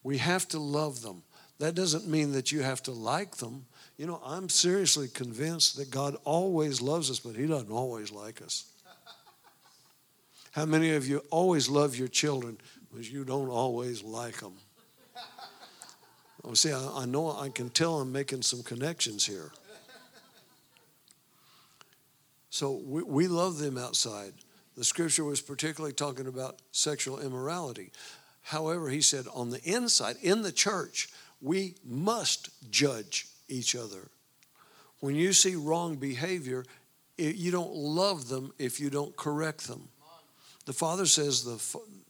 We 0.03 0.19
have 0.19 0.47
to 0.49 0.59
love 0.59 1.01
them. 1.01 1.23
That 1.57 1.73
doesn't 1.73 2.07
mean 2.07 2.33
that 2.33 2.51
you 2.51 2.61
have 2.61 2.83
to 2.83 2.91
like 2.91 3.37
them. 3.37 3.65
You 3.97 4.05
know, 4.05 4.21
I'm 4.23 4.47
seriously 4.47 5.07
convinced 5.07 5.77
that 5.77 5.89
God 5.89 6.17
always 6.23 6.83
loves 6.83 7.09
us, 7.09 7.19
but 7.19 7.35
He 7.35 7.47
doesn't 7.47 7.71
always 7.71 8.11
like 8.11 8.43
us. 8.43 8.65
How 10.51 10.65
many 10.65 10.91
of 10.93 11.07
you 11.07 11.23
always 11.31 11.67
love 11.67 11.95
your 11.95 12.09
children, 12.09 12.59
but 12.93 13.11
you 13.11 13.23
don't 13.23 13.49
always 13.49 14.03
like 14.03 14.37
them? 14.37 14.53
Oh, 16.43 16.53
see, 16.53 16.71
I, 16.71 16.91
I 16.95 17.05
know 17.05 17.31
I 17.31 17.49
can 17.49 17.71
tell 17.71 17.99
I'm 17.99 18.11
making 18.11 18.43
some 18.43 18.61
connections 18.61 19.25
here. 19.25 19.51
So 22.53 22.79
we, 22.85 23.01
we 23.01 23.27
love 23.27 23.57
them 23.57 23.79
outside. 23.79 24.33
The 24.77 24.83
scripture 24.83 25.23
was 25.23 25.41
particularly 25.41 25.95
talking 25.95 26.27
about 26.27 26.61
sexual 26.71 27.19
immorality. 27.19 27.91
However, 28.43 28.89
he 28.89 29.01
said 29.01 29.25
on 29.33 29.49
the 29.49 29.59
inside, 29.63 30.17
in 30.21 30.43
the 30.43 30.51
church, 30.51 31.09
we 31.41 31.73
must 31.83 32.49
judge 32.69 33.25
each 33.49 33.75
other. 33.75 34.11
When 34.99 35.15
you 35.15 35.33
see 35.33 35.55
wrong 35.55 35.95
behavior, 35.95 36.63
you 37.17 37.49
don't 37.49 37.73
love 37.73 38.29
them 38.29 38.53
if 38.59 38.79
you 38.79 38.91
don't 38.91 39.15
correct 39.15 39.67
them. 39.67 39.87
The 40.67 40.73
Father 40.73 41.07
says, 41.07 41.43
the, 41.43 41.59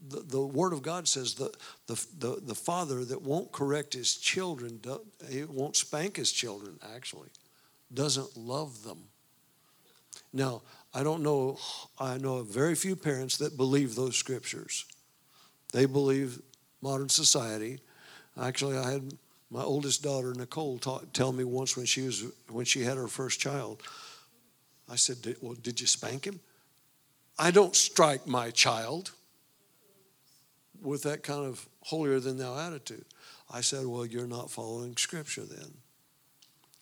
the, 0.10 0.24
the 0.24 0.42
Word 0.42 0.74
of 0.74 0.82
God 0.82 1.08
says, 1.08 1.36
the, 1.36 1.54
the, 1.88 2.06
the, 2.20 2.42
the 2.48 2.56
Father 2.56 3.06
that 3.06 3.22
won't 3.22 3.54
correct 3.54 3.94
his 3.94 4.18
children, 4.18 4.82
he 5.30 5.46
won't 5.46 5.78
spank 5.78 6.18
his 6.18 6.34
children, 6.34 6.80
actually, 6.94 7.30
doesn't 7.94 8.36
love 8.36 8.84
them. 8.84 9.06
Now, 10.34 10.64
I 10.94 11.04
don't 11.04 11.22
know, 11.22 11.60
I 12.00 12.18
know 12.18 12.42
very 12.42 12.76
few 12.76 12.96
parents 12.96 13.38
that 13.38 13.56
believe 13.56 13.96
those 13.96 14.18
scriptures. 14.18 14.86
They 15.72 15.86
believe 15.86 16.42
modern 16.82 17.10
society. 17.10 17.80
Actually, 18.40 18.78
I 18.78 18.92
had 18.92 19.18
my 19.50 19.62
oldest 19.62 20.02
daughter, 20.02 20.34
Nicole, 20.34 20.80
tell 21.14 21.32
me 21.32 21.44
once 21.44 21.78
when 21.78 21.86
she 21.86 22.02
was 22.02 22.24
when 22.50 22.66
she 22.66 22.82
had 22.82 22.98
her 22.98 23.08
first 23.08 23.40
child. 23.40 23.84
I 24.90 24.96
said, 24.96 25.38
"Well, 25.42 25.54
did 25.54 25.80
you 25.80 25.88
spank 25.88 26.26
him?" 26.26 26.40
I 27.38 27.52
don't 27.52 27.76
strike 27.76 28.28
my 28.28 28.52
child 28.52 29.12
with 30.82 31.04
that 31.04 31.24
kind 31.24 31.46
of 31.46 31.68
holier 31.82 32.20
than 32.20 32.38
thou 32.38 32.58
attitude. 32.58 33.06
I 33.50 33.62
said, 33.62 33.86
"Well, 33.86 34.06
you're 34.06 34.28
not 34.28 34.52
following 34.52 34.98
Scripture 34.98 35.46
then." 35.46 35.78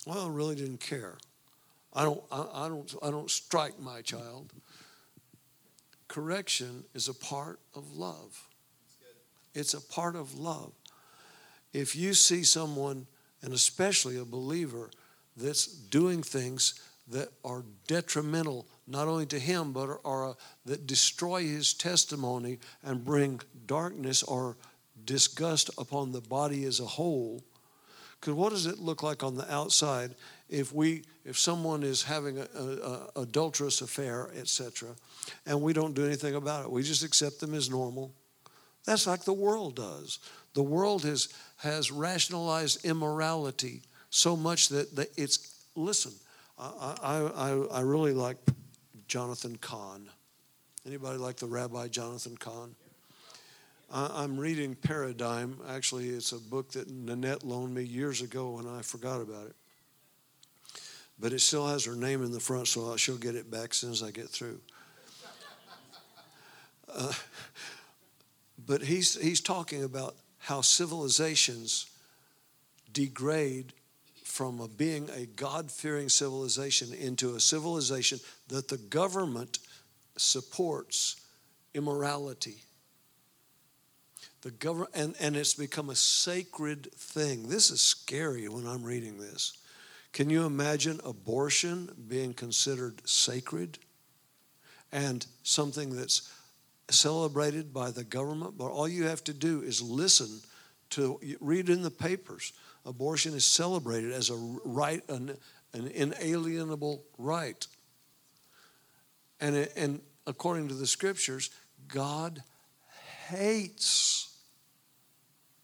Well, 0.06 0.26
I 0.26 0.28
really 0.28 0.54
didn't 0.54 0.80
care. 0.80 1.18
I 1.94 2.04
don't. 2.04 2.22
I, 2.30 2.46
I 2.54 2.68
don't. 2.68 2.94
I 3.02 3.10
don't 3.10 3.30
strike 3.30 3.78
my 3.80 4.02
child. 4.02 4.52
Correction 6.08 6.84
is 6.94 7.08
a 7.08 7.14
part 7.14 7.60
of 7.74 7.96
love. 7.96 8.48
It's 9.54 9.74
a 9.74 9.80
part 9.80 10.16
of 10.16 10.38
love 10.38 10.72
if 11.72 11.96
you 11.96 12.14
see 12.14 12.44
someone, 12.44 13.06
and 13.42 13.52
especially 13.52 14.18
a 14.18 14.24
believer, 14.24 14.90
that's 15.36 15.66
doing 15.66 16.22
things 16.22 16.80
that 17.08 17.28
are 17.44 17.64
detrimental 17.86 18.66
not 18.86 19.08
only 19.08 19.26
to 19.26 19.38
him 19.38 19.72
but 19.72 19.88
are, 19.88 20.00
are 20.04 20.36
that 20.66 20.86
destroy 20.86 21.42
his 21.42 21.74
testimony 21.74 22.58
and 22.82 23.04
bring 23.04 23.40
darkness 23.66 24.22
or 24.22 24.56
disgust 25.04 25.70
upon 25.78 26.12
the 26.12 26.20
body 26.20 26.64
as 26.64 26.78
a 26.80 26.84
whole 26.84 27.42
because 28.20 28.34
what 28.34 28.50
does 28.50 28.66
it 28.66 28.78
look 28.78 29.02
like 29.02 29.24
on 29.24 29.34
the 29.34 29.52
outside 29.52 30.14
if 30.52 30.72
we 30.72 31.02
if 31.24 31.38
someone 31.38 31.82
is 31.82 32.02
having 32.02 32.38
a, 32.38 32.46
a, 32.54 32.64
a 32.64 33.22
adulterous 33.22 33.80
affair 33.80 34.30
etc 34.36 34.90
and 35.46 35.60
we 35.60 35.72
don't 35.72 35.94
do 35.94 36.04
anything 36.04 36.34
about 36.34 36.64
it 36.64 36.70
we 36.70 36.82
just 36.82 37.02
accept 37.02 37.40
them 37.40 37.54
as 37.54 37.70
normal 37.70 38.12
that's 38.84 39.06
like 39.06 39.24
the 39.24 39.32
world 39.32 39.76
does 39.76 40.18
the 40.54 40.62
world 40.62 41.02
has, 41.04 41.28
has 41.56 41.90
rationalized 41.90 42.84
immorality 42.84 43.82
so 44.10 44.36
much 44.36 44.68
that, 44.68 44.94
that 44.96 45.08
it's, 45.16 45.64
listen, 45.74 46.12
I, 46.58 47.30
I, 47.34 47.78
I 47.78 47.80
really 47.80 48.12
like 48.12 48.36
Jonathan 49.08 49.56
Cahn. 49.56 50.08
Anybody 50.86 51.18
like 51.18 51.36
the 51.36 51.46
Rabbi 51.46 51.88
Jonathan 51.88 52.36
Cahn? 52.36 52.74
I'm 53.90 54.38
reading 54.38 54.74
Paradigm. 54.74 55.58
Actually, 55.68 56.08
it's 56.08 56.32
a 56.32 56.38
book 56.38 56.72
that 56.72 56.90
Nanette 56.90 57.44
loaned 57.44 57.74
me 57.74 57.82
years 57.82 58.22
ago 58.22 58.58
and 58.58 58.68
I 58.68 58.82
forgot 58.82 59.20
about 59.20 59.46
it. 59.46 59.56
But 61.22 61.32
it 61.32 61.38
still 61.38 61.68
has 61.68 61.84
her 61.84 61.94
name 61.94 62.24
in 62.24 62.32
the 62.32 62.40
front, 62.40 62.66
so 62.66 62.96
she'll 62.96 63.16
get 63.16 63.36
it 63.36 63.48
back 63.48 63.70
as 63.70 63.76
soon 63.76 63.92
as 63.92 64.02
I 64.02 64.10
get 64.10 64.28
through. 64.28 64.58
Uh, 66.92 67.12
but 68.66 68.82
he's, 68.82 69.14
he's 69.14 69.40
talking 69.40 69.84
about 69.84 70.16
how 70.38 70.60
civilizations 70.60 71.86
degrade 72.92 73.72
from 74.24 74.60
a 74.60 74.66
being 74.66 75.08
a 75.14 75.26
God 75.26 75.70
fearing 75.70 76.08
civilization 76.08 76.92
into 76.92 77.36
a 77.36 77.40
civilization 77.40 78.18
that 78.48 78.66
the 78.66 78.78
government 78.78 79.60
supports 80.16 81.20
immorality. 81.72 82.56
The 84.40 84.50
government, 84.50 84.90
and, 84.94 85.14
and 85.20 85.36
it's 85.36 85.54
become 85.54 85.88
a 85.88 85.94
sacred 85.94 86.90
thing. 86.92 87.48
This 87.48 87.70
is 87.70 87.80
scary 87.80 88.48
when 88.48 88.66
I'm 88.66 88.82
reading 88.82 89.18
this. 89.18 89.56
Can 90.12 90.28
you 90.28 90.44
imagine 90.44 91.00
abortion 91.04 91.90
being 92.08 92.34
considered 92.34 93.00
sacred 93.08 93.78
and 94.92 95.24
something 95.42 95.96
that's 95.96 96.30
celebrated 96.90 97.72
by 97.72 97.90
the 97.90 98.04
government, 98.04 98.58
but 98.58 98.70
all 98.70 98.88
you 98.88 99.04
have 99.04 99.24
to 99.24 99.32
do 99.32 99.62
is 99.62 99.80
listen 99.80 100.40
to 100.90 101.18
read 101.40 101.70
in 101.70 101.82
the 101.82 101.90
papers. 101.90 102.52
Abortion 102.84 103.34
is 103.34 103.46
celebrated 103.46 104.12
as 104.12 104.28
a 104.30 104.34
right, 104.64 105.02
an, 105.08 105.36
an 105.72 105.86
inalienable 105.88 107.02
right. 107.16 107.66
And, 109.40 109.68
and 109.76 110.00
according 110.26 110.68
to 110.68 110.74
the 110.74 110.86
scriptures, 110.86 111.50
God 111.88 112.42
hates 113.28 114.36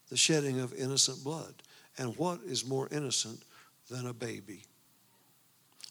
the 0.08 0.16
shedding 0.16 0.60
of 0.60 0.72
innocent 0.72 1.22
blood. 1.22 1.54
And 1.98 2.16
what 2.16 2.40
is 2.46 2.64
more 2.64 2.88
innocent 2.90 3.42
than 3.90 4.06
a 4.06 4.12
baby? 4.12 4.64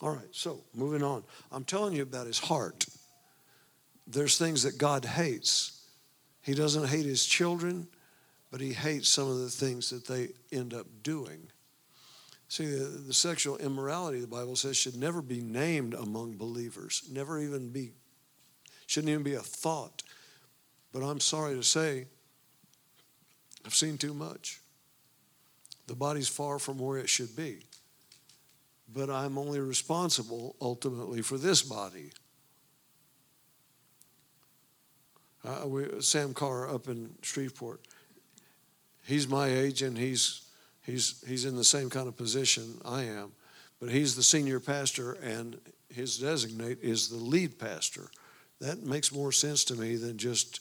All 0.02 0.12
right, 0.12 0.28
so 0.32 0.62
moving 0.74 1.04
on. 1.04 1.24
I'm 1.52 1.64
telling 1.64 1.94
you 1.94 2.04
about 2.04 2.28
his 2.28 2.40
heart 2.40 2.86
there's 4.08 4.38
things 4.38 4.64
that 4.64 4.78
God 4.78 5.04
hates. 5.04 5.82
He 6.42 6.54
doesn't 6.54 6.88
hate 6.88 7.06
his 7.06 7.26
children, 7.26 7.88
but 8.52 8.62
he 8.62 8.72
hates 8.72 9.10
some 9.10 9.30
of 9.30 9.40
the 9.40 9.50
things 9.50 9.90
that 9.90 10.08
they 10.08 10.30
end 10.52 10.74
up 10.74 10.88
doing. 11.04 11.50
See, 12.48 12.66
the, 12.66 12.86
the, 12.86 13.14
sexual 13.14 13.58
immorality, 13.58 14.22
the 14.22 14.28
Bible 14.28 14.56
says, 14.56 14.78
should 14.78 14.96
never 14.96 15.22
be 15.22 15.42
named 15.42 15.94
among 15.94 16.38
believers, 16.38 17.04
never 17.12 17.40
even 17.40 17.70
be, 17.70 17.92
shouldn't 18.86 19.10
even 19.10 19.24
be 19.24 19.34
a 19.34 19.42
thought. 19.42 20.04
But 20.94 21.04
I'm 21.04 21.20
sorry 21.20 21.56
to 21.56 21.64
say, 21.64 22.06
I've 23.66 23.76
seen 23.76 23.98
too 23.98 24.14
much. 24.14 24.62
The 25.88 25.96
body's 25.96 26.30
far 26.30 26.58
from 26.58 26.78
where 26.78 26.98
it 26.98 27.10
should 27.10 27.36
be. 27.36 27.67
But 28.94 29.10
I'm 29.10 29.38
only 29.38 29.60
responsible 29.60 30.56
ultimately 30.62 31.22
for 31.22 31.38
this 31.38 31.62
body. 31.62 32.12
Uh, 35.44 35.68
we, 35.68 36.02
Sam 36.02 36.34
Carr 36.34 36.74
up 36.74 36.88
in 36.88 37.14
Shreveport. 37.22 37.82
He's 39.06 39.28
my 39.28 39.48
age 39.48 39.82
and 39.82 39.98
he's 39.98 40.42
he's 40.84 41.24
he's 41.26 41.46
in 41.46 41.56
the 41.56 41.64
same 41.64 41.90
kind 41.90 42.08
of 42.08 42.18
position 42.18 42.80
I 42.84 43.04
am, 43.04 43.32
but 43.80 43.90
he's 43.90 44.16
the 44.16 44.24
senior 44.24 44.60
pastor 44.60 45.14
and 45.14 45.58
his 45.94 46.18
designate 46.18 46.80
is 46.82 47.08
the 47.08 47.18
lead 47.18 47.58
pastor. 47.60 48.10
That 48.60 48.84
makes 48.84 49.14
more 49.14 49.32
sense 49.32 49.64
to 49.66 49.76
me 49.76 49.96
than 49.96 50.18
just 50.18 50.60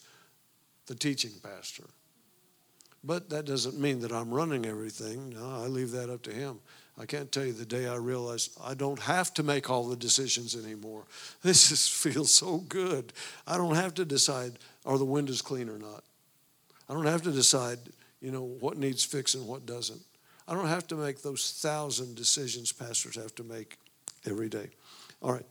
the 0.86 0.94
teaching 0.94 1.32
pastor. 1.42 1.84
But 3.02 3.30
that 3.30 3.44
doesn't 3.44 3.78
mean 3.78 4.00
that 4.00 4.12
I'm 4.12 4.30
running 4.30 4.66
everything. 4.66 5.30
No, 5.30 5.48
I 5.48 5.66
leave 5.66 5.92
that 5.92 6.10
up 6.10 6.22
to 6.22 6.32
him. 6.32 6.60
I 6.98 7.04
can't 7.04 7.30
tell 7.30 7.44
you 7.44 7.52
the 7.52 7.66
day 7.66 7.86
I 7.86 7.96
realized 7.96 8.56
I 8.62 8.74
don't 8.74 9.00
have 9.00 9.34
to 9.34 9.42
make 9.42 9.68
all 9.68 9.84
the 9.84 9.96
decisions 9.96 10.56
anymore. 10.56 11.04
This 11.42 11.68
just 11.68 11.92
feels 11.92 12.32
so 12.32 12.58
good. 12.58 13.12
I 13.46 13.56
don't 13.56 13.76
have 13.76 13.94
to 13.94 14.04
decide 14.04 14.58
are 14.86 14.98
the 14.98 15.04
windows 15.04 15.42
clean 15.42 15.68
or 15.68 15.78
not. 15.78 16.04
I 16.88 16.94
don't 16.94 17.06
have 17.06 17.22
to 17.22 17.32
decide, 17.32 17.78
you 18.20 18.30
know, 18.30 18.42
what 18.42 18.78
needs 18.78 19.04
fixing, 19.04 19.40
and 19.40 19.50
what 19.50 19.66
doesn't. 19.66 20.00
I 20.48 20.54
don't 20.54 20.68
have 20.68 20.86
to 20.88 20.94
make 20.94 21.22
those 21.22 21.58
thousand 21.60 22.14
decisions 22.14 22.72
pastors 22.72 23.16
have 23.16 23.34
to 23.34 23.42
make 23.42 23.78
every 24.24 24.48
day. 24.48 24.68
All 25.20 25.32
right, 25.32 25.46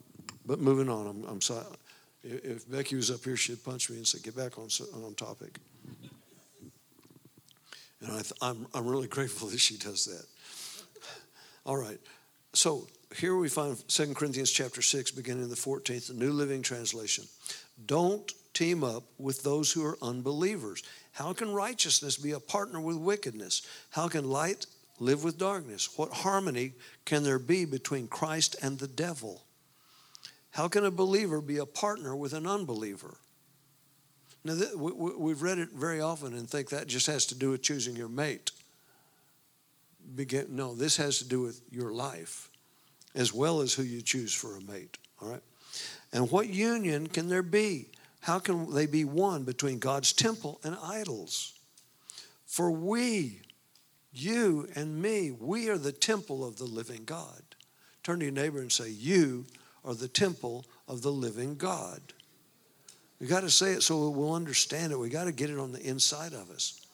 but 0.45 0.59
moving 0.59 0.89
on, 0.89 1.07
I'm, 1.07 1.23
I'm 1.25 1.41
sorry. 1.41 1.65
If 2.23 2.69
Becky 2.69 2.95
was 2.95 3.11
up 3.11 3.23
here, 3.23 3.35
she'd 3.35 3.63
punch 3.63 3.89
me 3.89 3.97
and 3.97 4.07
say, 4.07 4.19
"Get 4.23 4.35
back 4.35 4.57
on 4.57 4.69
on 5.03 5.13
topic." 5.15 5.59
And 8.01 8.11
I 8.11 8.21
I'm 8.41 8.67
I'm 8.73 8.87
really 8.87 9.07
grateful 9.07 9.47
that 9.49 9.59
she 9.59 9.77
does 9.77 10.05
that. 10.05 10.25
All 11.65 11.77
right, 11.77 11.99
so 12.53 12.87
here 13.15 13.35
we 13.35 13.49
find 13.49 13.75
2 13.87 14.13
Corinthians 14.13 14.51
chapter 14.51 14.83
6, 14.83 15.09
beginning 15.11 15.43
in 15.43 15.49
the 15.49 15.55
14th, 15.55 16.07
the 16.07 16.13
New 16.13 16.31
Living 16.31 16.61
Translation. 16.61 17.25
Don't 17.87 18.31
team 18.53 18.83
up 18.83 19.03
with 19.17 19.41
those 19.41 19.71
who 19.71 19.83
are 19.83 19.97
unbelievers. 19.99 20.83
How 21.13 21.33
can 21.33 21.51
righteousness 21.51 22.17
be 22.17 22.31
a 22.31 22.39
partner 22.39 22.79
with 22.79 22.97
wickedness? 22.97 23.63
How 23.89 24.07
can 24.07 24.29
light 24.29 24.67
live 24.99 25.23
with 25.23 25.39
darkness? 25.39 25.89
What 25.97 26.13
harmony 26.13 26.73
can 27.03 27.23
there 27.23 27.39
be 27.39 27.65
between 27.65 28.07
Christ 28.07 28.55
and 28.61 28.77
the 28.77 28.87
devil? 28.87 29.41
How 30.51 30.67
can 30.67 30.85
a 30.85 30.91
believer 30.91 31.41
be 31.41 31.57
a 31.57 31.65
partner 31.65 32.15
with 32.15 32.33
an 32.33 32.45
unbeliever? 32.45 33.15
Now, 34.43 34.55
we've 34.77 35.41
read 35.41 35.57
it 35.57 35.69
very 35.71 35.99
often 35.99 36.35
and 36.35 36.47
think 36.47 36.69
that 36.69 36.85
just 36.85 37.07
has 37.07 37.25
to 37.25 37.35
do 37.35 37.49
with 37.49 37.63
choosing 37.63 37.95
your 37.95 38.07
mate. 38.07 38.51
No, 40.49 40.73
this 40.73 40.97
has 40.97 41.19
to 41.19 41.27
do 41.27 41.41
with 41.41 41.61
your 41.71 41.91
life 41.91 42.49
as 43.15 43.33
well 43.33 43.61
as 43.61 43.73
who 43.73 43.83
you 43.83 44.01
choose 44.01 44.33
for 44.33 44.57
a 44.57 44.61
mate. 44.61 44.97
All 45.21 45.29
right? 45.29 45.41
And 46.11 46.29
what 46.29 46.49
union 46.49 47.07
can 47.07 47.29
there 47.29 47.43
be? 47.43 47.87
How 48.21 48.39
can 48.39 48.73
they 48.73 48.85
be 48.85 49.05
one 49.05 49.43
between 49.43 49.79
God's 49.79 50.13
temple 50.13 50.59
and 50.63 50.77
idols? 50.83 51.53
For 52.45 52.71
we, 52.71 53.41
you 54.13 54.67
and 54.75 55.01
me, 55.01 55.31
we 55.31 55.69
are 55.69 55.77
the 55.77 55.91
temple 55.91 56.45
of 56.45 56.57
the 56.57 56.65
living 56.65 57.03
God. 57.05 57.41
Turn 58.03 58.19
to 58.19 58.25
your 58.25 58.33
neighbor 58.33 58.59
and 58.59 58.71
say, 58.71 58.89
You 58.89 59.45
are 59.83 59.93
the 59.93 60.07
temple 60.07 60.65
of 60.87 61.01
the 61.01 61.11
living 61.11 61.55
God. 61.55 62.01
We 63.19 63.27
got 63.27 63.41
to 63.41 63.49
say 63.49 63.71
it 63.71 63.83
so 63.83 64.09
we'll 64.09 64.33
understand 64.33 64.91
it. 64.91 64.99
We 64.99 65.09
got 65.09 65.25
to 65.25 65.31
get 65.31 65.49
it 65.49 65.57
on 65.57 65.71
the 65.71 65.81
inside 65.81 66.33
of 66.33 66.49
us. 66.49 66.84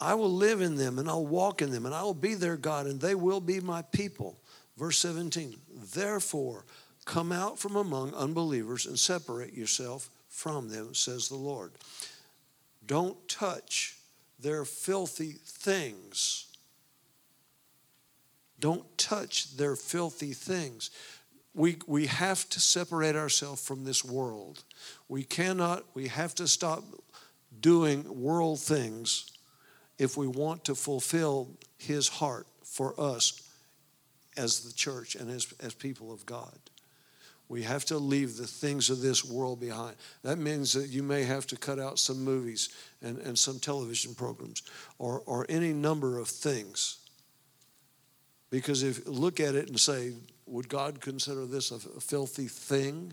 I 0.00 0.14
will 0.14 0.32
live 0.32 0.60
in 0.60 0.76
them 0.76 0.98
and 0.98 1.08
I'll 1.08 1.26
walk 1.26 1.62
in 1.62 1.70
them 1.70 1.86
and 1.86 1.94
I 1.94 2.02
will 2.02 2.14
be 2.14 2.34
their 2.34 2.56
God 2.56 2.86
and 2.86 3.00
they 3.00 3.14
will 3.14 3.40
be 3.40 3.60
my 3.60 3.82
people. 3.82 4.38
Verse 4.76 4.98
17, 4.98 5.54
therefore, 5.94 6.64
come 7.04 7.30
out 7.30 7.58
from 7.58 7.76
among 7.76 8.12
unbelievers 8.14 8.86
and 8.86 8.98
separate 8.98 9.54
yourself 9.54 10.10
from 10.28 10.68
them, 10.68 10.94
says 10.94 11.28
the 11.28 11.36
Lord. 11.36 11.72
Don't 12.86 13.28
touch 13.28 13.96
their 14.40 14.64
filthy 14.64 15.36
things. 15.44 16.46
Don't 18.58 18.98
touch 18.98 19.56
their 19.56 19.76
filthy 19.76 20.32
things 20.32 20.90
we, 21.54 21.76
we 21.86 22.06
have 22.06 22.48
to 22.50 22.60
separate 22.60 23.14
ourselves 23.14 23.64
from 23.64 23.84
this 23.84 24.04
world. 24.04 24.64
We 25.08 25.22
cannot, 25.22 25.84
we 25.94 26.08
have 26.08 26.34
to 26.36 26.48
stop 26.48 26.82
doing 27.60 28.22
world 28.22 28.60
things 28.60 29.30
if 29.98 30.16
we 30.16 30.26
want 30.26 30.64
to 30.64 30.74
fulfill 30.74 31.48
His 31.78 32.08
heart 32.08 32.46
for 32.62 32.98
us 33.00 33.42
as 34.36 34.60
the 34.60 34.72
church 34.72 35.14
and 35.14 35.30
as, 35.30 35.52
as 35.60 35.74
people 35.74 36.12
of 36.12 36.26
God. 36.26 36.58
We 37.48 37.62
have 37.62 37.84
to 37.86 37.98
leave 37.98 38.36
the 38.36 38.46
things 38.46 38.90
of 38.90 39.00
this 39.00 39.24
world 39.24 39.60
behind. 39.60 39.96
That 40.22 40.38
means 40.38 40.72
that 40.72 40.88
you 40.88 41.02
may 41.02 41.24
have 41.24 41.46
to 41.48 41.56
cut 41.56 41.78
out 41.78 41.98
some 41.98 42.24
movies 42.24 42.70
and, 43.02 43.18
and 43.18 43.38
some 43.38 43.58
television 43.58 44.14
programs 44.14 44.62
or, 44.98 45.22
or 45.26 45.44
any 45.48 45.72
number 45.72 46.18
of 46.18 46.28
things. 46.28 46.98
Because 48.50 48.82
if 48.82 49.06
look 49.06 49.40
at 49.40 49.54
it 49.54 49.68
and 49.68 49.78
say, 49.78 50.14
would 50.46 50.68
God 50.68 51.00
consider 51.00 51.44
this 51.44 51.70
a, 51.70 51.76
a 51.96 52.00
filthy 52.00 52.48
thing? 52.48 53.12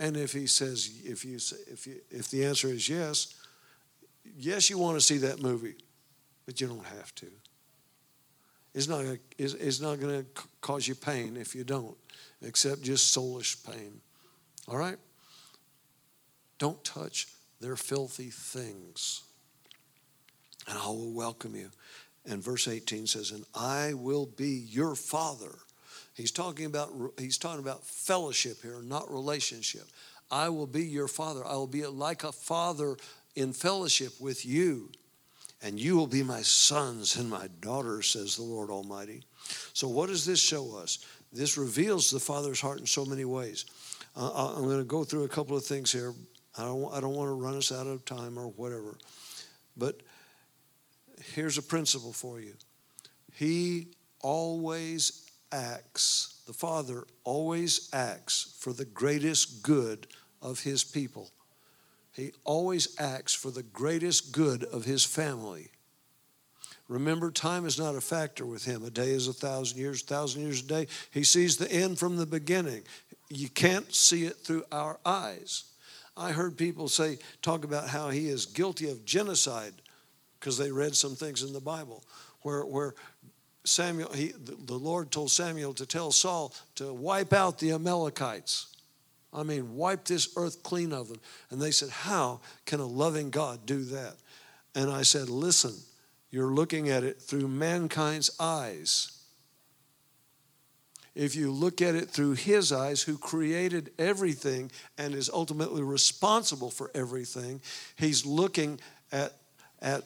And 0.00 0.16
if 0.16 0.32
he 0.32 0.46
says, 0.46 0.90
if 1.04 1.24
you, 1.24 1.36
if 1.70 1.86
you, 1.86 1.96
if 2.10 2.30
the 2.30 2.44
answer 2.44 2.68
is 2.68 2.88
yes, 2.88 3.34
yes, 4.36 4.70
you 4.70 4.78
want 4.78 4.96
to 4.96 5.00
see 5.00 5.18
that 5.18 5.40
movie, 5.40 5.76
but 6.46 6.60
you 6.60 6.66
don't 6.66 6.84
have 6.84 7.14
to. 7.16 7.26
It's 8.74 8.88
not, 8.88 9.04
it's, 9.38 9.80
not 9.80 9.98
going 9.98 10.24
to 10.24 10.42
cause 10.60 10.86
you 10.86 10.94
pain 10.94 11.36
if 11.36 11.54
you 11.54 11.64
don't, 11.64 11.96
except 12.42 12.82
just 12.82 13.16
soulish 13.16 13.64
pain. 13.66 14.00
All 14.68 14.76
right? 14.76 14.98
Don't 16.58 16.82
touch 16.84 17.28
their 17.60 17.76
filthy 17.76 18.30
things, 18.30 19.22
and 20.68 20.78
I 20.78 20.86
will 20.86 21.12
welcome 21.12 21.56
you. 21.56 21.70
And 22.26 22.42
verse 22.42 22.68
18 22.68 23.06
says, 23.06 23.30
And 23.30 23.44
I 23.54 23.94
will 23.94 24.26
be 24.26 24.48
your 24.50 24.94
father 24.94 25.54
He's 26.18 26.32
talking 26.32 26.66
about 26.66 26.90
he's 27.16 27.38
talking 27.38 27.60
about 27.60 27.86
fellowship 27.86 28.60
here, 28.60 28.82
not 28.82 29.08
relationship. 29.08 29.84
I 30.32 30.48
will 30.48 30.66
be 30.66 30.84
your 30.84 31.06
father. 31.06 31.46
I 31.46 31.52
will 31.52 31.68
be 31.68 31.86
like 31.86 32.24
a 32.24 32.32
father 32.32 32.96
in 33.38 33.52
fellowship 33.52 34.12
with 34.20 34.44
you. 34.44 34.90
And 35.62 35.78
you 35.78 35.96
will 35.96 36.06
be 36.06 36.22
my 36.22 36.42
sons 36.42 37.16
and 37.16 37.28
my 37.28 37.48
daughters, 37.60 38.10
says 38.10 38.36
the 38.36 38.42
Lord 38.42 38.70
Almighty. 38.70 39.24
So, 39.72 39.88
what 39.88 40.08
does 40.08 40.24
this 40.24 40.40
show 40.40 40.76
us? 40.76 41.04
This 41.32 41.58
reveals 41.58 42.10
the 42.10 42.20
Father's 42.20 42.60
heart 42.60 42.78
in 42.78 42.86
so 42.86 43.04
many 43.04 43.24
ways. 43.24 43.64
Uh, 44.16 44.54
I'm 44.56 44.64
going 44.64 44.78
to 44.78 44.84
go 44.84 45.04
through 45.04 45.24
a 45.24 45.28
couple 45.28 45.56
of 45.56 45.64
things 45.64 45.92
here. 45.92 46.14
I 46.56 46.62
don't, 46.62 46.92
I 46.92 47.00
don't 47.00 47.14
want 47.14 47.28
to 47.28 47.34
run 47.34 47.56
us 47.56 47.72
out 47.72 47.86
of 47.86 48.04
time 48.04 48.38
or 48.38 48.48
whatever. 48.48 48.96
But 49.76 50.00
here's 51.34 51.58
a 51.58 51.62
principle 51.62 52.12
for 52.12 52.40
you 52.40 52.54
He 53.34 53.88
always 54.20 55.28
acts, 55.50 56.42
the 56.46 56.52
Father 56.52 57.04
always 57.24 57.88
acts 57.92 58.56
for 58.60 58.72
the 58.72 58.84
greatest 58.84 59.62
good 59.62 60.06
of 60.40 60.60
His 60.60 60.84
people. 60.84 61.30
He 62.18 62.32
always 62.44 62.98
acts 62.98 63.32
for 63.32 63.52
the 63.52 63.62
greatest 63.62 64.32
good 64.32 64.64
of 64.64 64.84
His 64.84 65.04
family. 65.04 65.68
Remember, 66.88 67.30
time 67.30 67.64
is 67.64 67.78
not 67.78 67.94
a 67.94 68.00
factor 68.00 68.44
with 68.44 68.64
Him. 68.64 68.82
A 68.82 68.90
day 68.90 69.10
is 69.10 69.28
a 69.28 69.32
thousand 69.32 69.78
years, 69.78 70.02
a 70.02 70.06
thousand 70.06 70.42
years 70.42 70.60
a 70.60 70.66
day. 70.66 70.86
He 71.12 71.22
sees 71.22 71.56
the 71.56 71.70
end 71.70 71.98
from 71.98 72.16
the 72.16 72.26
beginning. 72.26 72.82
You 73.30 73.48
can't 73.48 73.94
see 73.94 74.24
it 74.24 74.38
through 74.38 74.64
our 74.72 74.98
eyes. 75.06 75.64
I 76.16 76.32
heard 76.32 76.58
people 76.58 76.88
say, 76.88 77.18
talk 77.40 77.62
about 77.62 77.88
how 77.88 78.10
he 78.10 78.28
is 78.28 78.46
guilty 78.46 78.90
of 78.90 79.04
genocide 79.04 79.74
because 80.40 80.58
they 80.58 80.72
read 80.72 80.96
some 80.96 81.14
things 81.14 81.44
in 81.44 81.52
the 81.52 81.60
Bible 81.60 82.02
where, 82.42 82.62
where 82.62 82.96
Samuel, 83.64 84.12
he, 84.12 84.32
the 84.36 84.74
Lord 84.74 85.12
told 85.12 85.30
Samuel 85.30 85.72
to 85.74 85.86
tell 85.86 86.10
Saul 86.10 86.52
to 86.74 86.92
wipe 86.92 87.32
out 87.32 87.60
the 87.60 87.70
Amalekites. 87.70 88.74
I 89.32 89.42
mean, 89.42 89.76
wipe 89.76 90.04
this 90.04 90.30
earth 90.36 90.62
clean 90.62 90.92
of 90.92 91.08
them. 91.08 91.20
And 91.50 91.60
they 91.60 91.70
said, 91.70 91.90
How 91.90 92.40
can 92.64 92.80
a 92.80 92.86
loving 92.86 93.30
God 93.30 93.66
do 93.66 93.84
that? 93.84 94.16
And 94.74 94.90
I 94.90 95.02
said, 95.02 95.28
Listen, 95.28 95.74
you're 96.30 96.52
looking 96.52 96.88
at 96.88 97.04
it 97.04 97.20
through 97.20 97.48
mankind's 97.48 98.30
eyes. 98.40 99.12
If 101.14 101.34
you 101.34 101.50
look 101.50 101.82
at 101.82 101.96
it 101.96 102.10
through 102.10 102.34
his 102.34 102.70
eyes, 102.70 103.02
who 103.02 103.18
created 103.18 103.90
everything 103.98 104.70
and 104.96 105.14
is 105.14 105.28
ultimately 105.28 105.82
responsible 105.82 106.70
for 106.70 106.92
everything, 106.94 107.60
he's 107.96 108.24
looking 108.24 108.78
at, 109.10 109.32
at 109.82 110.04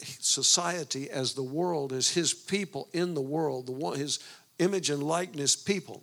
society 0.00 1.10
as 1.10 1.34
the 1.34 1.42
world, 1.42 1.92
as 1.92 2.08
his 2.08 2.32
people 2.32 2.88
in 2.94 3.12
the 3.12 3.20
world, 3.20 3.66
the 3.66 3.90
his 3.96 4.18
image 4.58 4.88
and 4.88 5.02
likeness 5.02 5.56
people. 5.56 6.02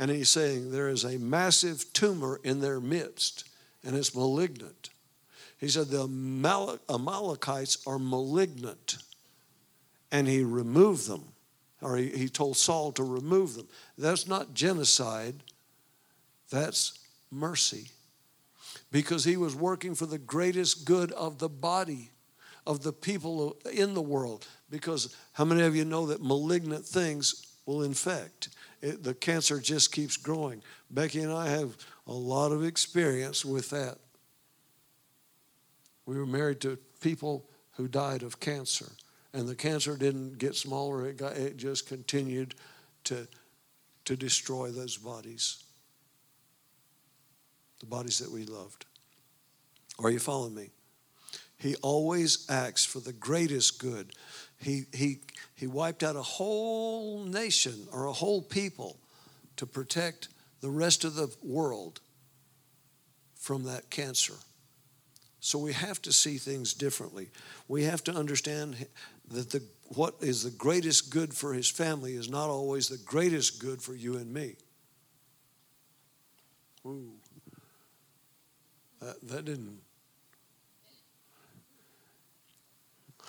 And 0.00 0.10
he's 0.10 0.30
saying 0.30 0.70
there 0.70 0.88
is 0.88 1.04
a 1.04 1.18
massive 1.18 1.92
tumor 1.92 2.40
in 2.42 2.60
their 2.60 2.80
midst, 2.80 3.44
and 3.84 3.94
it's 3.94 4.14
malignant. 4.14 4.88
He 5.58 5.68
said 5.68 5.88
the 5.88 6.04
Amalekites 6.88 7.86
are 7.86 7.98
malignant, 7.98 8.96
and 10.10 10.26
he 10.26 10.42
removed 10.42 11.06
them, 11.06 11.24
or 11.82 11.98
he, 11.98 12.08
he 12.08 12.28
told 12.30 12.56
Saul 12.56 12.92
to 12.92 13.04
remove 13.04 13.56
them. 13.56 13.68
That's 13.98 14.26
not 14.26 14.54
genocide, 14.54 15.42
that's 16.48 16.98
mercy. 17.30 17.90
because 18.90 19.24
he 19.24 19.36
was 19.36 19.54
working 19.54 19.94
for 19.94 20.06
the 20.06 20.18
greatest 20.18 20.84
good 20.84 21.12
of 21.12 21.38
the 21.38 21.48
body, 21.48 22.10
of 22.66 22.82
the 22.82 22.92
people 22.92 23.56
in 23.72 23.94
the 23.94 24.02
world. 24.02 24.46
Because 24.68 25.14
how 25.32 25.44
many 25.44 25.62
of 25.62 25.76
you 25.76 25.84
know 25.84 26.06
that 26.06 26.22
malignant 26.22 26.84
things 26.84 27.46
will 27.66 27.82
infect? 27.82 28.48
It, 28.80 29.02
the 29.02 29.14
cancer 29.14 29.60
just 29.60 29.92
keeps 29.92 30.16
growing. 30.16 30.62
Becky 30.90 31.20
and 31.20 31.32
I 31.32 31.48
have 31.48 31.76
a 32.06 32.12
lot 32.12 32.52
of 32.52 32.64
experience 32.64 33.44
with 33.44 33.70
that. 33.70 33.98
We 36.06 36.18
were 36.18 36.26
married 36.26 36.60
to 36.62 36.78
people 37.00 37.46
who 37.72 37.88
died 37.88 38.22
of 38.22 38.40
cancer, 38.40 38.92
and 39.32 39.48
the 39.48 39.54
cancer 39.54 39.96
didn't 39.96 40.38
get 40.38 40.54
smaller, 40.56 41.06
it, 41.06 41.16
got, 41.16 41.36
it 41.36 41.56
just 41.56 41.86
continued 41.86 42.54
to, 43.04 43.28
to 44.06 44.16
destroy 44.16 44.70
those 44.70 44.96
bodies 44.96 45.64
the 47.80 47.86
bodies 47.86 48.18
that 48.18 48.30
we 48.30 48.44
loved. 48.44 48.84
Are 49.98 50.10
you 50.10 50.18
following 50.18 50.54
me? 50.54 50.70
He 51.56 51.74
always 51.76 52.46
acts 52.48 52.84
for 52.84 53.00
the 53.00 53.12
greatest 53.12 53.80
good. 53.80 54.12
He, 54.58 54.84
he, 54.92 55.20
he 55.60 55.66
wiped 55.66 56.02
out 56.02 56.16
a 56.16 56.22
whole 56.22 57.22
nation 57.22 57.86
or 57.92 58.06
a 58.06 58.12
whole 58.14 58.40
people 58.40 58.96
to 59.56 59.66
protect 59.66 60.28
the 60.62 60.70
rest 60.70 61.04
of 61.04 61.14
the 61.14 61.28
world 61.42 62.00
from 63.34 63.64
that 63.64 63.90
cancer. 63.90 64.32
So 65.40 65.58
we 65.58 65.74
have 65.74 66.00
to 66.00 66.12
see 66.12 66.38
things 66.38 66.72
differently. 66.72 67.28
We 67.68 67.84
have 67.84 68.02
to 68.04 68.12
understand 68.12 68.86
that 69.30 69.50
the, 69.50 69.62
what 69.88 70.14
is 70.22 70.44
the 70.44 70.50
greatest 70.50 71.10
good 71.10 71.34
for 71.34 71.52
his 71.52 71.68
family 71.68 72.14
is 72.14 72.30
not 72.30 72.48
always 72.48 72.88
the 72.88 72.96
greatest 72.96 73.60
good 73.60 73.82
for 73.82 73.92
you 73.94 74.16
and 74.16 74.32
me. 74.32 74.56
Ooh. 76.86 77.12
That, 79.02 79.16
that 79.28 79.44
didn't. 79.44 79.80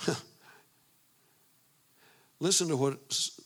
Listen 2.42 2.68
to 2.70 2.76
what 2.76 2.98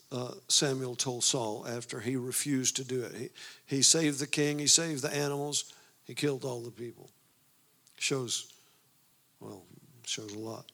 uh, 0.09 0.31
Samuel 0.47 0.95
told 0.95 1.25
Saul 1.25 1.67
after 1.67 1.99
he 1.99 2.15
refused 2.15 2.77
to 2.77 2.85
do 2.85 3.03
it. 3.03 3.13
He, 3.13 3.29
he 3.65 3.81
saved 3.81 4.19
the 4.19 4.25
king, 4.25 4.57
he 4.57 4.67
saved 4.67 5.01
the 5.01 5.13
animals, 5.13 5.73
he 6.05 6.15
killed 6.15 6.45
all 6.45 6.61
the 6.61 6.71
people. 6.71 7.09
Shows, 7.99 8.53
well, 9.41 9.63
shows 10.05 10.33
a 10.33 10.39
lot. 10.39 10.71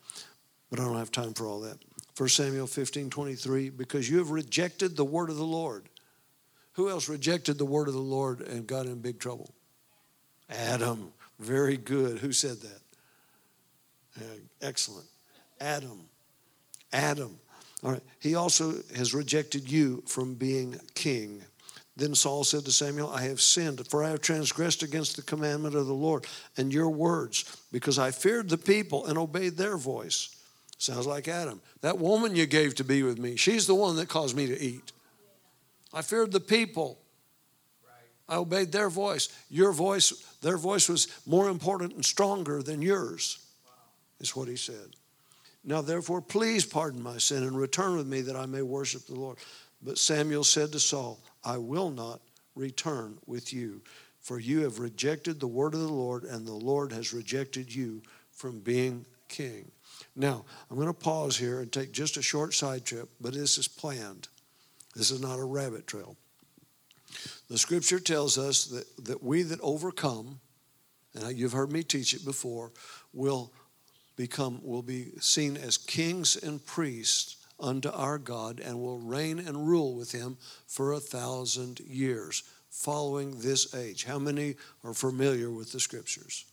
But 0.70 0.80
I 0.80 0.84
don't 0.84 0.98
have 0.98 1.12
time 1.12 1.34
for 1.34 1.48
all 1.48 1.62
that. 1.62 1.80
1 2.16 2.30
Samuel 2.30 2.68
15 2.68 3.10
23, 3.10 3.72
because 3.72 4.08
you 4.08 4.20
have 4.20 4.30
rejected 4.30 4.96
the 4.96 5.04
word 5.04 5.32
of 5.32 5.38
the 5.38 5.44
Lord. 5.44 5.90
Who 6.74 6.90
else 6.90 7.10
rejected 7.10 7.58
the 7.58 7.66
word 7.66 7.88
of 7.88 7.96
the 7.96 8.00
Lord 8.00 8.42
and 8.42 8.68
got 8.68 8.86
in 8.86 9.00
big 9.00 9.20
trouble? 9.20 9.52
Adam. 10.48 11.12
Very 11.40 11.76
good. 11.76 12.20
Who 12.20 12.32
said 12.34 12.58
that? 12.62 12.82
Uh, 14.16 14.40
excellent. 14.62 15.08
Adam. 15.60 16.02
Adam. 16.94 17.40
All 17.84 17.92
right. 17.92 18.04
He 18.20 18.36
also 18.36 18.76
has 18.96 19.14
rejected 19.14 19.72
you 19.72 20.04
from 20.06 20.36
being 20.36 20.80
king. 20.94 21.44
Then 21.96 22.16
Saul 22.16 22.44
said 22.44 22.66
to 22.66 22.72
Samuel, 22.72 23.10
I 23.10 23.24
have 23.24 23.42
sinned, 23.42 23.86
for 23.88 24.04
I 24.04 24.10
have 24.10 24.22
transgressed 24.22 24.82
against 24.82 25.16
the 25.16 25.22
commandment 25.22 25.76
of 25.76 25.88
the 25.88 25.94
Lord 25.94 26.26
and 26.58 26.74
your 26.74 26.90
words, 26.90 27.46
because 27.72 28.00
I 28.00 28.12
feared 28.12 28.50
the 28.50 28.58
people 28.58 29.06
and 29.06 29.18
obeyed 29.18 29.58
their 29.58 29.78
voice. 29.78 30.36
Sounds 30.78 31.06
like 31.06 31.28
Adam. 31.28 31.62
That 31.82 32.00
woman 32.00 32.36
you 32.36 32.46
gave 32.46 32.76
to 32.76 32.84
be 32.84 33.04
with 33.04 33.20
me, 33.20 33.36
she's 33.36 33.68
the 33.68 33.76
one 33.76 33.98
that 33.98 34.10
caused 34.10 34.36
me 34.36 34.48
to 34.48 34.60
eat. 34.60 34.92
I 35.94 36.02
feared 36.02 36.32
the 36.32 36.40
people 36.40 36.98
I 38.32 38.38
obeyed 38.38 38.72
their 38.72 38.90
voice. 38.90 39.28
Your 39.50 39.74
voice, 39.74 40.12
their 40.42 40.58
voice 40.58 40.88
was 40.88 41.10
more 41.26 41.50
important 41.50 41.94
and 41.96 42.06
stronger 42.06 42.64
than 42.64 42.82
yours, 42.82 43.40
is 44.22 44.34
what 44.36 44.48
he 44.48 44.56
said. 44.56 44.96
Now, 45.64 45.82
therefore, 45.82 46.22
please 46.22 46.66
pardon 46.66 47.04
my 47.04 47.18
sin 47.18 47.44
and 47.44 47.58
return 47.58 47.96
with 47.96 48.08
me 48.08 48.22
that 48.22 48.36
I 48.36 48.46
may 48.46 48.62
worship 48.62 49.06
the 49.06 49.16
Lord. 49.16 49.38
But 49.82 49.98
Samuel 49.98 50.44
said 50.44 50.72
to 50.72 50.80
Saul, 50.80 51.20
I 51.44 51.58
will 51.58 51.90
not 51.90 52.22
return 52.56 53.18
with 53.26 53.54
you, 53.54 53.82
for 54.20 54.40
you 54.40 54.62
have 54.62 54.80
rejected 54.80 55.40
the 55.40 55.48
word 55.48 55.74
of 55.74 55.82
the 55.82 55.88
Lord, 55.88 56.24
and 56.24 56.46
the 56.46 56.54
Lord 56.54 56.92
has 56.92 57.14
rejected 57.14 57.74
you 57.74 58.02
from 58.32 58.60
being 58.60 59.06
king. 59.28 59.72
Now, 60.16 60.46
I'm 60.70 60.76
going 60.76 60.88
to 60.88 60.94
pause 60.94 61.38
here 61.38 61.62
and 61.62 61.72
take 61.72 61.92
just 61.92 62.18
a 62.18 62.22
short 62.22 62.54
side 62.54 62.86
trip, 62.86 63.10
but 63.20 63.34
this 63.34 63.58
is 63.58 63.68
planned. 63.68 64.28
This 64.96 65.12
is 65.12 65.22
not 65.22 65.40
a 65.40 65.44
rabbit 65.44 65.88
trail. 65.88 66.18
The 67.50 67.58
scripture 67.58 68.00
tells 68.00 68.38
us 68.38 68.66
that, 68.66 69.06
that 69.06 69.24
we 69.24 69.44
that 69.44 69.60
overcome, 69.62 70.40
and 71.14 71.38
you've 71.38 71.52
heard 71.52 71.72
me 71.72 71.84
teach 71.84 72.14
it 72.14 72.26
before, 72.26 72.72
will 73.14 73.52
become 74.16 74.60
will 74.64 74.82
be 74.82 75.12
seen 75.20 75.58
as 75.58 75.78
kings 75.78 76.36
and 76.36 76.66
priests 76.66 77.38
unto 77.60 77.90
our 77.90 78.18
God 78.18 78.60
and 78.60 78.80
will 78.80 79.00
reign 79.00 79.40
and 79.40 79.68
rule 79.68 79.96
with 79.96 80.12
him 80.12 80.38
for 80.68 80.94
a 80.94 81.00
thousand 81.00 81.80
years 81.82 82.44
following 82.70 83.40
this 83.40 83.76
age. 83.76 84.06
How 84.06 84.18
many 84.18 84.56
are 84.84 84.94
familiar 84.94 85.52
with 85.52 85.72
the 85.72 85.80
scriptures? 85.80 86.46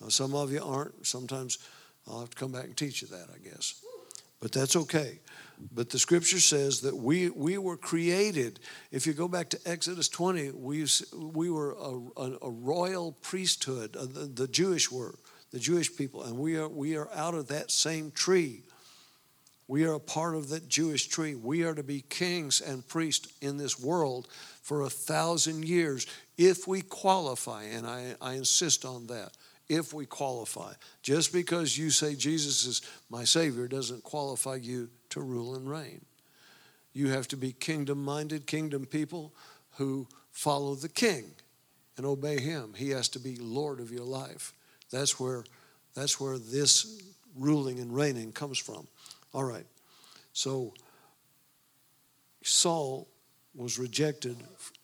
Now, 0.00 0.08
some 0.08 0.34
of 0.34 0.52
you 0.52 0.62
aren't. 0.62 1.06
Sometimes 1.06 1.58
I'll 2.06 2.20
have 2.20 2.30
to 2.30 2.36
come 2.36 2.52
back 2.52 2.64
and 2.64 2.76
teach 2.76 3.02
you 3.02 3.08
that, 3.08 3.26
I 3.34 3.38
guess. 3.38 3.82
But 4.40 4.52
that's 4.52 4.76
okay. 4.76 5.18
But 5.74 5.90
the 5.90 5.98
scripture 5.98 6.38
says 6.38 6.80
that 6.82 6.96
we, 6.96 7.30
we 7.30 7.58
were 7.58 7.76
created. 7.76 8.60
If 8.92 9.06
you 9.06 9.12
go 9.12 9.26
back 9.26 9.48
to 9.50 9.58
Exodus 9.66 10.08
20, 10.08 10.52
we, 10.52 10.86
we 11.16 11.50
were 11.50 11.72
a, 11.72 12.20
a, 12.20 12.38
a 12.42 12.50
royal 12.50 13.12
priesthood, 13.20 13.96
uh, 13.96 14.06
the, 14.06 14.30
the 14.32 14.46
Jewish 14.46 14.92
were, 14.92 15.16
the 15.50 15.58
Jewish 15.58 15.96
people, 15.96 16.22
and 16.22 16.38
we 16.38 16.56
are, 16.56 16.68
we 16.68 16.96
are 16.96 17.08
out 17.14 17.34
of 17.34 17.48
that 17.48 17.70
same 17.70 18.10
tree. 18.10 18.62
We 19.66 19.84
are 19.84 19.94
a 19.94 20.00
part 20.00 20.34
of 20.34 20.48
that 20.50 20.68
Jewish 20.68 21.08
tree. 21.08 21.34
We 21.34 21.64
are 21.64 21.74
to 21.74 21.82
be 21.82 22.02
kings 22.08 22.60
and 22.60 22.86
priests 22.86 23.32
in 23.40 23.56
this 23.56 23.78
world 23.78 24.28
for 24.62 24.82
a 24.82 24.90
thousand 24.90 25.64
years 25.64 26.06
if 26.36 26.66
we 26.66 26.82
qualify, 26.82 27.64
and 27.64 27.86
I, 27.86 28.14
I 28.20 28.34
insist 28.34 28.84
on 28.84 29.06
that 29.08 29.32
if 29.68 29.92
we 29.92 30.06
qualify. 30.06 30.72
Just 31.02 31.32
because 31.32 31.76
you 31.76 31.90
say 31.90 32.14
Jesus 32.14 32.64
is 32.64 32.82
my 33.10 33.24
Savior 33.24 33.68
doesn't 33.68 34.02
qualify 34.02 34.56
you 34.56 34.88
to 35.10 35.20
rule 35.20 35.54
and 35.54 35.68
reign. 35.68 36.04
You 36.92 37.08
have 37.08 37.28
to 37.28 37.36
be 37.36 37.52
kingdom 37.52 38.02
minded, 38.02 38.46
kingdom 38.46 38.86
people 38.86 39.34
who 39.76 40.08
follow 40.30 40.74
the 40.74 40.88
King 40.88 41.32
and 41.96 42.06
obey 42.06 42.40
Him. 42.40 42.74
He 42.76 42.90
has 42.90 43.08
to 43.10 43.18
be 43.18 43.36
Lord 43.36 43.80
of 43.80 43.90
your 43.90 44.04
life. 44.04 44.52
That's 44.90 45.18
where, 45.20 45.44
that's 45.94 46.20
where 46.20 46.38
this 46.38 47.02
ruling 47.36 47.78
and 47.78 47.94
reigning 47.94 48.32
comes 48.32 48.58
from. 48.58 48.86
All 49.32 49.44
right. 49.44 49.66
So 50.32 50.74
Saul 52.42 53.08
was 53.54 53.78
rejected. 53.78 54.36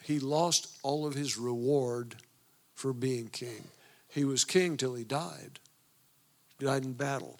He 0.03 0.19
lost 0.19 0.77
all 0.83 1.07
of 1.07 1.15
his 1.15 1.39
reward 1.39 2.17
for 2.75 2.93
being 2.93 3.29
king. 3.29 3.65
He 4.09 4.25
was 4.25 4.45
king 4.45 4.77
till 4.77 4.95
he 4.95 5.05
died. 5.05 5.59
He 6.59 6.67
died 6.67 6.85
in 6.85 6.93
battle. 6.93 7.39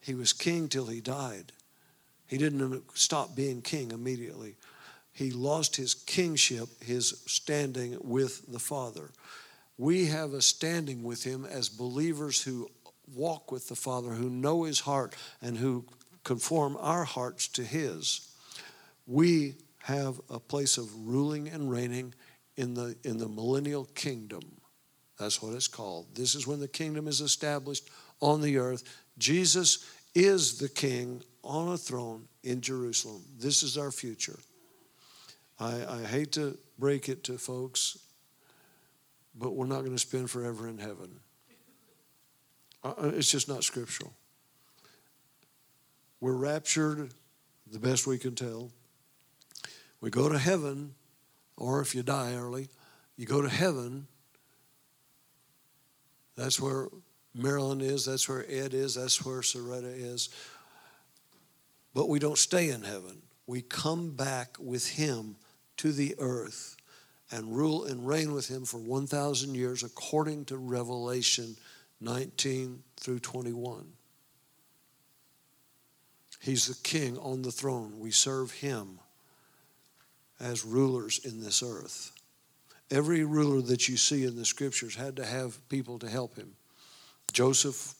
He 0.00 0.14
was 0.14 0.32
king 0.32 0.68
till 0.68 0.86
he 0.86 1.00
died. 1.00 1.52
He 2.26 2.38
didn't 2.38 2.82
stop 2.94 3.34
being 3.34 3.62
king 3.62 3.90
immediately. 3.90 4.56
He 5.12 5.30
lost 5.30 5.76
his 5.76 5.94
kingship, 5.94 6.68
his 6.82 7.22
standing 7.26 7.96
with 8.00 8.50
the 8.52 8.58
Father. 8.58 9.10
We 9.78 10.06
have 10.06 10.34
a 10.34 10.42
standing 10.42 11.04
with 11.04 11.24
him 11.24 11.44
as 11.44 11.68
believers 11.68 12.42
who 12.42 12.68
walk 13.14 13.50
with 13.50 13.68
the 13.68 13.76
Father, 13.76 14.10
who 14.10 14.28
know 14.28 14.64
his 14.64 14.80
heart, 14.80 15.14
and 15.40 15.56
who 15.56 15.86
conform 16.24 16.76
our 16.80 17.04
hearts 17.04 17.48
to 17.48 17.64
his. 17.64 18.28
We 19.06 19.54
have 19.84 20.20
a 20.28 20.38
place 20.38 20.76
of 20.76 21.08
ruling 21.08 21.48
and 21.48 21.70
reigning 21.70 22.12
in 22.56 22.74
the, 22.74 22.96
in 23.04 23.18
the 23.18 23.28
millennial 23.28 23.86
kingdom. 23.94 24.42
That's 25.18 25.40
what 25.40 25.54
it's 25.54 25.68
called. 25.68 26.14
This 26.14 26.34
is 26.34 26.46
when 26.46 26.60
the 26.60 26.68
kingdom 26.68 27.08
is 27.08 27.20
established 27.20 27.88
on 28.20 28.42
the 28.42 28.58
earth. 28.58 28.84
Jesus 29.16 29.88
is 30.14 30.58
the 30.58 30.68
king 30.68 31.22
on 31.42 31.72
a 31.72 31.78
throne 31.78 32.26
in 32.42 32.60
Jerusalem. 32.60 33.22
This 33.38 33.62
is 33.62 33.78
our 33.78 33.90
future. 33.90 34.38
I, 35.58 35.84
I 35.88 36.02
hate 36.04 36.32
to 36.32 36.58
break 36.78 37.08
it 37.08 37.24
to 37.24 37.38
folks, 37.38 37.98
but 39.38 39.54
we're 39.54 39.66
not 39.66 39.80
going 39.80 39.92
to 39.92 39.98
spend 39.98 40.30
forever 40.30 40.68
in 40.68 40.78
heaven. 40.78 41.20
Uh, 42.82 42.88
uh, 42.88 43.10
it's 43.14 43.30
just 43.30 43.48
not 43.48 43.64
scriptural. 43.64 44.12
We're 46.20 46.32
raptured 46.32 47.12
the 47.70 47.78
best 47.78 48.06
we 48.06 48.18
can 48.18 48.34
tell. 48.34 48.70
We 50.00 50.10
go 50.10 50.28
to 50.28 50.38
heaven, 50.38 50.94
or 51.56 51.80
if 51.80 51.94
you 51.94 52.02
die 52.02 52.34
early, 52.34 52.68
you 53.16 53.26
go 53.26 53.40
to 53.40 53.48
heaven 53.48 54.08
that's 56.38 56.60
where 56.60 56.86
Marilyn 57.34 57.80
is. 57.80 58.06
That's 58.06 58.28
where 58.28 58.44
Ed 58.48 58.72
is. 58.72 58.94
That's 58.94 59.24
where 59.24 59.40
Soretta 59.40 59.92
is. 59.92 60.28
But 61.92 62.08
we 62.08 62.20
don't 62.20 62.38
stay 62.38 62.70
in 62.70 62.84
heaven. 62.84 63.22
We 63.48 63.60
come 63.60 64.12
back 64.12 64.56
with 64.60 64.90
Him 64.90 65.34
to 65.78 65.90
the 65.90 66.14
earth. 66.20 66.76
And 67.30 67.54
rule 67.54 67.84
and 67.84 68.06
reign 68.06 68.32
with 68.32 68.48
him 68.48 68.64
for 68.64 68.78
1,000 68.78 69.54
years, 69.54 69.82
according 69.82 70.44
to 70.46 70.56
Revelation 70.56 71.56
19 72.00 72.82
through 72.96 73.18
21. 73.18 73.86
He's 76.40 76.66
the 76.66 76.76
king 76.82 77.18
on 77.18 77.42
the 77.42 77.50
throne. 77.50 77.98
We 77.98 78.10
serve 78.10 78.52
him 78.52 79.00
as 80.40 80.64
rulers 80.64 81.20
in 81.24 81.42
this 81.42 81.62
earth. 81.62 82.12
Every 82.90 83.24
ruler 83.24 83.60
that 83.62 83.88
you 83.88 83.96
see 83.96 84.24
in 84.24 84.36
the 84.36 84.44
scriptures 84.44 84.94
had 84.94 85.16
to 85.16 85.26
have 85.26 85.68
people 85.68 85.98
to 85.98 86.08
help 86.08 86.36
him. 86.36 86.54
Joseph, 87.32 87.94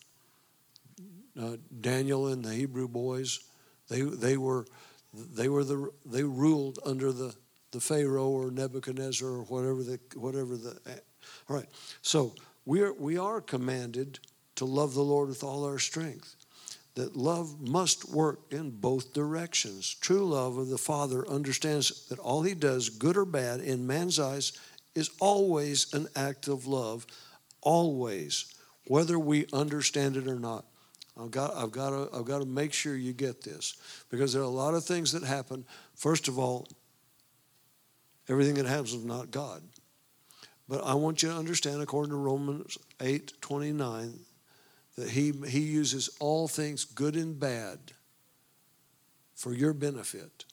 uh, 1.39 1.57
Daniel, 1.81 2.29
and 2.29 2.45
the 2.45 2.55
Hebrew 2.55 2.89
boys, 2.89 3.41
they, 3.89 4.03
they 4.03 4.37
were 4.37 4.67
they 5.13 5.49
were 5.49 5.65
the 5.65 5.91
they 6.05 6.23
ruled 6.23 6.79
under 6.85 7.13
the 7.13 7.35
the 7.71 7.81
Pharaoh 7.81 8.29
or 8.29 8.51
Nebuchadnezzar 8.51 9.29
or 9.29 9.43
whatever 9.45 9.83
the 9.83 10.01
whatever 10.15 10.57
the 10.57 10.79
all 11.49 11.57
right. 11.57 11.69
So 12.03 12.35
we 12.65 12.83
are 12.83 12.93
we 12.93 13.19
are 13.19 13.41
commanded 13.41 14.19
to 14.57 14.65
love 14.65 14.95
the 14.95 15.03
Lord 15.03 15.29
with 15.29 15.45
all 15.45 15.65
our 15.65 15.79
strength. 15.79 16.35
That 16.95 17.17
love 17.17 17.61
must 17.61 18.11
work 18.11 18.41
in 18.51 18.71
both 18.71 19.13
directions. 19.13 19.95
True 20.01 20.29
love 20.29 20.59
of 20.59 20.69
the 20.69 20.79
Father 20.79 21.29
understands 21.29 22.09
that 22.09 22.19
all 22.19 22.43
he 22.43 22.55
does, 22.55 22.89
good 22.89 23.17
or 23.17 23.25
bad, 23.25 23.61
in 23.61 23.87
man's 23.87 24.19
eyes, 24.19 24.53
is 24.97 25.11
always 25.21 25.95
an 25.95 26.09
act 26.17 26.49
of 26.49 26.67
love, 26.67 27.07
always, 27.61 28.53
whether 28.89 29.17
we 29.17 29.47
understand 29.53 30.17
it 30.17 30.27
or 30.27 30.41
not. 30.41 30.65
I've 31.17 31.31
got, 31.31 31.55
I've, 31.55 31.71
got 31.71 31.91
to, 31.91 32.09
I've 32.17 32.25
got 32.25 32.41
to 32.41 32.47
make 32.47 32.73
sure 32.73 32.97
you 32.97 33.13
get 33.13 33.43
this 33.43 33.77
because 34.11 34.33
there 34.33 34.43
are 34.43 34.45
a 34.45 34.49
lot 34.49 34.75
of 34.75 34.85
things 34.85 35.13
that 35.13 35.23
happen. 35.23 35.65
First 35.95 36.27
of 36.27 36.39
all, 36.39 36.67
everything 38.29 38.55
that 38.55 38.67
happens 38.67 38.95
is 38.95 39.05
not 39.05 39.31
God. 39.31 39.63
But 40.69 40.85
I 40.85 40.95
want 40.95 41.23
you 41.23 41.31
to 41.31 41.35
understand, 41.37 41.81
according 41.81 42.11
to 42.11 42.17
Romans 42.17 42.77
8 43.01 43.41
29, 43.41 44.19
that 44.97 45.11
he, 45.11 45.33
he 45.47 45.61
uses 45.61 46.11
all 46.21 46.49
things, 46.49 46.85
good 46.85 47.15
and 47.15 47.39
bad, 47.39 47.79
for 49.35 49.55
your 49.55 49.73
benefit. 49.73 50.45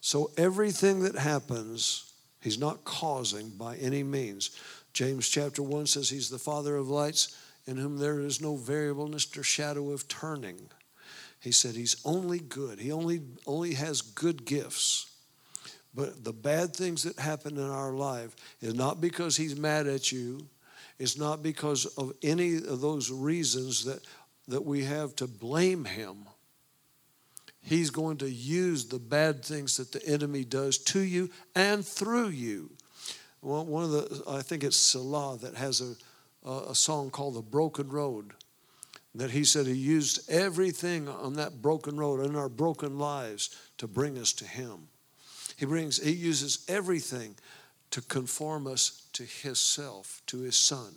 So 0.00 0.30
everything 0.36 1.00
that 1.00 1.16
happens, 1.16 2.12
he's 2.40 2.58
not 2.58 2.84
causing 2.84 3.50
by 3.50 3.76
any 3.76 4.02
means. 4.02 4.56
James 4.92 5.28
chapter 5.28 5.62
1 5.62 5.86
says 5.86 6.08
he's 6.08 6.30
the 6.30 6.38
father 6.38 6.76
of 6.76 6.88
lights 6.88 7.36
in 7.66 7.76
whom 7.76 7.98
there 7.98 8.20
is 8.20 8.40
no 8.40 8.56
variableness 8.56 9.36
or 9.36 9.42
shadow 9.42 9.90
of 9.90 10.08
turning. 10.08 10.68
He 11.40 11.52
said 11.52 11.74
he's 11.74 11.96
only 12.04 12.38
good. 12.38 12.78
He 12.78 12.92
only, 12.92 13.22
only 13.46 13.74
has 13.74 14.00
good 14.00 14.44
gifts. 14.44 15.11
But 15.94 16.24
the 16.24 16.32
bad 16.32 16.74
things 16.74 17.02
that 17.02 17.18
happen 17.18 17.58
in 17.58 17.68
our 17.68 17.92
life 17.92 18.34
is 18.60 18.74
not 18.74 19.00
because 19.00 19.36
he's 19.36 19.56
mad 19.56 19.86
at 19.86 20.10
you 20.10 20.48
it's 21.02 21.18
not 21.18 21.42
because 21.42 21.86
of 21.86 22.12
any 22.22 22.54
of 22.56 22.80
those 22.80 23.10
reasons 23.10 23.84
that, 23.86 24.06
that 24.46 24.64
we 24.64 24.84
have 24.84 25.16
to 25.16 25.26
blame 25.26 25.84
him. 25.84 26.26
He's 27.60 27.90
going 27.90 28.18
to 28.18 28.30
use 28.30 28.86
the 28.86 29.00
bad 29.00 29.44
things 29.44 29.76
that 29.78 29.90
the 29.90 30.06
enemy 30.06 30.44
does 30.44 30.78
to 30.78 31.00
you 31.00 31.30
and 31.56 31.84
through 31.84 32.28
you. 32.28 32.70
One 33.40 33.82
of 33.82 33.90
the, 33.90 34.22
I 34.28 34.42
think 34.42 34.62
it's 34.62 34.76
Selah 34.76 35.38
that 35.38 35.56
has 35.56 35.80
a, 35.80 36.48
a 36.48 36.74
song 36.76 37.10
called 37.10 37.34
The 37.34 37.42
Broken 37.42 37.88
Road. 37.88 38.32
That 39.16 39.32
he 39.32 39.42
said 39.42 39.66
he 39.66 39.72
used 39.72 40.30
everything 40.30 41.08
on 41.08 41.34
that 41.34 41.60
broken 41.60 41.96
road 41.96 42.24
in 42.24 42.36
our 42.36 42.48
broken 42.48 42.96
lives 42.96 43.54
to 43.78 43.88
bring 43.88 44.16
us 44.16 44.32
to 44.34 44.44
him. 44.44 44.88
He 45.56 45.66
brings, 45.66 46.02
he 46.02 46.12
uses 46.12 46.64
everything 46.68 47.34
to 47.90 48.00
conform 48.02 48.66
us 48.66 49.02
to 49.12 49.24
his 49.24 49.58
self, 49.58 50.22
to 50.26 50.40
his 50.40 50.56
son. 50.56 50.94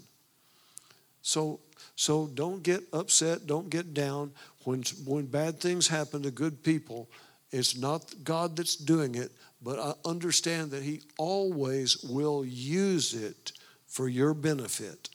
So, 1.21 1.59
so 1.95 2.27
don't 2.27 2.63
get 2.63 2.83
upset, 2.93 3.47
don't 3.47 3.69
get 3.69 3.93
down. 3.93 4.31
When, 4.63 4.83
when 5.05 5.25
bad 5.25 5.59
things 5.59 5.87
happen 5.87 6.23
to 6.23 6.31
good 6.31 6.63
people, 6.63 7.09
it's 7.51 7.77
not 7.77 8.13
God 8.23 8.55
that's 8.55 8.75
doing 8.75 9.15
it, 9.15 9.31
but 9.61 9.79
I 9.79 9.93
understand 10.07 10.71
that 10.71 10.83
he 10.83 11.01
always 11.17 12.03
will 12.03 12.45
use 12.45 13.13
it 13.13 13.51
for 13.87 14.07
your 14.07 14.33
benefit 14.33 15.09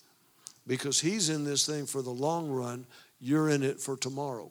because 0.66 1.00
he's 1.00 1.28
in 1.30 1.44
this 1.44 1.66
thing 1.66 1.86
for 1.86 2.02
the 2.02 2.10
long 2.10 2.50
run, 2.50 2.86
you're 3.20 3.48
in 3.48 3.62
it 3.62 3.80
for 3.80 3.96
tomorrow. 3.96 4.50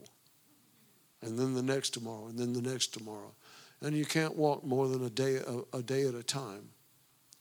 And 1.22 1.38
then 1.38 1.54
the 1.54 1.64
next 1.64 1.92
tomorrow, 1.92 2.28
and 2.28 2.38
then 2.38 2.54
the 2.54 2.62
next 2.62 2.94
tomorrow. 2.94 3.34
And 3.82 3.96
you 3.96 4.06
can't 4.06 4.36
walk 4.36 4.64
more 4.64 4.88
than 4.88 5.04
a 5.06 5.10
day, 5.10 5.38
a, 5.38 5.78
a 5.78 5.82
day 5.82 6.06
at 6.08 6.14
a 6.14 6.24
time. 6.24 6.70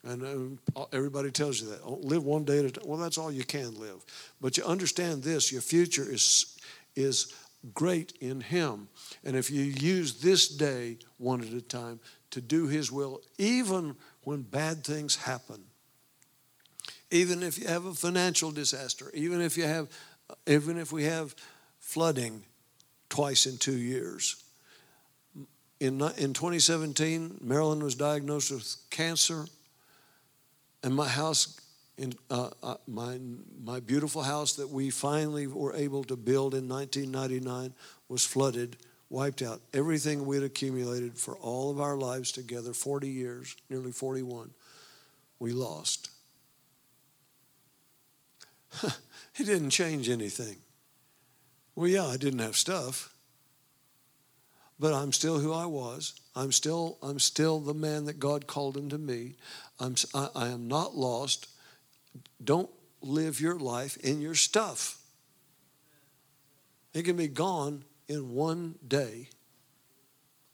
And 0.04 0.58
uh, 0.76 0.84
everybody 0.92 1.30
tells 1.30 1.60
you 1.60 1.68
that. 1.70 1.80
Oh, 1.84 1.98
live 2.02 2.24
one 2.24 2.44
day 2.44 2.60
at 2.60 2.64
a 2.64 2.70
time. 2.70 2.84
Well, 2.86 2.98
that's 2.98 3.18
all 3.18 3.32
you 3.32 3.44
can 3.44 3.78
live. 3.78 4.04
But 4.40 4.56
you 4.56 4.64
understand 4.64 5.22
this 5.22 5.50
your 5.50 5.60
future 5.60 6.06
is, 6.08 6.56
is 6.94 7.34
great 7.74 8.12
in 8.20 8.40
Him. 8.40 8.88
And 9.24 9.36
if 9.36 9.50
you 9.50 9.62
use 9.62 10.20
this 10.20 10.48
day 10.48 10.98
one 11.18 11.40
at 11.40 11.52
a 11.52 11.60
time 11.60 12.00
to 12.30 12.40
do 12.40 12.68
His 12.68 12.92
will, 12.92 13.20
even 13.38 13.96
when 14.22 14.42
bad 14.42 14.84
things 14.84 15.16
happen, 15.16 15.64
even 17.10 17.42
if 17.42 17.58
you 17.58 17.66
have 17.66 17.86
a 17.86 17.94
financial 17.94 18.50
disaster, 18.50 19.10
even 19.14 19.40
if 19.40 19.56
you 19.56 19.64
have, 19.64 19.88
even 20.46 20.78
if 20.78 20.92
we 20.92 21.04
have 21.04 21.34
flooding 21.80 22.44
twice 23.08 23.46
in 23.46 23.56
two 23.56 23.76
years. 23.76 24.44
In, 25.80 26.00
in 26.16 26.32
2017, 26.32 27.38
Marilyn 27.40 27.82
was 27.82 27.94
diagnosed 27.94 28.50
with 28.50 28.76
cancer 28.90 29.46
and 30.82 30.94
my 30.94 31.08
house, 31.08 31.60
in, 31.96 32.14
uh, 32.30 32.50
uh, 32.62 32.76
my, 32.86 33.18
my 33.64 33.80
beautiful 33.80 34.22
house 34.22 34.54
that 34.54 34.68
we 34.68 34.90
finally 34.90 35.46
were 35.46 35.74
able 35.74 36.04
to 36.04 36.16
build 36.16 36.54
in 36.54 36.68
1999 36.68 37.74
was 38.08 38.24
flooded, 38.24 38.76
wiped 39.10 39.42
out. 39.42 39.60
Everything 39.74 40.24
we 40.24 40.36
had 40.36 40.44
accumulated 40.44 41.18
for 41.18 41.34
all 41.36 41.70
of 41.70 41.80
our 41.80 41.96
lives 41.96 42.30
together, 42.30 42.72
40 42.72 43.08
years, 43.08 43.56
nearly 43.68 43.90
41, 43.92 44.50
we 45.40 45.52
lost. 45.52 46.10
it 48.82 48.92
didn't 49.36 49.70
change 49.70 50.08
anything. 50.08 50.56
Well, 51.74 51.88
yeah, 51.88 52.06
I 52.06 52.16
didn't 52.16 52.40
have 52.40 52.56
stuff, 52.56 53.14
but 54.78 54.94
I'm 54.94 55.12
still 55.12 55.38
who 55.38 55.52
I 55.52 55.66
was. 55.66 56.14
I'm 56.36 56.52
still, 56.52 56.98
I'm 57.02 57.18
still 57.18 57.58
the 57.60 57.74
man 57.74 58.04
that 58.04 58.20
God 58.20 58.46
called 58.46 58.76
him 58.76 58.88
to 58.90 58.98
me. 58.98 59.34
I'm, 59.80 59.96
I, 60.14 60.28
I 60.34 60.48
am 60.48 60.68
not 60.68 60.96
lost. 60.96 61.48
Don't 62.42 62.70
live 63.02 63.40
your 63.40 63.58
life 63.58 63.96
in 63.98 64.20
your 64.20 64.34
stuff. 64.34 64.98
It 66.94 67.04
can 67.04 67.16
be 67.16 67.28
gone 67.28 67.84
in 68.08 68.34
one 68.34 68.76
day. 68.86 69.28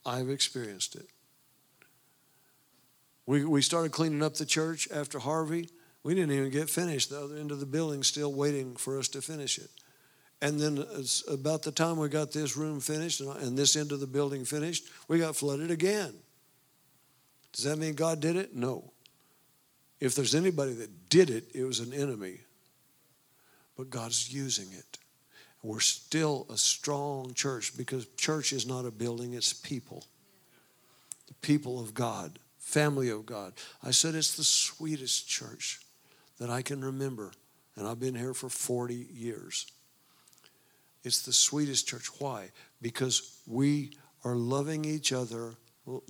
I've 0.06 0.28
experienced 0.28 0.96
it. 0.96 1.08
We, 3.26 3.44
we 3.44 3.62
started 3.62 3.92
cleaning 3.92 4.22
up 4.22 4.34
the 4.34 4.44
church 4.44 4.88
after 4.92 5.18
Harvey. 5.18 5.68
We 6.02 6.14
didn't 6.14 6.32
even 6.32 6.50
get 6.50 6.68
finished. 6.68 7.10
The 7.10 7.22
other 7.22 7.36
end 7.36 7.50
of 7.50 7.60
the 7.60 7.66
building 7.66 8.02
still 8.02 8.32
waiting 8.32 8.76
for 8.76 8.98
us 8.98 9.08
to 9.08 9.22
finish 9.22 9.58
it. 9.58 9.70
And 10.44 10.60
then 10.60 10.84
it's 10.96 11.26
about 11.26 11.62
the 11.62 11.72
time 11.72 11.96
we 11.96 12.10
got 12.10 12.30
this 12.30 12.54
room 12.54 12.78
finished 12.78 13.22
and 13.22 13.56
this 13.56 13.76
end 13.76 13.92
of 13.92 14.00
the 14.00 14.06
building 14.06 14.44
finished, 14.44 14.84
we 15.08 15.18
got 15.18 15.34
flooded 15.34 15.70
again. 15.70 16.12
Does 17.54 17.64
that 17.64 17.78
mean 17.78 17.94
God 17.94 18.20
did 18.20 18.36
it? 18.36 18.54
No. 18.54 18.92
If 20.00 20.14
there's 20.14 20.34
anybody 20.34 20.74
that 20.74 21.08
did 21.08 21.30
it, 21.30 21.44
it 21.54 21.64
was 21.64 21.80
an 21.80 21.94
enemy. 21.94 22.40
But 23.74 23.88
God's 23.88 24.30
using 24.34 24.70
it. 24.72 24.98
We're 25.62 25.80
still 25.80 26.46
a 26.50 26.58
strong 26.58 27.32
church 27.32 27.74
because 27.74 28.06
church 28.18 28.52
is 28.52 28.66
not 28.66 28.84
a 28.84 28.90
building, 28.90 29.32
it's 29.32 29.54
people. 29.54 30.04
The 31.26 31.34
people 31.40 31.80
of 31.80 31.94
God, 31.94 32.38
family 32.58 33.08
of 33.08 33.24
God. 33.24 33.54
I 33.82 33.92
said 33.92 34.14
it's 34.14 34.36
the 34.36 34.44
sweetest 34.44 35.26
church 35.26 35.80
that 36.38 36.50
I 36.50 36.60
can 36.60 36.84
remember. 36.84 37.32
And 37.76 37.88
I've 37.88 37.98
been 37.98 38.14
here 38.14 38.34
for 38.34 38.50
40 38.50 38.94
years. 39.10 39.64
It's 41.04 41.22
the 41.22 41.32
sweetest 41.32 41.86
church. 41.86 42.08
Why? 42.18 42.50
Because 42.80 43.40
we 43.46 43.96
are 44.24 44.34
loving 44.34 44.84
each 44.84 45.12
other 45.12 45.54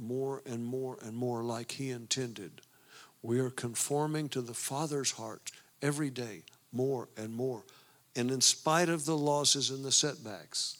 more 0.00 0.42
and 0.46 0.64
more 0.64 0.98
and 1.02 1.16
more 1.16 1.42
like 1.42 1.72
He 1.72 1.90
intended. 1.90 2.60
We 3.22 3.40
are 3.40 3.50
conforming 3.50 4.28
to 4.30 4.40
the 4.40 4.54
Father's 4.54 5.12
heart 5.12 5.50
every 5.82 6.10
day, 6.10 6.42
more 6.72 7.08
and 7.16 7.34
more. 7.34 7.64
And 8.14 8.30
in 8.30 8.40
spite 8.40 8.88
of 8.88 9.04
the 9.04 9.16
losses 9.16 9.70
and 9.70 9.84
the 9.84 9.90
setbacks, 9.90 10.78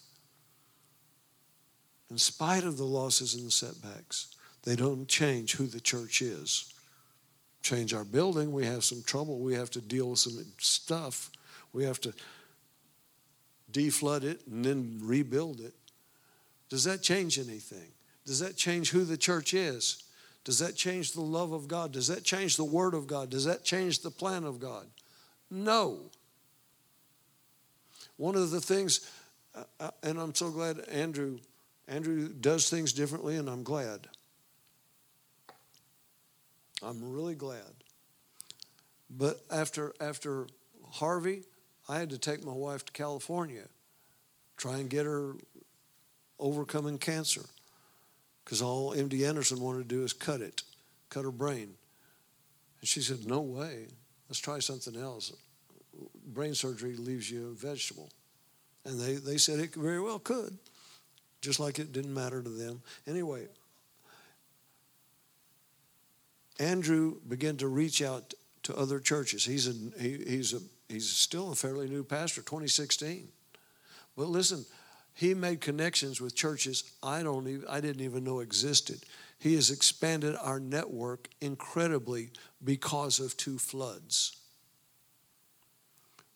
in 2.09 2.17
spite 2.17 2.63
of 2.63 2.77
the 2.77 2.85
losses 2.85 3.35
and 3.35 3.45
the 3.45 3.51
setbacks, 3.51 4.27
they 4.63 4.75
don't 4.75 5.07
change 5.07 5.55
who 5.55 5.67
the 5.67 5.81
church 5.81 6.21
is. 6.21 6.73
Change 7.61 7.93
our 7.93 8.05
building, 8.05 8.53
we 8.53 8.65
have 8.65 8.83
some 8.83 9.01
trouble, 9.03 9.39
we 9.39 9.55
have 9.55 9.71
to 9.71 9.81
deal 9.81 10.11
with 10.11 10.19
some 10.19 10.37
stuff, 10.59 11.31
we 11.73 11.83
have 11.83 11.99
to 12.01 12.13
deflood 13.75 14.23
it, 14.23 14.41
and 14.47 14.63
then 14.63 14.99
rebuild 15.01 15.59
it. 15.59 15.73
Does 16.69 16.85
that 16.85 17.01
change 17.01 17.37
anything? 17.37 17.91
Does 18.25 18.39
that 18.39 18.55
change 18.55 18.91
who 18.91 19.03
the 19.03 19.17
church 19.17 19.53
is? 19.53 20.03
Does 20.45 20.59
that 20.59 20.75
change 20.75 21.11
the 21.11 21.21
love 21.21 21.51
of 21.51 21.67
God? 21.67 21.91
Does 21.91 22.07
that 22.07 22.23
change 22.23 22.55
the 22.55 22.63
word 22.63 22.93
of 22.93 23.07
God? 23.07 23.29
Does 23.29 23.45
that 23.45 23.65
change 23.65 23.99
the 23.99 24.11
plan 24.11 24.43
of 24.43 24.59
God? 24.59 24.85
No. 25.51 25.99
One 28.17 28.35
of 28.35 28.51
the 28.51 28.61
things, 28.61 29.11
uh, 29.53 29.63
uh, 29.79 29.91
and 30.03 30.19
I'm 30.19 30.33
so 30.33 30.49
glad 30.49 30.79
Andrew, 30.91 31.39
Andrew 31.87 32.29
does 32.29 32.69
things 32.69 32.93
differently, 32.93 33.35
and 33.35 33.49
I'm 33.49 33.63
glad. 33.63 34.07
I'm 36.81 37.11
really 37.11 37.35
glad. 37.35 37.73
But 39.09 39.41
after 39.51 39.93
after 39.99 40.47
Harvey, 40.91 41.43
I 41.87 41.99
had 41.99 42.09
to 42.09 42.17
take 42.17 42.43
my 42.43 42.53
wife 42.53 42.85
to 42.85 42.91
California, 42.91 43.63
try 44.57 44.77
and 44.77 44.89
get 44.89 45.05
her 45.05 45.33
overcoming 46.39 46.97
cancer, 46.97 47.45
because 48.43 48.61
all 48.61 48.93
MD 48.93 49.27
Anderson 49.27 49.61
wanted 49.61 49.89
to 49.89 49.95
do 49.95 50.03
is 50.03 50.13
cut 50.13 50.41
it, 50.41 50.63
cut 51.09 51.23
her 51.23 51.31
brain. 51.31 51.75
And 52.79 52.87
she 52.87 53.01
said, 53.01 53.27
"No 53.27 53.41
way. 53.41 53.87
Let's 54.29 54.39
try 54.39 54.59
something 54.59 54.95
else. 54.95 55.31
Brain 56.25 56.55
surgery 56.55 56.95
leaves 56.95 57.29
you 57.29 57.49
a 57.49 57.53
vegetable." 57.53 58.09
And 58.83 58.99
they, 58.99 59.15
they 59.15 59.37
said 59.37 59.59
it 59.59 59.73
very 59.73 59.99
well 59.99 60.19
could, 60.19 60.57
just 61.41 61.59
like 61.59 61.79
it 61.79 61.91
didn't 61.91 62.13
matter 62.13 62.41
to 62.41 62.49
them. 62.49 62.81
Anyway, 63.07 63.47
Andrew 66.59 67.15
began 67.27 67.57
to 67.57 67.67
reach 67.67 68.01
out 68.01 68.33
to 68.63 68.75
other 68.75 68.99
churches. 68.99 69.43
He's 69.43 69.67
a, 69.67 69.73
he, 69.99 70.23
he's 70.25 70.53
a 70.53 70.59
he's 70.89 71.09
still 71.09 71.51
a 71.51 71.55
fairly 71.55 71.87
new 71.87 72.03
pastor, 72.03 72.41
2016. 72.41 73.27
But 74.15 74.27
listen, 74.27 74.65
he 75.13 75.33
made 75.33 75.61
connections 75.61 76.19
with 76.19 76.35
churches 76.35 76.91
I 77.01 77.23
don't 77.23 77.47
even 77.47 77.67
I 77.67 77.79
didn't 77.79 78.03
even 78.03 78.23
know 78.23 78.39
existed. 78.39 79.03
He 79.39 79.55
has 79.55 79.69
expanded 79.69 80.35
our 80.41 80.59
network 80.59 81.29
incredibly 81.41 82.31
because 82.63 83.19
of 83.19 83.35
two 83.37 83.57
floods. 83.57 84.37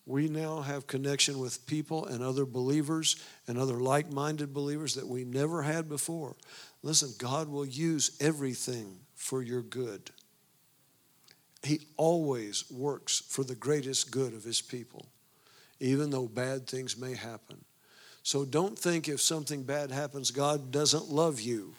We 0.06 0.28
now 0.28 0.62
have 0.62 0.86
connection 0.86 1.38
with 1.38 1.66
people 1.66 2.06
and 2.06 2.22
other 2.22 2.44
believers 2.44 3.16
and 3.46 3.56
other 3.58 3.76
like 3.76 4.10
minded 4.10 4.52
believers 4.52 4.94
that 4.94 5.06
we 5.06 5.24
never 5.24 5.62
had 5.62 5.88
before. 5.88 6.36
Listen, 6.82 7.10
God 7.18 7.48
will 7.48 7.66
use 7.66 8.16
everything 8.20 8.98
for 9.14 9.42
your 9.42 9.62
good. 9.62 10.10
He 11.62 11.80
always 11.96 12.64
works 12.70 13.22
for 13.28 13.44
the 13.44 13.54
greatest 13.54 14.10
good 14.10 14.32
of 14.32 14.44
His 14.44 14.60
people, 14.60 15.06
even 15.78 16.10
though 16.10 16.26
bad 16.26 16.66
things 16.66 16.96
may 16.96 17.14
happen. 17.14 17.64
So 18.22 18.44
don't 18.44 18.78
think 18.78 19.08
if 19.08 19.20
something 19.20 19.62
bad 19.62 19.90
happens, 19.90 20.30
God 20.30 20.70
doesn't 20.70 21.08
love 21.08 21.40
you. 21.40 21.74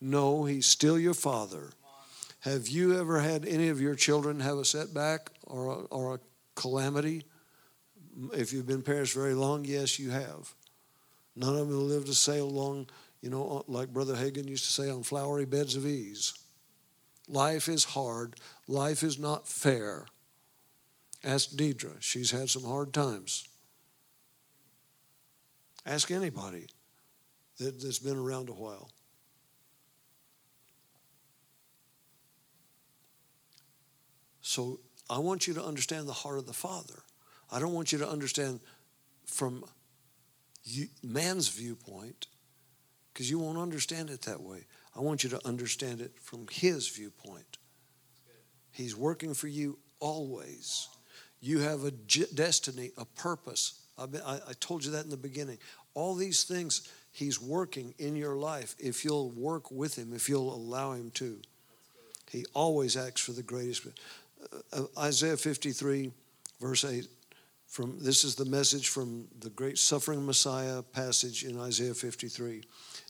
No, 0.00 0.44
He's 0.44 0.66
still 0.66 0.98
your 0.98 1.14
Father. 1.14 1.70
Have 2.40 2.68
you 2.68 2.98
ever 2.98 3.20
had 3.20 3.44
any 3.44 3.68
of 3.68 3.80
your 3.80 3.94
children 3.94 4.40
have 4.40 4.58
a 4.58 4.64
setback 4.64 5.30
or 5.44 5.66
a, 5.66 5.74
or 5.86 6.14
a 6.14 6.20
calamity? 6.54 7.24
If 8.32 8.52
you've 8.52 8.66
been 8.66 8.82
parents 8.82 9.12
very 9.12 9.34
long, 9.34 9.64
yes, 9.64 9.98
you 9.98 10.10
have. 10.10 10.54
None 11.34 11.56
of 11.56 11.68
them 11.68 11.88
lived 11.88 12.06
to 12.06 12.14
sail 12.14 12.48
long, 12.48 12.88
you 13.20 13.30
know, 13.30 13.64
like 13.68 13.92
Brother 13.92 14.14
Hagin 14.14 14.48
used 14.48 14.64
to 14.64 14.72
say, 14.72 14.90
on 14.90 15.02
flowery 15.02 15.44
beds 15.46 15.76
of 15.76 15.86
ease. 15.86 16.34
Life 17.28 17.68
is 17.68 17.84
hard. 17.84 18.36
Life 18.66 19.02
is 19.02 19.18
not 19.18 19.46
fair. 19.46 20.06
Ask 21.22 21.50
Deidre. 21.50 22.00
She's 22.00 22.30
had 22.30 22.48
some 22.48 22.64
hard 22.64 22.92
times. 22.94 23.46
Ask 25.84 26.10
anybody 26.10 26.66
that, 27.58 27.80
that's 27.80 27.98
been 27.98 28.16
around 28.16 28.48
a 28.48 28.52
while. 28.52 28.90
So 34.40 34.80
I 35.10 35.18
want 35.18 35.46
you 35.46 35.54
to 35.54 35.64
understand 35.64 36.08
the 36.08 36.12
heart 36.12 36.38
of 36.38 36.46
the 36.46 36.54
Father. 36.54 37.02
I 37.52 37.58
don't 37.60 37.74
want 37.74 37.92
you 37.92 37.98
to 37.98 38.08
understand 38.08 38.60
from 39.26 39.64
man's 41.02 41.48
viewpoint 41.48 42.26
because 43.12 43.30
you 43.30 43.38
won't 43.38 43.58
understand 43.58 44.10
it 44.10 44.22
that 44.22 44.40
way. 44.40 44.66
I 44.98 45.00
want 45.00 45.22
you 45.22 45.30
to 45.30 45.46
understand 45.46 46.00
it 46.00 46.12
from 46.20 46.46
his 46.50 46.88
viewpoint. 46.88 47.58
He's 48.72 48.96
working 48.96 49.32
for 49.32 49.46
you 49.46 49.78
always. 50.00 50.88
You 51.40 51.60
have 51.60 51.84
a 51.84 51.92
destiny, 51.92 52.90
a 52.98 53.04
purpose. 53.04 53.80
I, 53.96 54.38
told 54.58 54.84
you 54.84 54.92
that 54.92 55.04
in 55.04 55.10
the 55.10 55.16
beginning. 55.16 55.58
All 55.94 56.14
these 56.14 56.42
things 56.42 56.92
he's 57.12 57.40
working 57.40 57.94
in 57.98 58.16
your 58.16 58.36
life 58.36 58.74
if 58.78 59.04
you'll 59.04 59.30
work 59.30 59.70
with 59.70 59.96
him, 59.96 60.12
if 60.12 60.28
you'll 60.28 60.52
allow 60.52 60.92
him 60.92 61.10
to. 61.12 61.40
He 62.30 62.44
always 62.52 62.96
acts 62.96 63.20
for 63.20 63.32
the 63.32 63.42
greatest. 63.42 63.86
Uh, 64.72 64.82
Isaiah 64.98 65.36
53, 65.36 66.10
verse 66.60 66.84
8 66.84 67.06
from 67.68 67.98
this 68.00 68.24
is 68.24 68.34
the 68.34 68.46
message 68.46 68.88
from 68.88 69.28
the 69.40 69.50
great 69.50 69.78
suffering 69.78 70.24
Messiah 70.24 70.82
passage 70.82 71.44
in 71.44 71.60
Isaiah 71.60 71.94
53. 71.94 72.62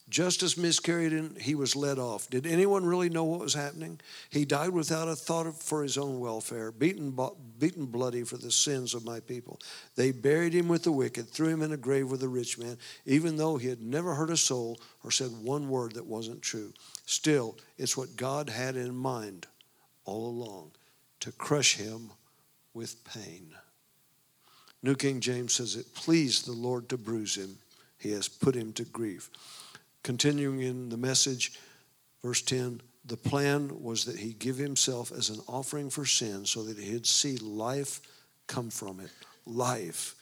Just 0.08 0.42
as 0.42 0.56
miscarried 0.56 1.12
and 1.12 1.36
he 1.36 1.54
was 1.54 1.76
led 1.76 1.98
off. 1.98 2.30
Did 2.30 2.46
anyone 2.46 2.86
really 2.86 3.10
know 3.10 3.24
what 3.24 3.40
was 3.40 3.52
happening? 3.52 4.00
He 4.30 4.46
died 4.46 4.70
without 4.70 5.06
a 5.06 5.14
thought 5.14 5.62
for 5.62 5.82
his 5.82 5.98
own 5.98 6.18
welfare, 6.18 6.72
beaten, 6.72 7.14
beaten 7.58 7.86
bloody 7.86 8.24
for 8.24 8.38
the 8.38 8.50
sins 8.50 8.94
of 8.94 9.04
my 9.04 9.20
people. 9.20 9.60
They 9.96 10.12
buried 10.12 10.54
him 10.54 10.66
with 10.66 10.84
the 10.84 10.92
wicked, 10.92 11.28
threw 11.28 11.48
him 11.48 11.60
in 11.60 11.72
a 11.72 11.76
grave 11.76 12.10
with 12.10 12.22
a 12.22 12.28
rich 12.28 12.58
man, 12.58 12.78
even 13.04 13.36
though 13.36 13.58
he 13.58 13.68
had 13.68 13.82
never 13.82 14.14
hurt 14.14 14.30
a 14.30 14.36
soul 14.36 14.80
or 15.04 15.10
said 15.10 15.30
one 15.42 15.68
word 15.68 15.92
that 15.92 16.06
wasn't 16.06 16.40
true. 16.40 16.72
Still, 17.04 17.58
it's 17.76 17.96
what 17.96 18.16
God 18.16 18.48
had 18.48 18.76
in 18.76 18.94
mind 18.94 19.46
all 20.06 20.26
along 20.26 20.70
to 21.20 21.32
crush 21.32 21.76
him 21.76 22.12
with 22.72 23.04
pain. 23.04 23.50
New 24.82 24.94
King 24.94 25.20
James 25.20 25.54
says, 25.54 25.76
It 25.76 25.94
pleased 25.94 26.46
the 26.46 26.52
Lord 26.52 26.88
to 26.88 26.96
bruise 26.96 27.36
him, 27.36 27.58
he 27.98 28.12
has 28.12 28.28
put 28.28 28.54
him 28.54 28.72
to 28.74 28.84
grief. 28.84 29.28
Continuing 30.08 30.62
in 30.62 30.88
the 30.88 30.96
message, 30.96 31.52
verse 32.22 32.40
10 32.40 32.80
the 33.04 33.16
plan 33.18 33.82
was 33.82 34.06
that 34.06 34.16
he 34.18 34.32
give 34.32 34.56
himself 34.56 35.12
as 35.12 35.28
an 35.28 35.38
offering 35.46 35.90
for 35.90 36.06
sin 36.06 36.46
so 36.46 36.62
that 36.62 36.78
he'd 36.78 37.04
see 37.04 37.36
life 37.36 38.00
come 38.46 38.70
from 38.70 39.00
it. 39.00 39.10
Life, 39.44 40.14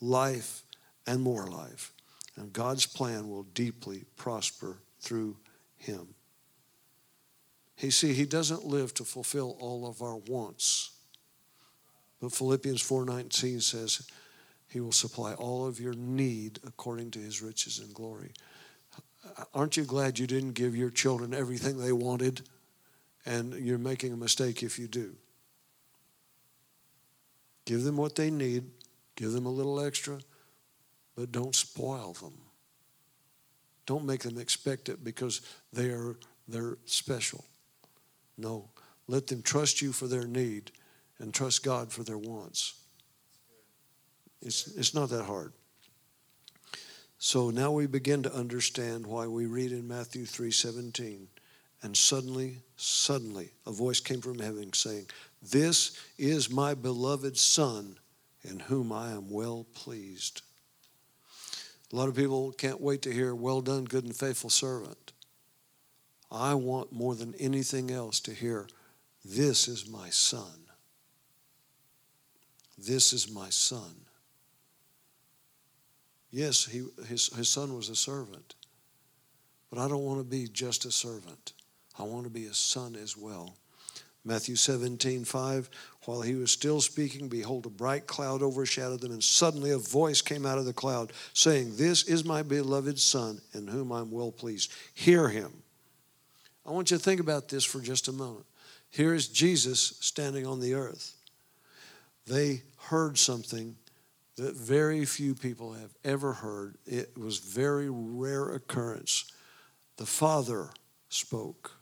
life, 0.00 0.62
and 1.06 1.20
more 1.20 1.46
life. 1.46 1.92
And 2.36 2.54
God's 2.54 2.86
plan 2.86 3.28
will 3.28 3.42
deeply 3.42 4.04
prosper 4.16 4.78
through 5.00 5.36
him. 5.76 6.14
He 7.76 7.90
see, 7.90 8.14
he 8.14 8.24
doesn't 8.24 8.64
live 8.64 8.94
to 8.94 9.04
fulfill 9.04 9.58
all 9.60 9.86
of 9.86 10.00
our 10.00 10.16
wants. 10.16 10.90
But 12.18 12.32
Philippians 12.32 12.82
4:19 12.82 13.60
says, 13.60 14.08
He 14.70 14.80
will 14.80 14.90
supply 14.90 15.34
all 15.34 15.66
of 15.66 15.80
your 15.80 15.92
need 15.92 16.60
according 16.66 17.10
to 17.10 17.18
his 17.18 17.42
riches 17.42 17.78
and 17.78 17.92
glory. 17.92 18.32
Aren't 19.52 19.76
you 19.76 19.84
glad 19.84 20.18
you 20.18 20.26
didn't 20.26 20.52
give 20.52 20.76
your 20.76 20.90
children 20.90 21.34
everything 21.34 21.78
they 21.78 21.92
wanted? 21.92 22.42
And 23.26 23.54
you're 23.54 23.78
making 23.78 24.12
a 24.12 24.16
mistake 24.16 24.62
if 24.62 24.78
you 24.78 24.86
do. 24.86 25.16
Give 27.64 27.82
them 27.82 27.96
what 27.96 28.16
they 28.16 28.30
need, 28.30 28.64
give 29.16 29.32
them 29.32 29.46
a 29.46 29.50
little 29.50 29.80
extra, 29.80 30.18
but 31.16 31.32
don't 31.32 31.54
spoil 31.54 32.12
them. 32.12 32.34
Don't 33.86 34.04
make 34.04 34.22
them 34.22 34.38
expect 34.38 34.88
it 34.88 35.02
because 35.02 35.40
they 35.72 35.88
are 35.88 36.16
they're 36.48 36.76
special. 36.84 37.44
No, 38.36 38.68
let 39.06 39.26
them 39.26 39.42
trust 39.42 39.80
you 39.80 39.92
for 39.92 40.06
their 40.06 40.26
need 40.26 40.72
and 41.18 41.32
trust 41.32 41.64
God 41.64 41.92
for 41.92 42.02
their 42.02 42.18
wants. 42.18 42.74
It's, 44.42 44.66
it's 44.76 44.94
not 44.94 45.08
that 45.10 45.24
hard. 45.24 45.52
So 47.26 47.48
now 47.48 47.70
we 47.70 47.86
begin 47.86 48.22
to 48.24 48.34
understand 48.34 49.06
why 49.06 49.26
we 49.26 49.46
read 49.46 49.72
in 49.72 49.88
Matthew 49.88 50.26
3:17 50.26 51.28
and 51.80 51.96
suddenly 51.96 52.60
suddenly 52.76 53.54
a 53.64 53.72
voice 53.72 53.98
came 53.98 54.20
from 54.20 54.40
heaven 54.40 54.74
saying 54.74 55.08
this 55.40 55.92
is 56.18 56.50
my 56.50 56.74
beloved 56.74 57.38
son 57.38 57.98
in 58.42 58.60
whom 58.60 58.92
I 58.92 59.12
am 59.12 59.30
well 59.30 59.64
pleased. 59.72 60.42
A 61.90 61.96
lot 61.96 62.10
of 62.10 62.14
people 62.14 62.52
can't 62.52 62.82
wait 62.82 63.00
to 63.00 63.10
hear 63.10 63.34
well 63.34 63.62
done 63.62 63.86
good 63.86 64.04
and 64.04 64.14
faithful 64.14 64.50
servant. 64.50 65.14
I 66.30 66.52
want 66.52 66.92
more 66.92 67.14
than 67.14 67.34
anything 67.36 67.90
else 67.90 68.20
to 68.20 68.34
hear 68.34 68.68
this 69.24 69.66
is 69.66 69.88
my 69.88 70.10
son. 70.10 70.66
This 72.76 73.14
is 73.14 73.30
my 73.30 73.48
son. 73.48 74.03
Yes, 76.34 76.64
he, 76.64 76.82
his, 77.06 77.28
his 77.36 77.48
son 77.48 77.76
was 77.76 77.88
a 77.88 77.94
servant, 77.94 78.56
but 79.70 79.78
I 79.78 79.86
don't 79.86 80.02
want 80.02 80.18
to 80.18 80.24
be 80.24 80.48
just 80.48 80.84
a 80.84 80.90
servant. 80.90 81.52
I 81.96 82.02
want 82.02 82.24
to 82.24 82.30
be 82.30 82.46
a 82.46 82.52
son 82.52 82.96
as 82.96 83.16
well. 83.16 83.56
Matthew 84.24 84.56
17, 84.56 85.24
5, 85.24 85.70
while 86.06 86.22
he 86.22 86.34
was 86.34 86.50
still 86.50 86.80
speaking, 86.80 87.28
behold, 87.28 87.66
a 87.66 87.70
bright 87.70 88.08
cloud 88.08 88.42
overshadowed 88.42 89.00
them, 89.00 89.12
and 89.12 89.22
suddenly 89.22 89.70
a 89.70 89.78
voice 89.78 90.20
came 90.22 90.44
out 90.44 90.58
of 90.58 90.64
the 90.64 90.72
cloud, 90.72 91.12
saying, 91.34 91.76
This 91.76 92.02
is 92.02 92.24
my 92.24 92.42
beloved 92.42 92.98
Son, 92.98 93.40
in 93.52 93.68
whom 93.68 93.92
I'm 93.92 94.10
well 94.10 94.32
pleased. 94.32 94.72
Hear 94.92 95.28
him. 95.28 95.52
I 96.66 96.72
want 96.72 96.90
you 96.90 96.96
to 96.96 97.02
think 97.02 97.20
about 97.20 97.48
this 97.48 97.62
for 97.62 97.78
just 97.78 98.08
a 98.08 98.12
moment. 98.12 98.46
Here 98.90 99.14
is 99.14 99.28
Jesus 99.28 99.98
standing 100.00 100.48
on 100.48 100.58
the 100.58 100.74
earth. 100.74 101.14
They 102.26 102.62
heard 102.76 103.18
something 103.18 103.76
that 104.36 104.56
very 104.56 105.04
few 105.04 105.34
people 105.34 105.74
have 105.74 105.94
ever 106.04 106.32
heard. 106.32 106.76
It 106.86 107.16
was 107.16 107.38
very 107.38 107.88
rare 107.88 108.48
occurrence. 108.50 109.30
The 109.96 110.06
Father 110.06 110.70
spoke. 111.08 111.72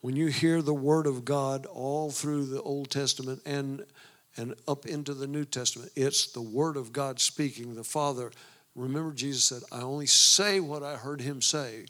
When 0.00 0.14
you 0.14 0.28
hear 0.28 0.62
the 0.62 0.74
word 0.74 1.06
of 1.06 1.24
God 1.24 1.66
all 1.66 2.10
through 2.10 2.46
the 2.46 2.62
Old 2.62 2.90
Testament 2.90 3.42
and 3.44 3.84
and 4.38 4.54
up 4.68 4.84
into 4.84 5.14
the 5.14 5.26
New 5.26 5.46
Testament, 5.46 5.90
it's 5.96 6.30
the 6.30 6.42
word 6.42 6.76
of 6.76 6.92
God 6.92 7.18
speaking. 7.20 7.74
The 7.74 7.82
Father, 7.82 8.30
remember 8.74 9.14
Jesus 9.14 9.44
said, 9.44 9.62
"I 9.72 9.80
only 9.80 10.06
say 10.06 10.60
what 10.60 10.82
I 10.82 10.96
heard 10.96 11.22
him 11.22 11.40
say." 11.40 11.86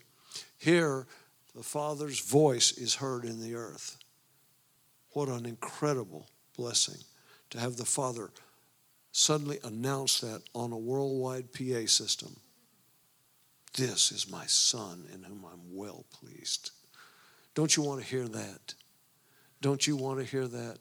Here, 0.57 1.05
the 1.53 1.63
Father's 1.63 2.21
voice 2.21 2.71
is 2.71 2.95
heard 2.95 3.25
in 3.25 3.41
the 3.41 3.53
earth. 3.55 3.97
What 5.11 5.27
an 5.27 5.45
incredible 5.45 6.29
blessing 6.55 7.03
to 7.49 7.59
have 7.59 7.75
the 7.75 7.85
Father 7.85 8.31
suddenly 9.17 9.57
announce 9.63 10.19
that 10.19 10.43
on 10.53 10.71
a 10.71 10.77
worldwide 10.77 11.51
PA 11.51 11.87
system. 11.87 12.39
This 13.75 14.11
is 14.11 14.29
my 14.29 14.45
Son 14.45 15.05
in 15.11 15.23
whom 15.23 15.43
I'm 15.51 15.75
well 15.75 16.05
pleased. 16.11 16.69
Don't 17.55 17.75
you 17.75 17.81
want 17.81 17.99
to 17.99 18.07
hear 18.07 18.27
that? 18.27 18.75
Don't 19.59 19.87
you 19.87 19.95
want 19.95 20.19
to 20.19 20.23
hear 20.23 20.47
that? 20.47 20.77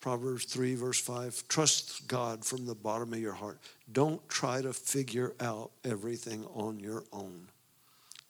Proverbs 0.00 0.46
3, 0.46 0.76
verse 0.76 0.98
5 0.98 1.44
Trust 1.46 2.08
God 2.08 2.42
from 2.42 2.64
the 2.64 2.74
bottom 2.74 3.12
of 3.12 3.18
your 3.18 3.34
heart. 3.34 3.58
Don't 3.92 4.26
try 4.30 4.62
to 4.62 4.72
figure 4.72 5.34
out 5.40 5.72
everything 5.84 6.46
on 6.54 6.80
your 6.80 7.04
own. 7.12 7.48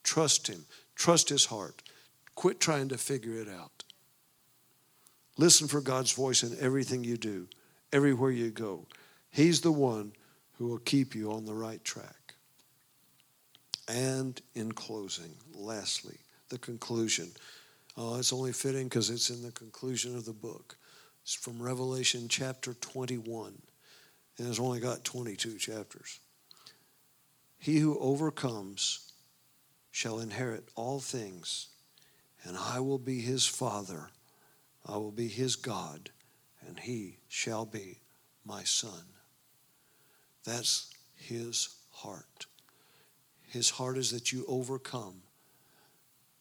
Trust 0.03 0.49
Him, 0.49 0.65
trust 0.97 1.29
His 1.29 1.45
heart. 1.45 1.81
Quit 2.35 2.59
trying 2.59 2.89
to 2.89 2.99
figure 2.99 3.41
it 3.41 3.49
out. 3.49 3.80
Listen 5.37 5.69
for 5.69 5.81
God's 5.81 6.13
voice 6.13 6.43
in 6.43 6.57
everything 6.61 7.05
you 7.05 7.17
do, 7.17 7.49
everywhere 7.93 8.31
you 8.31 8.51
go. 8.51 8.87
He's 9.31 9.61
the 9.61 9.73
one 9.73 10.13
who 10.59 10.67
will 10.69 10.79
keep 10.79 11.15
you 11.15 11.33
on 11.33 11.47
the 11.47 11.55
right 11.55 11.83
track. 11.85 12.35
And 13.89 14.41
in 14.55 14.73
closing, 14.73 15.35
lastly, 15.55 16.19
the 16.49 16.59
conclusion. 16.59 17.31
Oh, 17.97 18.19
it's 18.19 18.33
only 18.33 18.53
fitting 18.53 18.85
because 18.85 19.11
it's 19.11 19.31
in 19.31 19.43
the 19.43 19.53
conclusion 19.53 20.17
of 20.17 20.25
the 20.25 20.33
book. 20.33 20.77
It's 21.23 21.35
from 21.35 21.63
Revelation 21.63 22.29
chapter 22.29 22.75
21, 22.75 23.55
and 24.39 24.49
it's 24.49 24.61
only 24.61 24.81
got 24.81 25.05
22 25.05 25.59
chapters. 25.59 26.21
He 27.59 27.79
who 27.79 27.99
overcomes 27.99 29.13
shall 29.91 30.21
inherit 30.21 30.69
all 30.77 31.01
things, 31.01 31.69
and 32.45 32.57
I 32.57 32.81
will 32.81 32.99
be 32.99 33.21
his 33.21 33.47
father 33.47 34.11
I 34.91 34.97
will 34.97 35.13
be 35.13 35.29
his 35.29 35.55
God, 35.55 36.11
and 36.67 36.79
he 36.79 37.19
shall 37.29 37.65
be 37.65 38.01
my 38.45 38.65
son. 38.65 39.05
That's 40.45 40.93
his 41.15 41.77
heart. 41.93 42.47
His 43.47 43.71
heart 43.71 43.99
is 43.99 44.11
that 44.11 44.33
you 44.33 44.45
overcome 44.49 45.23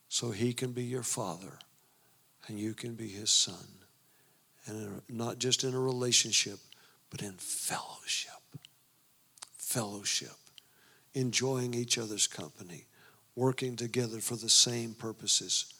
so 0.07 0.31
he 0.31 0.53
can 0.53 0.71
be 0.71 0.83
your 0.83 1.03
father 1.03 1.59
and 2.47 2.59
you 2.59 2.73
can 2.73 2.95
be 2.95 3.07
his 3.07 3.29
son. 3.29 3.67
And 4.65 5.01
not 5.07 5.37
just 5.37 5.63
in 5.63 5.75
a 5.75 5.79
relationship, 5.79 6.59
but 7.11 7.21
in 7.21 7.33
fellowship. 7.33 8.31
Fellowship. 9.57 10.37
Enjoying 11.13 11.73
each 11.73 11.97
other's 11.97 12.27
company, 12.27 12.85
working 13.35 13.75
together 13.75 14.19
for 14.19 14.35
the 14.35 14.49
same 14.49 14.93
purposes 14.93 15.73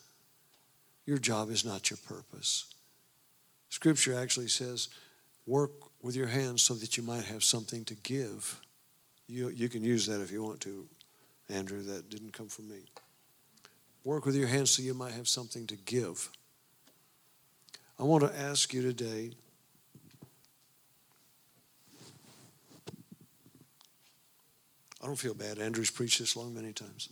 your 1.10 1.18
job 1.18 1.50
is 1.50 1.66
not 1.66 1.90
your 1.90 1.98
purpose. 2.08 2.66
Scripture 3.70 4.14
actually 4.14 4.48
says, 4.48 4.90
work 5.48 5.72
with 6.04 6.16
your 6.16 6.28
hands 6.28 6.62
so 6.62 6.76
that 6.76 6.98
you 6.98 7.04
might 7.04 7.24
have 7.24 7.44
something 7.44 7.84
to 7.86 7.96
give. 7.96 8.62
You, 9.28 9.50
you 9.50 9.70
can 9.70 9.84
use 9.84 10.06
that 10.06 10.22
if 10.22 10.32
you 10.32 10.44
want 10.44 10.60
to, 10.62 10.86
Andrew. 11.50 11.82
That 11.82 12.12
didn't 12.12 12.34
come 12.34 12.48
from 12.48 12.70
me. 12.70 12.82
Work 14.04 14.28
with 14.28 14.36
your 14.36 14.48
hands 14.48 14.70
so 14.70 14.84
you 14.84 14.94
might 14.94 15.14
have 15.14 15.28
something 15.28 15.66
to 15.66 15.76
give. 15.76 16.30
I 18.00 18.04
want 18.04 18.24
to 18.24 18.40
ask 18.40 18.72
you 18.72 18.84
today 18.84 19.32
I 25.02 25.08
don't 25.08 25.16
feel 25.16 25.34
bad. 25.34 25.58
Andrew's 25.58 25.90
preached 25.90 26.20
this 26.20 26.36
long 26.36 26.54
many 26.54 26.74
times. 26.74 27.10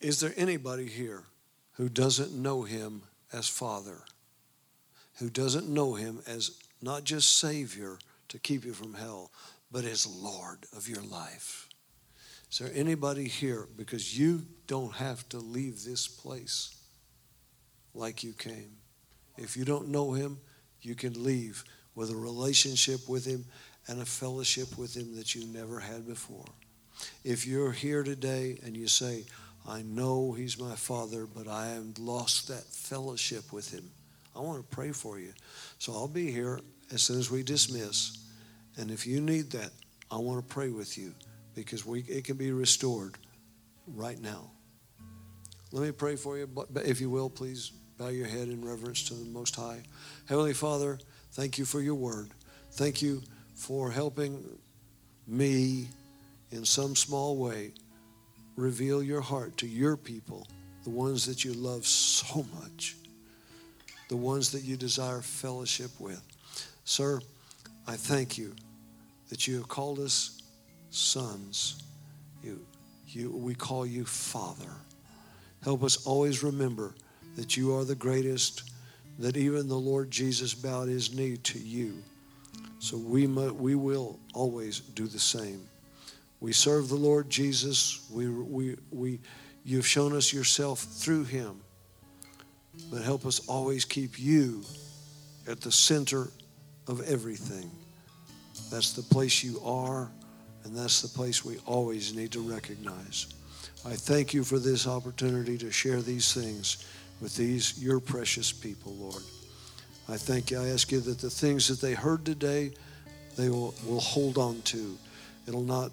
Is 0.00 0.20
there 0.20 0.34
anybody 0.36 0.86
here 0.86 1.24
who 1.72 1.88
doesn't 1.88 2.32
know 2.32 2.62
him 2.62 3.02
as 3.32 3.48
Father? 3.48 3.98
Who 5.18 5.28
doesn't 5.28 5.68
know 5.68 5.94
him 5.94 6.20
as 6.26 6.58
not 6.80 7.02
just 7.02 7.38
Savior 7.38 7.98
to 8.28 8.38
keep 8.38 8.64
you 8.64 8.72
from 8.72 8.94
hell, 8.94 9.32
but 9.72 9.84
as 9.84 10.06
Lord 10.06 10.66
of 10.76 10.88
your 10.88 11.02
life? 11.02 11.68
Is 12.50 12.58
there 12.58 12.70
anybody 12.72 13.26
here? 13.26 13.66
Because 13.76 14.16
you 14.16 14.46
don't 14.68 14.94
have 14.94 15.28
to 15.30 15.38
leave 15.38 15.82
this 15.82 16.06
place 16.06 16.76
like 17.92 18.22
you 18.22 18.32
came. 18.32 18.76
If 19.36 19.56
you 19.56 19.64
don't 19.64 19.88
know 19.88 20.12
him, 20.12 20.38
you 20.80 20.94
can 20.94 21.24
leave 21.24 21.64
with 21.96 22.10
a 22.10 22.16
relationship 22.16 23.08
with 23.08 23.24
him 23.24 23.44
and 23.88 24.00
a 24.00 24.06
fellowship 24.06 24.78
with 24.78 24.96
him 24.96 25.16
that 25.16 25.34
you 25.34 25.46
never 25.48 25.80
had 25.80 26.06
before. 26.06 26.44
If 27.24 27.46
you're 27.46 27.72
here 27.72 28.04
today 28.04 28.60
and 28.64 28.76
you 28.76 28.86
say, 28.86 29.24
I 29.68 29.82
know 29.82 30.32
He's 30.32 30.58
my 30.58 30.74
Father, 30.74 31.26
but 31.26 31.46
I 31.46 31.66
have 31.68 31.98
lost 31.98 32.48
that 32.48 32.64
fellowship 32.64 33.52
with 33.52 33.72
Him. 33.72 33.90
I 34.34 34.40
want 34.40 34.58
to 34.58 34.74
pray 34.74 34.92
for 34.92 35.18
you. 35.18 35.34
So 35.78 35.92
I'll 35.92 36.08
be 36.08 36.30
here 36.30 36.60
as 36.92 37.02
soon 37.02 37.18
as 37.18 37.30
we 37.30 37.42
dismiss. 37.42 38.16
And 38.78 38.90
if 38.90 39.06
you 39.06 39.20
need 39.20 39.50
that, 39.50 39.70
I 40.10 40.16
want 40.16 40.46
to 40.46 40.54
pray 40.54 40.70
with 40.70 40.96
you 40.96 41.12
because 41.54 41.84
we, 41.84 42.00
it 42.00 42.24
can 42.24 42.36
be 42.36 42.50
restored 42.50 43.18
right 43.86 44.18
now. 44.18 44.50
Let 45.70 45.82
me 45.82 45.92
pray 45.92 46.16
for 46.16 46.38
you. 46.38 46.46
But 46.46 46.68
if 46.86 47.00
you 47.00 47.10
will, 47.10 47.28
please 47.28 47.70
bow 47.98 48.08
your 48.08 48.26
head 48.26 48.48
in 48.48 48.64
reverence 48.64 49.02
to 49.08 49.14
the 49.14 49.24
Most 49.26 49.54
High. 49.54 49.82
Heavenly 50.26 50.54
Father, 50.54 50.98
thank 51.32 51.58
you 51.58 51.66
for 51.66 51.82
your 51.82 51.96
word. 51.96 52.30
Thank 52.72 53.02
you 53.02 53.22
for 53.54 53.90
helping 53.90 54.44
me 55.26 55.88
in 56.52 56.64
some 56.64 56.96
small 56.96 57.36
way 57.36 57.72
reveal 58.58 59.00
your 59.00 59.20
heart 59.20 59.56
to 59.56 59.68
your 59.68 59.96
people, 59.96 60.46
the 60.82 60.90
ones 60.90 61.26
that 61.26 61.44
you 61.44 61.52
love 61.52 61.86
so 61.86 62.44
much, 62.60 62.96
the 64.08 64.16
ones 64.16 64.50
that 64.50 64.64
you 64.64 64.76
desire 64.76 65.20
fellowship 65.20 65.92
with. 66.00 66.20
Sir, 66.84 67.20
I 67.86 67.94
thank 67.94 68.36
you 68.36 68.56
that 69.28 69.46
you 69.46 69.56
have 69.58 69.68
called 69.68 70.00
us 70.00 70.42
sons. 70.90 71.84
You, 72.42 72.66
you, 73.06 73.30
we 73.30 73.54
call 73.54 73.86
you 73.86 74.04
Father. 74.04 74.72
Help 75.62 75.84
us 75.84 76.04
always 76.04 76.42
remember 76.42 76.94
that 77.36 77.56
you 77.56 77.76
are 77.76 77.84
the 77.84 77.94
greatest, 77.94 78.72
that 79.20 79.36
even 79.36 79.68
the 79.68 79.78
Lord 79.78 80.10
Jesus 80.10 80.52
bowed 80.52 80.88
his 80.88 81.14
knee 81.14 81.36
to 81.36 81.58
you. 81.60 82.02
So 82.80 82.96
we, 82.96 83.28
we 83.28 83.76
will 83.76 84.18
always 84.34 84.80
do 84.80 85.06
the 85.06 85.20
same. 85.20 85.68
We 86.40 86.52
serve 86.52 86.88
the 86.88 86.96
Lord 86.96 87.28
Jesus. 87.28 88.06
We, 88.10 88.28
we, 88.28 88.76
we, 88.90 89.20
you've 89.64 89.86
shown 89.86 90.14
us 90.14 90.32
yourself 90.32 90.80
through 90.80 91.24
him. 91.24 91.60
But 92.90 93.02
help 93.02 93.26
us 93.26 93.46
always 93.48 93.84
keep 93.84 94.18
you 94.18 94.62
at 95.48 95.60
the 95.60 95.72
center 95.72 96.28
of 96.86 97.00
everything. 97.08 97.70
That's 98.70 98.92
the 98.92 99.02
place 99.02 99.42
you 99.42 99.60
are, 99.64 100.10
and 100.64 100.76
that's 100.76 101.02
the 101.02 101.08
place 101.08 101.44
we 101.44 101.58
always 101.66 102.14
need 102.14 102.32
to 102.32 102.40
recognize. 102.40 103.26
I 103.84 103.94
thank 103.94 104.34
you 104.34 104.44
for 104.44 104.58
this 104.58 104.86
opportunity 104.86 105.56
to 105.58 105.70
share 105.70 106.02
these 106.02 106.32
things 106.32 106.86
with 107.20 107.36
these, 107.36 107.82
your 107.82 108.00
precious 108.00 108.52
people, 108.52 108.94
Lord. 108.94 109.22
I 110.08 110.16
thank 110.16 110.50
you. 110.50 110.60
I 110.60 110.68
ask 110.68 110.90
you 110.90 111.00
that 111.00 111.18
the 111.18 111.30
things 111.30 111.68
that 111.68 111.80
they 111.80 111.94
heard 111.94 112.24
today, 112.24 112.72
they 113.36 113.48
will, 113.48 113.74
will 113.86 114.00
hold 114.00 114.38
on 114.38 114.62
to. 114.62 114.96
It'll 115.46 115.62
not 115.62 115.90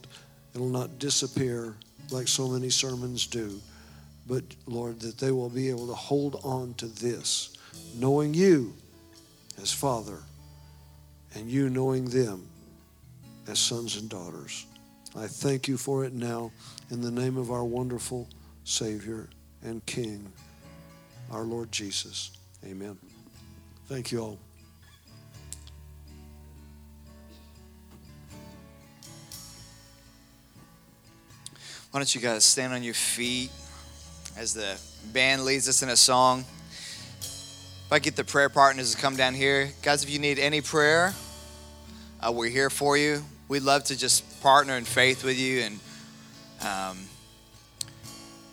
It'll 0.55 0.69
not 0.69 0.99
disappear 0.99 1.75
like 2.11 2.29
so 2.29 2.47
many 2.47 2.69
sermons 2.69 3.27
do, 3.27 3.59
but 4.25 4.43
Lord, 4.65 5.01
that 5.01 5.17
they 5.17 5.31
will 5.31 5.49
be 5.49 5.69
able 5.69 5.87
to 5.87 5.93
hold 5.93 6.39
on 6.45 6.73
to 6.75 6.87
this, 6.87 7.57
knowing 7.99 8.33
you 8.33 8.73
as 9.61 9.73
Father 9.73 10.19
and 11.35 11.49
you 11.49 11.69
knowing 11.69 12.05
them 12.05 12.47
as 13.47 13.59
sons 13.59 13.97
and 13.97 14.09
daughters. 14.09 14.65
I 15.13 15.27
thank 15.27 15.67
you 15.67 15.77
for 15.77 16.05
it 16.05 16.13
now 16.13 16.51
in 16.89 17.01
the 17.01 17.11
name 17.11 17.35
of 17.35 17.51
our 17.51 17.65
wonderful 17.65 18.29
Savior 18.63 19.27
and 19.61 19.85
King, 19.85 20.31
our 21.31 21.43
Lord 21.43 21.69
Jesus. 21.71 22.31
Amen. 22.65 22.97
Thank 23.87 24.13
you 24.13 24.19
all. 24.19 24.44
Why 31.95 31.99
don't 31.99 32.13
you 32.13 32.19
guys 32.19 32.43
stand 32.43 32.73
on 32.73 32.83
your 32.83 32.93
feet 32.93 33.49
as 34.35 34.53
the 34.53 34.77
band 35.13 35.45
leads 35.45 35.69
us 35.69 35.81
in 35.81 35.87
a 35.87 35.95
song? 35.95 36.43
If 37.21 37.87
I 37.89 37.99
get 37.99 38.17
the 38.17 38.25
prayer 38.25 38.49
partners 38.49 38.93
to 38.93 39.01
come 39.01 39.15
down 39.15 39.33
here, 39.33 39.71
guys, 39.81 40.03
if 40.03 40.09
you 40.09 40.19
need 40.19 40.37
any 40.37 40.59
prayer, 40.59 41.13
uh, 42.19 42.33
we're 42.33 42.49
here 42.49 42.69
for 42.69 42.97
you. 42.97 43.23
We'd 43.47 43.63
love 43.63 43.85
to 43.85 43.97
just 43.97 44.41
partner 44.41 44.75
in 44.75 44.83
faith 44.83 45.23
with 45.23 45.39
you. 45.39 45.61
And 45.61 45.79
um, 46.63 46.97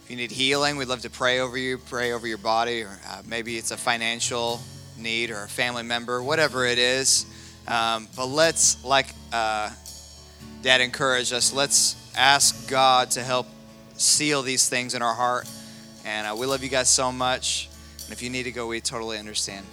if 0.05 0.11
you 0.11 0.15
need 0.15 0.31
healing, 0.31 0.77
we'd 0.77 0.87
love 0.87 1.03
to 1.03 1.11
pray 1.11 1.41
over 1.41 1.59
you, 1.59 1.79
pray 1.79 2.13
over 2.13 2.29
your 2.29 2.39
body, 2.39 2.83
or 2.83 2.97
uh, 3.09 3.23
maybe 3.27 3.57
it's 3.57 3.73
a 3.73 3.77
financial 3.77 4.61
need 4.97 5.33
or 5.33 5.43
a 5.43 5.49
family 5.49 5.83
member, 5.83 6.23
whatever 6.23 6.65
it 6.65 6.79
is. 6.79 7.27
Um, 7.67 8.07
but 8.15 8.27
let's, 8.27 8.85
like 8.85 9.09
uh, 9.33 9.71
Dad 10.63 10.81
encouraged 10.81 11.33
us, 11.33 11.53
let's 11.53 11.97
ask 12.17 12.69
God 12.69 13.11
to 13.13 13.23
help 13.23 13.47
seal 13.97 14.43
these 14.43 14.69
things 14.69 14.95
in 14.95 15.03
our 15.03 15.15
heart. 15.15 15.49
And 16.05 16.27
uh, 16.27 16.37
we 16.37 16.47
love 16.47 16.63
you 16.63 16.69
guys 16.69 16.89
so 16.89 17.13
much. 17.13 17.69
And 18.05 18.13
if 18.13 18.23
you 18.23 18.31
need 18.31 18.45
to 18.45 18.53
go, 18.53 18.67
we 18.67 18.81
totally 18.81 19.19
understand. 19.19 19.65